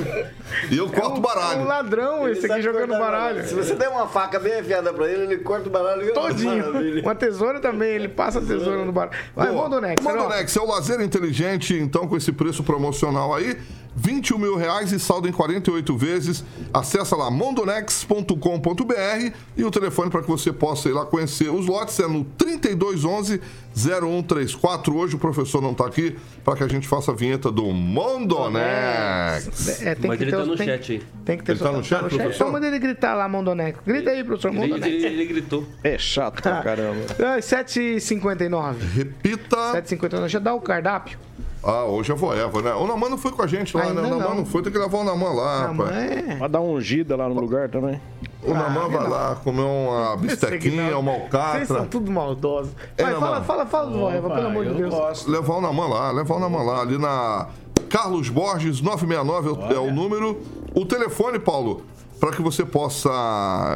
E 0.70 0.76
eu 0.76 0.88
corto 0.88 1.12
É 1.12 1.14
um 1.14 1.20
baralho. 1.20 1.64
ladrão 1.64 2.28
esse 2.28 2.44
Ele 2.44 2.52
aqui 2.52 2.62
jogando 2.62 2.88
cortar 2.90 3.04
baralho. 3.04 3.46
Se 3.48 3.54
você 3.54 3.74
der 3.74 3.88
uma 3.88 4.06
faca 4.06 4.38
bem 4.38 4.60
afiada 4.60 4.92
pra 4.92 5.08
ele, 5.08 5.22
ele 5.32 5.38
corta 5.38 5.68
o 5.68 5.72
baralho 5.72 6.12
Todinho. 6.12 6.66
Maravilha. 6.66 7.02
Uma 7.02 7.14
tesoura 7.14 7.60
também, 7.60 7.90
ele 7.94 8.08
passa 8.08 8.40
a 8.40 8.42
tesoura 8.42 8.84
no 8.84 8.92
baralho. 8.92 9.16
Vai, 9.34 9.50
Mondonex. 9.50 10.02
Mondonex 10.02 10.56
é 10.56 10.60
o 10.60 10.66
lazer 10.66 11.00
inteligente, 11.00 11.74
então, 11.74 12.06
com 12.06 12.16
esse 12.16 12.30
preço 12.32 12.62
promocional 12.62 13.34
aí. 13.34 13.56
21 13.97 14.38
mil 14.38 14.57
reais 14.57 14.92
e 14.92 14.99
saldo 14.99 15.28
em 15.28 15.32
48 15.32 15.97
vezes. 15.97 16.45
Acesse 16.72 17.14
lá 17.14 17.30
mondonex.com.br 17.30 19.32
e 19.57 19.64
o 19.64 19.70
telefone 19.70 20.11
para 20.11 20.22
que 20.22 20.28
você 20.28 20.53
possa 20.53 20.88
ir 20.88 20.92
lá 20.92 21.05
conhecer 21.07 21.49
os 21.51 21.66
lotes 21.66 21.99
é 22.01 22.09
no 22.09 22.24
3211 22.24 23.40
0134. 23.76 24.97
Hoje 24.97 25.16
o 25.16 25.18
professor 25.18 25.61
não 25.62 25.72
está 25.72 25.86
aqui 25.86 26.16
para 26.45 26.57
que 26.57 26.62
a 26.64 26.68
gente 26.68 26.86
faça 26.86 27.11
a 27.12 27.14
vinheta 27.14 27.51
do 27.51 27.64
Mondonex. 27.72 29.82
É, 29.82 29.95
tem 29.95 30.09
Mas 30.09 30.18
que 30.18 30.24
ele 30.24 30.30
ter 30.30 30.36
tá 30.38 30.45
no 30.47 30.57
tem- 30.57 30.66
chat 30.66 30.92
aí. 30.92 31.03
Tem 31.24 31.38
que 31.38 31.45
ter 31.45 31.53
Ele 31.53 31.59
tá 31.61 31.72
no 31.72 31.78
tá 31.78 31.82
chat, 31.84 32.01
professor? 32.01 32.34
Então 32.34 32.53
manda 32.53 32.66
ele 32.66 32.78
gritar 32.78 33.14
lá, 33.14 33.28
Mondonex. 33.28 33.78
Grita 33.86 34.11
aí, 34.11 34.22
professor 34.24 34.49
Ele, 34.49 34.59
Mondonex. 34.59 34.86
ele- 34.86 35.07
ele 35.07 35.24
gritou. 35.26 35.66
É 35.82 35.97
chato 35.99 36.42
pra 36.42 36.62
caramba. 36.62 37.05
Ah, 37.24 37.38
7h59. 37.40 38.76
Repita. 38.95 39.57
7h59. 39.72 40.20
Deixa 40.20 40.36
eu 40.36 40.40
dar 40.40 40.55
o 40.55 40.61
cardápio. 40.61 41.18
Ah, 41.66 41.84
hoje 41.86 42.12
é 42.12 42.14
voeva, 42.14 42.60
né? 42.62 42.74
O 42.74 42.86
Naman 42.86 43.08
não 43.10 43.18
foi 43.18 43.32
com 43.32 43.42
a 43.42 43.46
gente 43.46 43.76
lá, 43.76 43.84
Ainda 43.84 44.02
né? 44.02 44.08
O 44.08 44.10
Naman 44.10 44.28
não. 44.28 44.34
não 44.36 44.44
foi, 44.46 44.62
tem 44.62 44.70
que 44.72 44.78
levar 44.78 44.98
o 44.98 45.04
Naman 45.04 45.32
lá, 45.32 45.64
Ah, 45.64 45.72
mas 45.72 45.88
rapaz. 45.88 46.10
é. 46.10 46.36
Pra 46.36 46.48
dar 46.48 46.60
uma 46.60 46.72
ungida 46.74 47.16
lá 47.16 47.28
no 47.28 47.40
lugar 47.40 47.68
também. 47.70 48.00
O 48.42 48.52
Naman 48.52 48.88
vai 48.90 49.08
lá 49.08 49.36
comer 49.42 49.62
uma 49.62 50.16
bistequinha, 50.18 50.98
uma 50.98 51.12
Vocês 51.12 51.30
são 51.68 51.76
alcatra. 51.76 51.86
tudo 51.90 52.10
maldosos. 52.12 52.72
É, 52.98 53.02
Vai, 53.02 53.12
não, 53.14 53.20
fala, 53.20 53.40
fala, 53.42 53.66
fala 53.66 53.90
do 53.90 53.98
Voeva, 53.98 54.28
pelo 54.30 54.46
amor 54.48 54.64
de 54.64 54.70
eu 54.72 54.76
Deus. 54.76 54.94
gosto. 54.94 55.30
Levar 55.30 55.54
o 55.56 55.60
Naman 55.62 55.86
lá, 55.88 56.10
levar 56.10 56.34
o 56.34 56.38
Naman 56.40 56.62
lá, 56.62 56.80
ali 56.82 56.98
na 56.98 57.46
Carlos 57.88 58.28
Borges 58.28 58.80
969 58.82 59.48
é 59.48 59.52
o- 59.52 59.72
é 59.72 59.78
o 59.78 59.90
número. 59.94 60.40
O 60.74 60.84
telefone, 60.84 61.38
Paulo, 61.38 61.82
para 62.20 62.32
que 62.32 62.42
você 62.42 62.64
possa. 62.66 63.10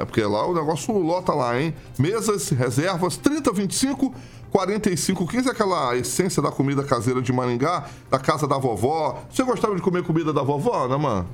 Porque 0.06 0.22
lá 0.22 0.46
o 0.46 0.52
negócio 0.54 0.96
lota 0.98 1.32
lá, 1.32 1.58
hein? 1.58 1.74
Mesas, 1.98 2.50
reservas, 2.50 3.16
3025. 3.16 4.12
4515, 4.50 5.48
aquela 5.50 5.96
essência 5.96 6.42
da 6.42 6.50
comida 6.50 6.82
caseira 6.82 7.20
de 7.22 7.32
Maringá, 7.32 7.86
da 8.10 8.18
casa 8.18 8.46
da 8.46 8.58
vovó. 8.58 9.18
Você 9.30 9.42
gostava 9.42 9.74
de 9.74 9.82
comer 9.82 10.02
comida 10.02 10.32
da 10.32 10.42
vovó, 10.42 10.88
né, 10.88 10.96
mano? 10.96 11.26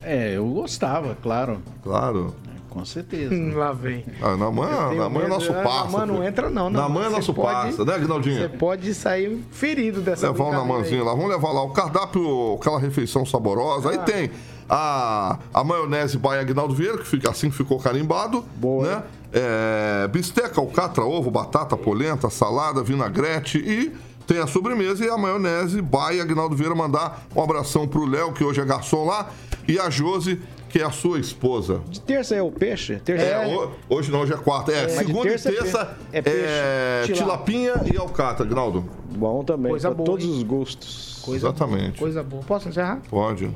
É, 0.00 0.36
eu 0.36 0.46
gostava, 0.46 1.16
claro. 1.22 1.58
Claro. 1.82 2.34
Com 2.70 2.84
certeza. 2.84 3.34
Hum, 3.34 3.56
Lá 3.56 3.72
vem. 3.72 4.04
Ah, 4.22 4.36
Namã, 4.36 4.66
tenho 4.90 5.00
Namã 5.02 5.20
é 5.20 5.22
medo. 5.22 5.28
nosso 5.30 5.50
Ah, 5.52 5.62
parça. 5.62 5.84
Namã 5.90 6.06
não 6.06 6.14
filho. 6.16 6.28
entra 6.28 6.50
não, 6.50 6.70
Namã. 6.70 6.82
Namã 6.88 7.00
é 7.00 7.04
Você 7.04 7.16
nosso 7.16 7.34
pode- 7.34 7.52
parça, 7.54 7.84
né, 7.84 7.92
Você 7.92 7.98
Aguinaldinho? 7.98 8.50
pode 8.50 8.94
sair 8.94 9.42
ferido 9.50 10.00
dessa 10.02 10.28
Levar 10.30 10.44
o 10.44 10.52
Namanzinho 10.52 11.02
lá, 11.04 11.12
vamos 11.12 11.30
levar 11.30 11.50
lá 11.50 11.62
o 11.62 11.70
cardápio, 11.70 12.54
aquela 12.60 12.78
refeição 12.78 13.24
saborosa. 13.24 13.88
Ah. 13.88 13.92
Aí 13.92 13.98
tem 14.00 14.30
a, 14.68 15.38
a 15.52 15.64
maionese 15.64 16.18
by 16.18 16.28
Agnaldo 16.40 16.74
Vieira, 16.74 16.98
que 16.98 17.06
fica, 17.06 17.30
assim 17.30 17.50
ficou 17.50 17.78
carimbado. 17.80 18.44
Boa, 18.56 18.86
Né? 18.86 19.02
É, 19.32 20.08
bisteca, 20.08 20.60
alcatra, 20.60 21.04
ovo, 21.04 21.30
batata, 21.30 21.76
polenta, 21.76 22.30
salada, 22.30 22.82
vinagrete 22.82 23.58
e 23.58 23.92
tem 24.26 24.38
a 24.38 24.46
sobremesa 24.46 25.04
e 25.04 25.08
a 25.08 25.16
maionese 25.18 25.80
by 25.82 26.20
Agnaldo 26.20 26.56
Vieira. 26.56 26.74
Mandar 26.74 27.22
um 27.34 27.42
abração 27.42 27.86
pro 27.86 28.06
Léo, 28.06 28.32
que 28.32 28.42
hoje 28.44 28.60
é 28.60 28.64
garçom 28.64 29.04
lá, 29.04 29.30
e 29.66 29.78
a 29.78 29.88
Josi, 29.90 30.40
que 30.68 30.78
é 30.80 30.84
a 30.84 30.90
sua 30.90 31.18
esposa. 31.18 31.80
De 31.88 32.00
terça 32.00 32.34
é 32.34 32.42
o 32.42 32.50
peixe? 32.50 32.96
Terça 32.96 33.24
É, 33.24 33.46
ho- 33.54 33.70
hoje 33.88 34.10
não, 34.10 34.20
hoje 34.20 34.32
é 34.32 34.36
quarta. 34.36 34.70
É, 34.72 34.86
de 34.86 34.92
segunda 34.92 35.26
e 35.28 35.30
terça 35.30 35.48
é 35.48 35.52
terça 35.52 35.84
pe- 35.86 35.94
é, 36.12 36.18
é 36.18 37.02
peixe. 37.06 37.12
tilapinha 37.22 37.72
e 37.92 37.96
alcatra, 37.96 38.44
Agnaldo. 38.44 38.84
Bom 39.10 39.42
também, 39.44 39.70
Coisa 39.70 39.90
boa, 39.90 40.04
todos 40.06 40.24
hein? 40.24 40.30
os 40.32 40.42
gostos. 40.42 41.20
Coisa 41.22 41.48
Exatamente. 41.48 41.90
Boa, 41.90 41.98
coisa 41.98 42.22
boa. 42.22 42.42
Posso 42.42 42.68
encerrar? 42.68 43.00
Pode. 43.10 43.50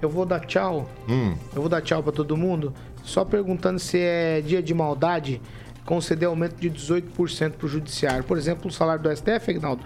Eu 0.00 0.08
vou 0.08 0.24
dar 0.24 0.40
tchau. 0.46 0.88
Hum. 1.08 1.34
Eu 1.54 1.60
vou 1.62 1.68
dar 1.68 1.80
tchau 1.82 2.02
pra 2.02 2.12
todo 2.12 2.36
mundo. 2.36 2.72
Só 3.08 3.24
perguntando 3.24 3.78
se 3.78 3.98
é 3.98 4.42
dia 4.42 4.62
de 4.62 4.74
maldade 4.74 5.40
conceder 5.86 6.28
aumento 6.28 6.56
de 6.56 6.70
18% 6.70 7.52
pro 7.52 7.66
judiciário. 7.66 8.22
Por 8.22 8.36
exemplo, 8.36 8.68
o 8.68 8.70
salário 8.70 9.02
do 9.02 9.16
STF, 9.16 9.50
Agnaldo, 9.50 9.82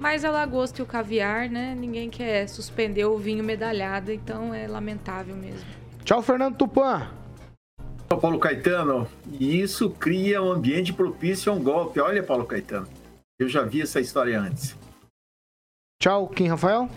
Mas 0.01 0.25
a 0.25 0.31
lagosta 0.31 0.81
e 0.81 0.83
o 0.83 0.87
caviar, 0.87 1.49
né, 1.49 1.75
ninguém 1.75 2.11
quer 2.11 2.47
suspender 2.49 3.05
o 3.07 3.17
vinho 3.17 3.43
medalhado, 3.43 4.13
então 4.13 4.53
é 4.53 4.67
lamentável 4.67 5.35
mesmo. 5.35 5.69
Tchau, 6.05 6.23
Fernando 6.23 6.57
Tupan. 6.57 7.09
Paulo 8.09 8.39
Caetano, 8.39 9.09
e 9.41 9.61
isso 9.61 9.89
cria 9.89 10.43
um 10.43 10.53
ambiente 10.53 10.93
propício 10.93 11.51
a 11.51 11.55
um 11.55 11.63
golpe. 11.63 11.99
Olha, 11.99 12.23
Paulo 12.23 12.45
Caetano, 12.45 12.87
eu 13.39 13.49
já 13.49 13.63
vi 13.63 13.81
essa 13.81 14.01
história 14.01 14.39
antes. 14.39 14.77
Tchau, 15.99 16.29
Kim 16.29 16.49
Rafael. 16.49 16.91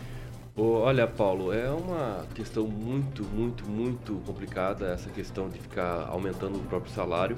Olha, 0.57 1.05
Paulo, 1.05 1.51
é 1.51 1.69
uma 1.69 2.25
questão 2.33 2.65
muito, 2.65 3.23
muito, 3.25 3.65
muito 3.69 4.21
complicada 4.25 4.87
essa 4.87 5.09
questão 5.09 5.49
de 5.49 5.59
ficar 5.59 6.07
aumentando 6.07 6.57
o 6.57 6.63
próprio 6.63 6.93
salário, 6.93 7.37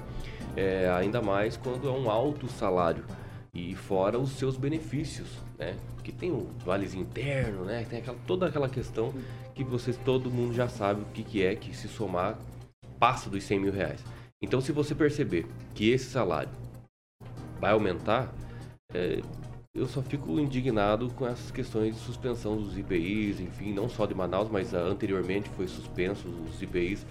é, 0.55 0.87
ainda 0.89 1.19
mais 1.19 1.57
quando 1.57 1.87
é 1.87 1.91
um 1.91 2.11
alto 2.11 2.47
salário 2.47 3.03
e 3.51 3.73
fora 3.73 4.19
os 4.19 4.33
seus 4.33 4.55
benefícios, 4.55 5.27
né? 5.57 5.75
Porque 5.95 6.11
tem 6.11 6.29
o 6.29 6.47
valezinho 6.63 7.01
interno, 7.01 7.65
né? 7.65 7.87
Tem 7.89 7.99
aquela, 7.99 8.17
toda 8.27 8.45
aquela 8.45 8.69
questão 8.69 9.11
que 9.55 9.63
vocês, 9.63 9.97
todo 10.05 10.29
mundo 10.29 10.53
já 10.53 10.69
sabe 10.69 11.01
o 11.01 11.05
que, 11.05 11.23
que 11.23 11.43
é 11.43 11.55
que 11.55 11.75
se 11.75 11.87
somar 11.87 12.37
passa 12.99 13.31
dos 13.31 13.43
100 13.43 13.59
mil 13.59 13.73
reais. 13.73 13.99
Então, 14.39 14.61
se 14.61 14.71
você 14.71 14.93
perceber 14.93 15.47
que 15.73 15.89
esse 15.89 16.05
salário 16.05 16.51
vai 17.59 17.71
aumentar, 17.71 18.31
é, 18.93 19.21
eu 19.77 19.87
só 19.87 20.01
fico 20.01 20.39
indignado 20.39 21.09
com 21.15 21.27
essas 21.27 21.51
questões 21.51 21.93
de 21.95 22.01
suspensão 22.01 22.57
dos 22.57 22.77
IPIs, 22.77 23.39
enfim, 23.39 23.73
não 23.73 23.87
só 23.87 24.05
de 24.05 24.13
Manaus, 24.15 24.49
mas 24.51 24.73
anteriormente 24.73 25.49
foi 25.55 25.67
suspenso 25.67 26.27
os 26.49 26.61
IPIs 26.61 27.05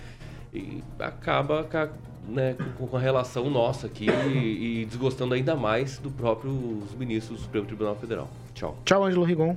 e 0.53 0.83
acaba 0.99 1.65
ca- 1.65 1.91
né, 2.29 2.57
com, 2.77 2.87
com 2.89 2.97
a 2.97 3.01
relação 3.01 3.49
nossa 3.49 3.87
aqui 3.87 4.07
e, 4.11 4.83
e 4.83 4.85
desgostando 4.87 5.35
ainda 5.35 5.55
mais 5.55 5.99
do 5.99 6.11
próprio 6.11 6.51
os 6.51 6.93
ministros 6.99 7.39
do 7.39 7.43
Supremo 7.45 7.67
Tribunal 7.67 7.95
Federal. 7.97 8.29
Tchau. 8.53 8.77
Tchau, 8.85 9.05
Ângelo 9.05 9.25
Rigon. 9.25 9.57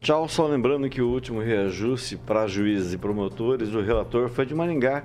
Tchau, 0.00 0.28
só 0.28 0.46
lembrando 0.46 0.88
que 0.88 1.00
o 1.00 1.08
último 1.08 1.40
reajuste 1.40 2.16
para 2.16 2.46
juízes 2.46 2.92
e 2.92 2.98
promotores, 2.98 3.74
o 3.74 3.80
relator 3.80 4.28
foi 4.28 4.44
de 4.46 4.54
Maringá, 4.54 5.02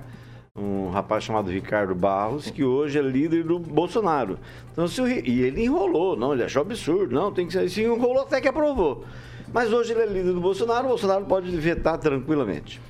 um 0.60 0.90
rapaz 0.90 1.24
chamado 1.24 1.50
Ricardo 1.50 1.94
Barros, 1.94 2.50
que 2.50 2.62
hoje 2.62 2.98
é 2.98 3.02
líder 3.02 3.44
do 3.44 3.58
Bolsonaro. 3.58 4.38
Então, 4.72 4.86
se 4.86 5.00
o 5.00 5.08
e 5.08 5.42
ele 5.42 5.64
enrolou, 5.64 6.16
não, 6.16 6.32
ele 6.32 6.44
achou 6.44 6.62
absurdo, 6.62 7.14
não, 7.14 7.32
tem 7.32 7.46
que 7.46 7.52
ser 7.52 7.60
assim, 7.60 7.84
enrolou 7.84 8.22
até 8.22 8.40
que 8.40 8.48
aprovou. 8.48 9.04
Mas 9.52 9.72
hoje 9.72 9.92
ele 9.92 10.02
é 10.02 10.06
líder 10.06 10.32
do 10.32 10.40
Bolsonaro, 10.40 10.84
o 10.84 10.88
Bolsonaro 10.90 11.24
pode 11.24 11.50
vetar 11.56 11.98
tranquilamente. 11.98 12.80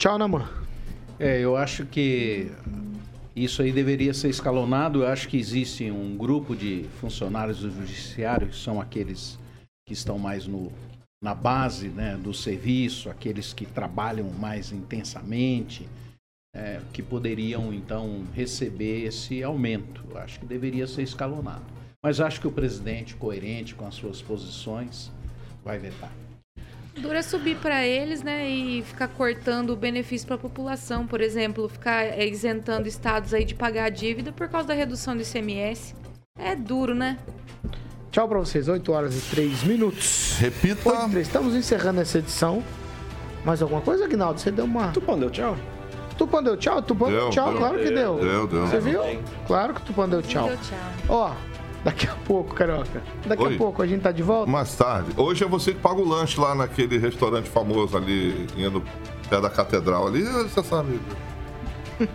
Tchau, 0.00 0.18
Naman. 0.18 0.48
É, 1.18 1.40
eu 1.40 1.56
acho 1.56 1.86
que 1.86 2.50
isso 3.34 3.62
aí 3.62 3.72
deveria 3.72 4.14
ser 4.14 4.28
escalonado. 4.28 5.02
Eu 5.02 5.08
acho 5.08 5.28
que 5.28 5.36
existe 5.36 5.90
um 5.90 6.16
grupo 6.16 6.54
de 6.54 6.86
funcionários 7.00 7.60
do 7.60 7.70
judiciário, 7.70 8.48
que 8.48 8.56
são 8.56 8.80
aqueles 8.80 9.38
que 9.86 9.92
estão 9.92 10.18
mais 10.18 10.46
no, 10.46 10.72
na 11.22 11.34
base 11.34 11.88
né, 11.88 12.16
do 12.16 12.34
serviço, 12.34 13.08
aqueles 13.08 13.52
que 13.52 13.66
trabalham 13.66 14.28
mais 14.30 14.72
intensamente, 14.72 15.88
é, 16.56 16.80
que 16.92 17.02
poderiam 17.02 17.72
então 17.72 18.24
receber 18.32 19.04
esse 19.04 19.42
aumento. 19.42 20.02
Eu 20.10 20.18
acho 20.18 20.40
que 20.40 20.46
deveria 20.46 20.86
ser 20.86 21.02
escalonado. 21.02 21.62
Mas 22.02 22.20
acho 22.20 22.40
que 22.40 22.46
o 22.46 22.52
presidente, 22.52 23.14
coerente 23.14 23.74
com 23.74 23.86
as 23.86 23.94
suas 23.94 24.22
posições, 24.22 25.10
vai 25.62 25.78
vetar. 25.78 26.10
Dura 26.96 27.22
subir 27.22 27.58
para 27.58 27.86
eles, 27.86 28.22
né, 28.22 28.48
e 28.48 28.82
ficar 28.82 29.08
cortando 29.08 29.70
o 29.70 29.76
benefício 29.76 30.26
para 30.26 30.36
a 30.36 30.38
população, 30.38 31.06
por 31.06 31.20
exemplo, 31.20 31.68
ficar 31.68 32.04
é, 32.04 32.26
isentando 32.26 32.88
estados 32.88 33.34
aí 33.34 33.44
de 33.44 33.54
pagar 33.54 33.84
a 33.84 33.90
dívida 33.90 34.32
por 34.32 34.48
causa 34.48 34.68
da 34.68 34.74
redução 34.74 35.14
do 35.14 35.22
ICMS. 35.22 35.94
É 36.38 36.56
duro, 36.56 36.94
né? 36.94 37.18
Tchau 38.10 38.26
pra 38.26 38.38
vocês. 38.38 38.66
8 38.66 38.92
horas 38.92 39.14
e 39.14 39.30
3 39.30 39.64
minutos. 39.64 40.36
Repita. 40.38 40.88
8 40.88 41.08
e 41.08 41.10
3. 41.10 41.26
Estamos 41.26 41.54
encerrando 41.54 42.00
essa 42.00 42.18
edição. 42.18 42.62
Mais 43.44 43.60
alguma 43.60 43.82
coisa, 43.82 44.04
Aguinaldo? 44.04 44.40
Você 44.40 44.50
deu 44.50 44.64
uma. 44.64 44.88
Tupã 44.92 45.18
deu 45.18 45.28
tchau? 45.28 45.56
Tupã 46.16 46.42
deu 46.42 46.56
tchau? 46.56 46.80
Tupã 46.82 47.06
deu 47.08 47.20
Deu, 47.20 47.30
tchau, 47.30 47.50
deu. 47.50 47.58
claro 47.58 47.78
que 47.78 47.90
deu. 47.90 48.16
Deu, 48.18 48.46
deu. 48.46 48.66
Você 48.66 48.80
viu? 48.80 49.00
Claro 49.46 49.74
que 49.74 49.80
o 49.80 49.84
Tupã 49.84 50.08
deu 50.08 50.22
tchau. 50.22 50.48
Deu 50.48 50.56
tchau. 50.58 50.78
Ó, 51.08 51.30
daqui 51.84 52.06
a 52.06 52.14
pouco, 52.26 52.54
Carioca. 52.54 53.02
Daqui 53.26 53.42
Oi. 53.44 53.54
a 53.54 53.58
pouco 53.58 53.82
a 53.82 53.86
gente 53.86 54.00
tá 54.02 54.10
de 54.12 54.22
volta. 54.22 54.50
Mais 54.50 54.74
tarde. 54.74 55.10
Hoje 55.16 55.44
é 55.44 55.46
você 55.46 55.72
que 55.72 55.80
paga 55.80 56.00
o 56.00 56.08
lanche 56.08 56.40
lá 56.40 56.54
naquele 56.54 56.98
restaurante 56.98 57.48
famoso 57.48 57.96
ali, 57.96 58.46
indo 58.56 58.82
pé 59.28 59.40
da 59.40 59.50
catedral 59.50 60.06
ali, 60.06 60.22
você 60.22 60.62
sabe. 60.62 60.98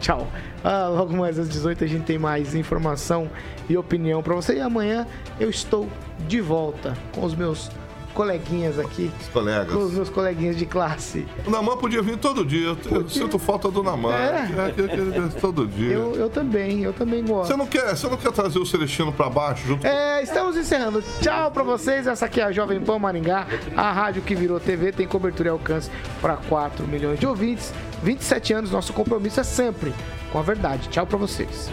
Tchau. 0.00 0.26
Ah, 0.62 0.88
logo 0.88 1.16
mais 1.16 1.38
às 1.38 1.48
18 1.48 1.84
a 1.84 1.86
gente 1.86 2.04
tem 2.04 2.18
mais 2.18 2.54
informação 2.54 3.30
e 3.68 3.76
opinião 3.76 4.22
pra 4.22 4.34
você. 4.34 4.56
E 4.56 4.60
amanhã 4.60 5.06
eu 5.40 5.48
estou 5.48 5.88
de 6.26 6.40
volta 6.40 6.94
com 7.12 7.24
os 7.24 7.34
meus 7.34 7.70
coleguinhas 8.16 8.78
aqui. 8.78 9.10
Os 9.20 9.28
colegas. 9.28 9.70
Com 9.70 9.84
os 9.84 9.92
meus 9.92 10.08
coleguinhas 10.08 10.56
de 10.56 10.64
classe. 10.64 11.26
O 11.46 11.50
Naman 11.50 11.76
podia 11.76 12.00
vir 12.00 12.16
todo 12.16 12.46
dia. 12.46 12.68
Eu, 12.68 12.78
eu 12.90 13.08
sinto 13.08 13.38
falta 13.38 13.70
do 13.70 13.82
Naman. 13.82 14.14
É. 14.14 14.48
É, 14.66 15.40
todo 15.40 15.66
dia. 15.66 15.92
Eu, 15.92 16.14
eu 16.14 16.30
também, 16.30 16.82
eu 16.82 16.94
também 16.94 17.22
gosto. 17.22 17.48
Você 17.48 17.56
não 17.56 17.66
quer, 17.66 17.94
você 17.94 18.08
não 18.08 18.16
quer 18.16 18.32
trazer 18.32 18.58
o 18.58 18.64
Celestino 18.64 19.12
pra 19.12 19.28
baixo 19.28 19.66
junto 19.66 19.86
É, 19.86 20.22
estamos 20.22 20.56
encerrando. 20.56 21.04
Tchau 21.20 21.50
pra 21.50 21.62
vocês. 21.62 22.06
Essa 22.06 22.24
aqui 22.24 22.40
é 22.40 22.44
a 22.44 22.52
Jovem 22.52 22.80
Pan 22.80 22.98
Maringá, 22.98 23.46
a 23.76 23.92
rádio 23.92 24.22
que 24.22 24.34
virou 24.34 24.58
TV, 24.58 24.92
tem 24.92 25.06
cobertura 25.06 25.50
e 25.50 25.52
alcance 25.52 25.90
para 26.22 26.36
4 26.36 26.88
milhões 26.88 27.20
de 27.20 27.26
ouvintes. 27.26 27.72
27 28.02 28.54
anos, 28.54 28.70
nosso 28.70 28.94
compromisso 28.94 29.40
é 29.40 29.44
sempre 29.44 29.92
com 30.32 30.38
a 30.38 30.42
verdade. 30.42 30.88
Tchau 30.88 31.06
pra 31.06 31.18
vocês. 31.18 31.70